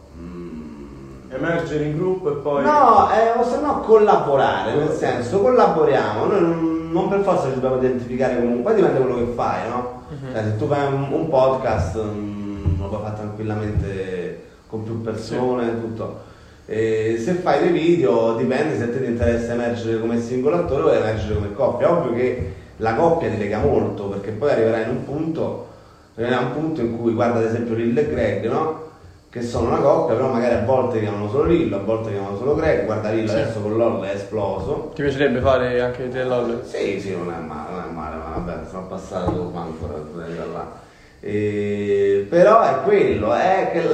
Emergere 1.29 1.83
in 1.85 1.97
gruppo 1.97 2.31
e 2.31 2.35
poi... 2.41 2.63
No, 2.63 3.09
eh, 3.11 3.39
o 3.39 3.43
se 3.43 3.59
no 3.59 3.81
collaborare, 3.81 4.73
nel 4.73 4.91
senso 4.91 5.39
collaboriamo, 5.41 6.25
noi 6.25 6.41
non, 6.41 6.89
non 6.91 7.07
per 7.07 7.21
forza 7.21 7.47
ci 7.47 7.53
dobbiamo 7.53 7.77
identificare 7.77 8.37
comunque, 8.37 8.63
poi 8.63 8.75
dipende 8.75 8.99
da 8.99 9.05
quello 9.05 9.25
che 9.25 9.31
fai, 9.33 9.69
no? 9.69 10.01
Cioè, 10.31 10.43
se 10.43 10.57
tu 10.57 10.65
fai 10.65 10.91
un, 10.91 11.07
un 11.11 11.29
podcast 11.29 12.01
mm, 12.01 12.81
lo 12.81 12.87
puoi 12.87 13.01
fare 13.01 13.15
tranquillamente 13.15 14.43
con 14.67 14.83
più 14.83 15.01
persone, 15.01 15.79
tutto. 15.79 16.27
E 16.65 17.19
se 17.23 17.33
fai 17.33 17.61
dei 17.61 17.71
video 17.71 18.35
dipende 18.35 18.77
se 18.77 18.83
a 18.83 18.87
te 18.89 18.99
ti 18.99 19.09
interessa 19.09 19.53
emergere 19.53 19.99
come 19.99 20.19
singolo 20.19 20.55
attore 20.57 20.83
o 20.83 20.93
emergere 20.93 21.35
come 21.35 21.53
coppia. 21.53 21.87
È 21.87 21.91
ovvio 21.91 22.13
che 22.13 22.53
la 22.77 22.95
coppia 22.95 23.29
ti 23.29 23.37
lega 23.37 23.59
molto, 23.59 24.05
perché 24.05 24.31
poi 24.31 24.51
arriverai 24.51 24.83
in 24.83 24.89
un 24.89 25.03
punto, 25.03 25.67
arriverai 26.15 26.43
a 26.43 26.47
un 26.47 26.53
punto 26.53 26.81
in 26.81 26.97
cui, 26.97 27.13
guarda 27.13 27.39
ad 27.39 27.45
esempio 27.45 27.75
Lil 27.75 27.97
e 27.97 28.07
Greg, 28.07 28.47
no? 28.49 28.87
Che 29.29 29.43
sono 29.43 29.67
una 29.67 29.77
coppia, 29.77 30.15
però 30.15 30.29
magari 30.29 30.55
a 30.55 30.63
volte 30.65 30.99
chiamano 30.99 31.29
solo 31.29 31.43
Lillo, 31.43 31.75
a 31.75 31.79
volte 31.79 32.09
chiamano 32.11 32.35
solo 32.37 32.55
Greg, 32.55 32.85
guarda 32.85 33.09
Lillo 33.11 33.27
Sì. 33.27 33.35
adesso 33.35 33.59
con 33.61 33.77
LOL 33.77 34.01
è 34.03 34.13
esploso. 34.13 34.91
Ti 34.95 35.01
piacerebbe 35.03 35.39
fare 35.39 35.79
anche 35.81 36.09
te 36.09 36.23
LOL? 36.23 36.61
Sì, 36.65 36.99
sì, 36.99 37.15
non 37.15 37.31
è 37.31 37.37
male, 37.45 37.69
non 37.71 37.83
è 37.89 37.93
male, 37.93 38.15
ma 38.15 38.23
vabbè, 38.39 38.65
sono 38.67 38.87
passato 38.87 39.51
ancora 39.53 39.93
da 40.15 40.45
là. 40.51 40.71
E- 41.19 42.25
però 42.27 42.61
è 42.61 42.81
quello, 42.83 43.33
è 43.33 43.69
che 43.71 43.87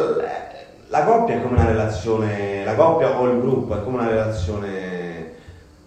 la 0.87 1.03
coppia 1.03 1.35
è 1.35 1.41
come 1.41 1.57
una 1.59 1.67
relazione, 1.67 2.63
la 2.63 2.75
coppia 2.75 3.19
o 3.19 3.25
il 3.29 3.41
gruppo 3.41 3.75
è 3.75 3.83
come 3.83 3.97
una 3.97 4.07
relazione, 4.09 5.33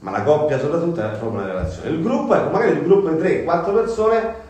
ma 0.00 0.10
la 0.10 0.22
coppia 0.22 0.58
soprattutto 0.58 1.00
è 1.00 1.04
proprio 1.08 1.30
una 1.40 1.46
relazione. 1.46 1.88
Il 1.88 2.02
gruppo 2.02 2.34
è 2.34 2.40
magari 2.50 2.72
il 2.72 2.82
gruppo 2.82 3.08
di 3.08 3.16
3-4 3.44 3.72
persone, 3.72 4.46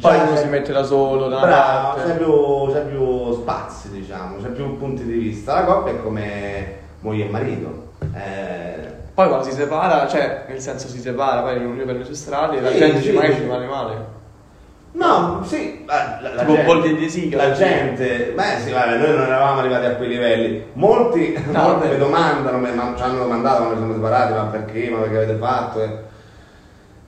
già 0.16 0.22
uno 0.24 0.36
si 0.36 0.46
mette 0.48 0.72
da 0.72 0.82
solo, 0.82 1.28
da 1.28 1.36
una 1.36 1.46
Bravo, 1.46 1.98
c'è 2.02 2.16
più, 2.16 2.72
c'è 2.72 2.80
più 2.82 3.32
spazi, 3.34 3.82
c'è 3.82 3.83
più 4.54 4.78
punti 4.78 5.04
di 5.04 5.12
vista. 5.12 5.54
La 5.54 5.64
coppia 5.64 5.92
è 5.92 6.02
come 6.02 6.76
moglie 7.00 7.26
e 7.26 7.30
marito. 7.30 7.88
Eh, 8.14 8.92
Poi 9.14 9.28
quando 9.28 9.44
si 9.44 9.52
separa, 9.52 10.06
cioè, 10.08 10.44
nel 10.48 10.60
senso 10.60 10.88
si 10.88 10.98
separa, 11.00 11.42
poi 11.42 11.56
ognuno 11.56 11.74
prende 11.82 11.92
le 11.98 12.04
sue 12.04 12.14
strade, 12.14 12.60
la 12.60 12.70
Sì, 12.70 12.78
gente 12.78 12.98
sì. 12.98 13.04
ci 13.04 13.12
magari 13.12 13.34
ci 13.34 13.40
rimane 13.40 13.66
male. 13.66 14.12
No, 14.92 15.42
sì, 15.44 15.82
la, 15.86 16.18
la, 16.22 16.34
la 16.34 16.44
gente, 16.46 16.94
De 16.94 17.08
Sica. 17.08 17.36
la 17.36 17.52
gente, 17.52 18.32
beh 18.36 18.58
sì, 18.64 18.70
vabbè, 18.70 18.96
noi 18.98 19.10
non 19.16 19.22
eravamo 19.26 19.58
arrivati 19.58 19.86
a 19.86 19.94
quei 19.96 20.08
livelli. 20.08 20.64
Molti, 20.74 21.36
No, 21.50 21.62
molti 21.62 21.88
mi 21.88 21.96
domandano, 21.98 22.58
mi- 22.58 22.72
ma 22.72 22.92
ci 22.96 23.02
hanno 23.02 23.18
domandato 23.18 23.56
quando 23.64 23.76
siamo 23.78 23.92
separati, 23.94 24.32
ma 24.34 24.44
perché, 24.44 24.90
ma 24.90 24.98
perché 25.00 25.16
avete 25.16 25.34
fatto? 25.36 25.82
eh. 25.82 25.98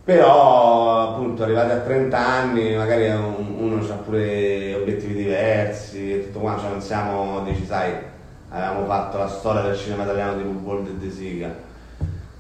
Però, 0.07 1.11
appunto, 1.15 1.43
arrivati 1.43 1.73
a 1.73 1.79
30 1.79 2.25
anni, 2.25 2.77
magari 2.77 3.09
un- 3.09 3.57
uno 3.59 3.85
ha 3.85 3.95
pure 3.97 4.73
obiettivi 4.75 5.15
diversi 5.15 6.13
e 6.13 6.27
tutto 6.27 6.39
quanto, 6.39 6.61
cioè 6.61 6.71
non 6.71 6.81
siamo, 6.81 7.41
dici, 7.43 7.65
sai, 7.65 7.93
avevamo 8.51 8.87
fatto 8.87 9.19
la 9.19 9.27
storia 9.27 9.63
del 9.63 9.77
cinema 9.77 10.05
italiano 10.05 10.37
di 10.37 10.45
Boldi 10.45 10.91
e 10.91 10.95
De 11.05 11.11
Sica. 11.11 11.53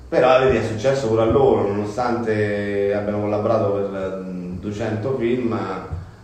Però 0.08 0.38
vedi, 0.38 0.58
è 0.58 0.62
successo 0.62 1.08
pure 1.08 1.22
a 1.22 1.24
loro, 1.24 1.66
nonostante 1.66 2.94
abbiamo 2.94 3.22
collaborato 3.22 3.72
per 3.72 4.22
mm, 4.24 4.58
200 4.60 5.16
film, 5.16 5.58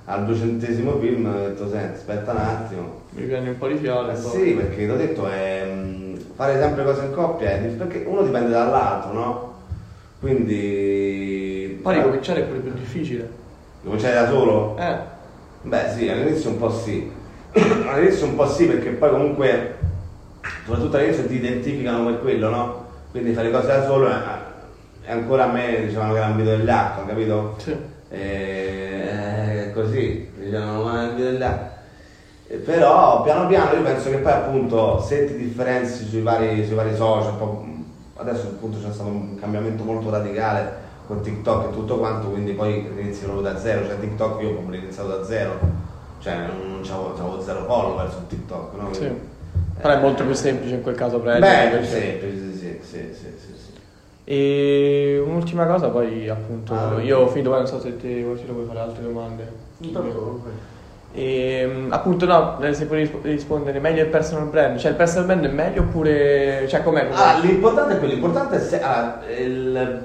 al 0.04 0.24
duecentesimo 0.24 0.96
film 1.00 1.26
ho 1.26 1.38
detto, 1.38 1.68
senti, 1.68 1.94
aspetta 1.96 2.30
un 2.30 2.36
attimo. 2.36 3.00
Mi 3.10 3.24
prendi 3.24 3.48
un 3.48 3.58
po' 3.58 3.66
di 3.66 3.78
fiale. 3.78 4.12
Eh 4.12 4.16
sì, 4.16 4.52
perché 4.52 4.86
l'ho 4.86 4.96
detto, 4.96 5.26
è, 5.26 5.68
fare 6.36 6.56
sempre 6.60 6.84
cose 6.84 7.02
in 7.06 7.12
coppia, 7.12 7.50
è 7.50 7.56
perché 7.56 8.04
uno 8.06 8.22
dipende 8.22 8.50
dall'altro, 8.50 9.12
no? 9.12 9.51
Quindi... 10.22 11.80
Poi 11.82 11.94
ricominciare 11.96 12.42
è 12.42 12.44
pure 12.44 12.60
più 12.60 12.72
difficile. 12.74 13.28
Cominciare 13.82 14.14
da 14.14 14.28
solo? 14.28 14.76
Eh, 14.78 14.96
Beh 15.62 15.90
sì, 15.96 16.08
all'inizio 16.08 16.50
un 16.50 16.58
po' 16.58 16.70
sì. 16.70 17.10
all'inizio 17.52 18.26
un 18.26 18.36
po' 18.36 18.46
sì 18.46 18.66
perché 18.66 18.90
poi 18.90 19.10
comunque, 19.10 19.78
soprattutto 20.64 20.96
all'inizio 20.96 21.26
ti 21.26 21.34
identificano 21.34 22.04
per 22.04 22.20
quello, 22.20 22.48
no? 22.50 22.86
Quindi 23.10 23.32
fare 23.32 23.50
cose 23.50 23.66
da 23.66 23.84
solo 23.84 24.08
è, 24.10 25.10
ancora 25.10 25.44
a 25.48 25.52
me 25.52 25.86
dicevano 25.86 26.12
che 26.12 26.18
era 26.18 26.28
un 26.28 26.36
video 26.36 26.56
degli 26.56 26.70
acqua, 26.70 27.04
capito? 27.04 27.54
sì. 27.58 27.76
E, 28.08 29.68
è 29.70 29.72
così, 29.74 30.30
dicevano 30.36 30.84
ma 30.84 31.02
è 31.02 31.08
un 31.08 31.14
video 31.16 31.30
degli 31.32 31.42
acqua. 31.42 31.70
Eh, 32.46 32.56
Però 32.58 33.22
piano 33.22 33.48
piano 33.48 33.74
io 33.74 33.82
penso 33.82 34.08
che 34.10 34.18
poi 34.18 34.32
appunto 34.32 35.00
se 35.00 35.24
ti 35.26 35.36
differenzi 35.36 36.04
sui 36.06 36.22
vari, 36.22 36.64
sui 36.64 36.76
vari 36.76 36.94
social, 36.94 37.34
adesso 38.16 38.46
appunto 38.48 38.78
c'è 38.78 38.92
stato 38.92 39.08
un 39.10 39.36
cambiamento 39.38 39.84
molto 39.84 40.10
radicale 40.10 40.90
con 41.06 41.20
TikTok 41.20 41.68
e 41.68 41.72
tutto 41.72 41.98
quanto, 41.98 42.28
quindi 42.28 42.52
poi 42.52 42.86
inizi 42.98 43.24
proprio 43.24 43.42
da 43.42 43.58
zero, 43.58 43.84
cioè 43.86 43.98
TikTok 43.98 44.42
io 44.42 44.50
ho 44.50 44.52
proprio 44.52 44.80
iniziato 44.80 45.08
da 45.08 45.24
zero, 45.24 45.58
cioè 46.18 46.36
non 46.46 46.80
c'avevo, 46.82 47.12
c'avevo 47.14 47.40
zero 47.40 47.64
follower 47.64 48.10
su 48.10 48.26
TikTok, 48.28 48.74
no? 48.76 48.92
Sì. 48.92 48.98
Quindi, 49.00 49.30
Però 49.80 49.94
è 49.94 49.96
eh, 49.96 50.00
molto 50.00 50.24
più 50.24 50.34
semplice 50.34 50.74
in 50.74 50.82
quel 50.82 50.94
caso 50.94 51.18
prendere. 51.18 51.70
Beh, 51.70 51.76
più 51.78 51.86
semplice, 51.86 52.52
sì, 52.52 52.58
sì, 52.58 52.78
sì, 52.82 52.98
sì, 53.12 53.26
sì, 53.38 53.54
sì. 53.56 53.70
E 54.24 55.20
un'ultima 55.26 55.66
cosa, 55.66 55.88
poi 55.88 56.28
appunto, 56.28 56.74
Ah. 56.74 57.02
io 57.02 57.18
ho 57.18 57.26
finito, 57.26 57.50
non 57.50 57.66
so 57.66 57.80
se 57.80 57.96
te 57.96 58.24
se 58.36 58.52
vuoi 58.52 58.66
fare 58.66 58.78
altre 58.78 59.02
domande. 59.02 59.52
E 61.14 61.66
mm, 61.66 61.92
appunto 61.92 62.24
no, 62.26 62.58
se 62.72 62.86
puoi 62.86 63.00
rispo- 63.00 63.20
rispondere 63.22 63.78
meglio 63.80 64.02
il 64.02 64.08
personal 64.08 64.48
brand, 64.48 64.78
cioè 64.78 64.90
il 64.92 64.96
personal 64.96 65.26
brand 65.26 65.44
è 65.44 65.50
meglio 65.50 65.82
oppure, 65.82 66.66
cioè 66.68 66.82
com'è? 66.82 67.06
com'è? 67.06 67.18
Ah, 67.18 67.38
l'importante 67.38 67.94
è 67.94 67.98
quello, 67.98 68.14
l'importante 68.14 68.56
è 68.56 68.60
se. 68.60 68.80
ah, 68.80 69.20
il, 69.38 70.04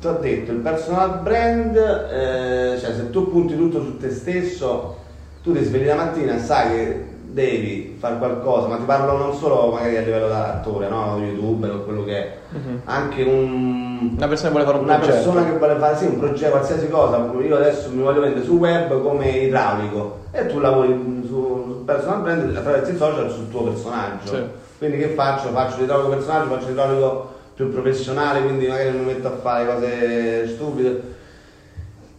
ti 0.00 0.06
ho 0.06 0.18
detto, 0.18 0.52
il 0.52 0.58
personal 0.58 1.20
brand, 1.20 1.76
eh, 1.76 2.78
cioè 2.78 2.94
se 2.94 3.10
tu 3.10 3.28
punti 3.28 3.56
tutto 3.56 3.82
su 3.82 3.98
te 3.98 4.10
stesso, 4.10 4.96
tu 5.42 5.52
ti 5.52 5.62
svegli 5.64 5.86
la 5.86 5.96
mattina 5.96 6.38
sai 6.38 6.70
che 6.70 7.09
devi 7.32 7.96
fare 7.98 8.18
qualcosa, 8.18 8.66
ma 8.68 8.76
ti 8.76 8.84
parlo 8.84 9.16
non 9.16 9.34
solo 9.34 9.70
magari 9.72 9.96
a 9.96 10.00
livello 10.00 10.28
da 10.28 10.54
attore, 10.54 10.88
no? 10.88 11.18
youtuber 11.22 11.70
o 11.72 11.78
quello 11.84 12.04
che 12.04 12.16
è, 12.16 12.32
Mhm. 12.50 12.80
anche 12.84 13.22
un, 13.22 14.14
Una 14.16 14.28
persona 14.28 14.48
che 14.48 14.54
vuole 14.54 14.64
fare 14.64 14.78
un 14.78 14.84
una 14.84 14.96
progetto. 14.96 15.16
persona 15.16 15.44
che 15.44 15.56
vuole 15.58 15.76
fare 15.76 15.96
sì, 15.96 16.04
un 16.06 16.18
progetto, 16.18 16.50
qualsiasi 16.50 16.88
cosa, 16.88 17.30
io 17.40 17.56
adesso 17.56 17.90
mi 17.90 18.02
voglio 18.02 18.20
vendere 18.20 18.44
su 18.44 18.56
web 18.56 19.00
come 19.02 19.28
idraulico 19.30 20.18
e 20.32 20.46
tu 20.46 20.58
lavori 20.58 21.22
su, 21.26 21.26
su 21.74 21.84
personal 21.84 22.20
brand 22.22 22.56
attraverso 22.56 22.90
i 22.90 22.96
social 22.96 23.30
sul 23.30 23.48
tuo 23.50 23.62
personaggio. 23.62 24.34
Sì. 24.34 24.42
Quindi 24.78 24.98
che 24.98 25.08
faccio? 25.08 25.48
Faccio 25.50 25.78
l'idraulico 25.80 26.10
personaggio, 26.10 26.48
faccio 26.54 26.66
l'idraulico 26.68 27.28
più 27.54 27.70
professionale, 27.70 28.42
quindi 28.42 28.66
magari 28.66 28.90
non 28.90 29.04
mi 29.04 29.12
metto 29.12 29.28
a 29.28 29.32
fare 29.36 29.66
cose 29.66 30.48
stupide. 30.48 31.18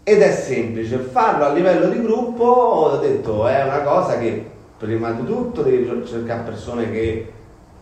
Ed 0.03 0.21
è 0.21 0.31
semplice, 0.31 0.97
farlo 0.97 1.45
a 1.45 1.51
livello 1.53 1.87
di 1.87 2.01
gruppo, 2.01 2.43
ho 2.43 2.97
detto, 2.97 3.45
è 3.47 3.63
una 3.63 3.81
cosa 3.81 4.17
che 4.17 4.45
prima 4.81 5.11
di 5.11 5.23
tutto 5.27 5.61
devi 5.61 6.05
cercare 6.07 6.41
persone 6.41 6.89
che 6.89 7.31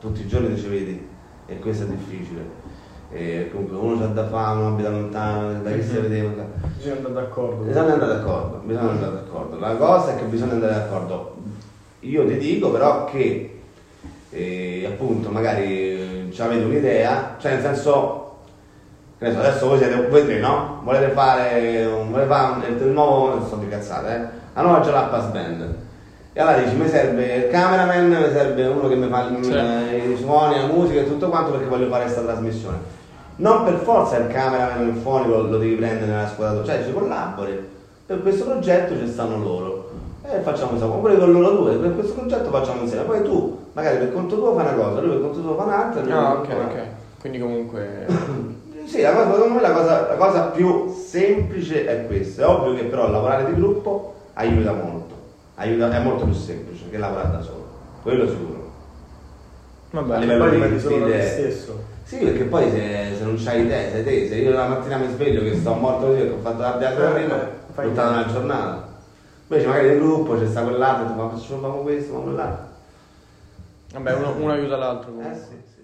tutti 0.02 0.20
i 0.20 0.28
giorni 0.28 0.54
ti 0.54 0.62
ci 0.62 0.68
vedi 0.68 1.08
e 1.46 1.58
questo 1.60 1.86
è 1.86 1.88
difficile. 1.88 2.68
E 3.12 3.50
comunque 3.52 3.78
uno 3.78 3.98
c'ha 3.98 4.08
da 4.08 4.28
fare, 4.28 4.58
uno 4.58 4.68
abita 4.68 4.90
lontano, 4.90 5.62
da 5.62 5.72
chi 5.72 5.82
si 5.82 5.98
vedeva. 5.98 6.30
Bisogna 6.76 6.96
andare 6.98 7.14
d'accordo. 7.14 7.64
Bisogna 7.64 7.94
andare 7.94 8.14
d'accordo, 8.16 8.62
bisogna 8.66 8.90
andare 8.90 9.14
d'accordo. 9.14 9.60
La 9.60 9.76
cosa 9.76 10.14
è 10.14 10.18
che 10.18 10.24
bisogna 10.26 10.52
andare 10.52 10.74
d'accordo. 10.74 11.38
Io 12.02 12.28
ti 12.28 12.38
dico 12.38 12.70
però 12.70 13.06
che 13.06 13.62
eh, 14.32 14.86
appunto 14.86 15.30
magari 15.30 16.30
ci 16.32 16.42
avete 16.42 16.66
un'idea, 16.66 17.38
cioè 17.40 17.54
nel 17.54 17.62
senso, 17.62 17.82
so, 17.82 18.38
adesso 19.20 19.68
voi 19.68 19.78
siete 19.78 20.06
voi 20.08 20.26
tre, 20.26 20.40
no? 20.40 20.82
Volete 20.84 21.12
fare, 21.14 21.86
un, 21.86 22.12
volete 22.12 22.28
fare 22.28 22.68
il 22.68 22.88
nuovo, 22.88 23.36
non 23.36 23.46
sto 23.46 23.56
di 23.56 23.70
cazzate, 23.70 24.16
eh? 24.16 24.28
La 24.54 24.62
nuova 24.62 24.82
Jalapas 24.82 25.26
Band. 25.28 25.88
E 26.40 26.42
allora 26.42 26.60
dici, 26.60 26.76
mi 26.78 26.88
serve 26.88 27.36
il 27.36 27.48
cameraman, 27.50 28.08
mi 28.08 28.32
serve 28.32 28.66
uno 28.66 28.88
che 28.88 28.96
mi 28.96 29.10
fa 29.10 29.28
Sì. 29.42 29.52
i 29.52 30.16
suoni, 30.16 30.56
la 30.56 30.68
musica 30.68 31.02
e 31.02 31.06
tutto 31.06 31.28
quanto 31.28 31.52
perché 31.52 31.66
voglio 31.68 31.90
fare 31.90 32.04
questa 32.04 32.22
trasmissione. 32.22 32.78
Non 33.36 33.66
per 33.66 33.74
forza 33.74 34.16
il 34.16 34.28
cameraman 34.28 34.88
il 34.88 34.94
fonico 35.02 35.42
lo 35.42 35.58
devi 35.58 35.76
prendere 35.76 36.06
nella 36.06 36.30
squadra, 36.30 36.64
cioè 36.64 36.82
ci 36.86 36.94
collabori. 36.94 37.68
Per 38.06 38.22
questo 38.22 38.46
progetto 38.46 38.98
ci 38.98 39.06
stanno 39.10 39.38
loro. 39.38 39.90
E 40.32 40.40
facciamo 40.40 40.72
insomma, 40.72 40.94
oppure 40.94 41.18
con 41.18 41.30
loro 41.30 41.50
due, 41.50 41.76
per 41.76 41.94
questo 41.94 42.14
progetto 42.14 42.50
facciamo 42.52 42.84
insieme. 42.84 43.04
Poi 43.04 43.22
tu, 43.22 43.58
magari 43.74 43.98
per 43.98 44.14
conto 44.14 44.38
tuo 44.38 44.56
fai 44.56 44.66
una 44.66 44.76
cosa, 44.82 45.02
lui 45.02 45.10
per 45.10 45.20
conto 45.20 45.42
tuo 45.42 45.56
fa 45.58 45.64
un'altra. 45.64 46.02
lui 46.02 46.12
Ah, 46.14 46.34
ok, 46.36 46.48
ok. 46.48 46.82
Quindi 47.20 47.40
comunque... 47.40 48.08
Sì, 48.86 49.02
la 49.02 49.12
cosa, 49.12 49.34
secondo 49.34 49.56
me 49.56 49.62
la 49.62 49.72
cosa, 49.72 50.08
la 50.08 50.16
cosa 50.16 50.42
più 50.44 50.90
semplice 51.06 51.86
è 51.86 52.08
questa. 52.08 52.44
È 52.44 52.48
ovvio 52.48 52.76
che 52.76 52.86
però 52.86 53.10
lavorare 53.10 53.44
di 53.44 53.56
gruppo 53.56 54.14
aiuta 54.36 54.72
molto. 54.72 55.19
Aiuta- 55.60 55.92
è 55.92 56.00
molto 56.02 56.24
più 56.24 56.34
semplice 56.34 56.90
che 56.90 56.98
lavorare 56.98 57.32
da 57.32 57.42
solo. 57.42 57.68
Quello 58.02 58.28
sicuro. 58.28 58.68
A 59.92 60.02
Vabbè, 60.02 60.20
livello 60.20 60.46
Poi 60.46 60.70
di 60.72 60.80
solo 60.80 61.06
te 61.06 61.22
stesso. 61.22 61.84
Sì, 62.04 62.18
perché 62.18 62.44
poi 62.46 62.70
se, 62.72 63.16
se 63.18 63.24
non 63.24 63.36
c'hai 63.38 63.62
idee, 63.66 63.92
sei 63.92 64.04
te, 64.04 64.28
se 64.28 64.36
io 64.36 64.52
la 64.54 64.68
mattina 64.68 64.98
mi 64.98 65.08
sveglio 65.08 65.42
che 65.42 65.56
sto 65.56 65.74
morto 65.74 66.08
così 66.08 66.20
perché 66.20 66.34
ho 66.34 66.40
fatto 66.40 66.62
la 66.62 66.78
teatro 66.78 67.08
Eh, 67.08 67.12
prima, 67.12 67.42
eh, 67.42 67.52
ho 67.76 67.82
buttato 67.82 68.12
una 68.12 68.26
giornata. 68.26 68.88
Invece 69.48 69.68
magari 69.68 69.88
nel 69.90 70.00
gruppo 70.00 70.38
c'è 70.38 70.46
sta 70.48 70.62
quell'altro, 70.64 71.14
ma 71.16 71.30
facciamo 71.30 71.82
questo, 71.82 72.12
famo 72.14 72.24
quell'altro. 72.24 72.68
vabbè 73.94 74.14
uno, 74.14 74.36
uno 74.38 74.52
aiuta 74.52 74.78
l'altro 74.78 75.10
Eh 75.10 75.14
comunque. 75.16 75.40
sì, 75.40 75.56
sì. 75.74 75.79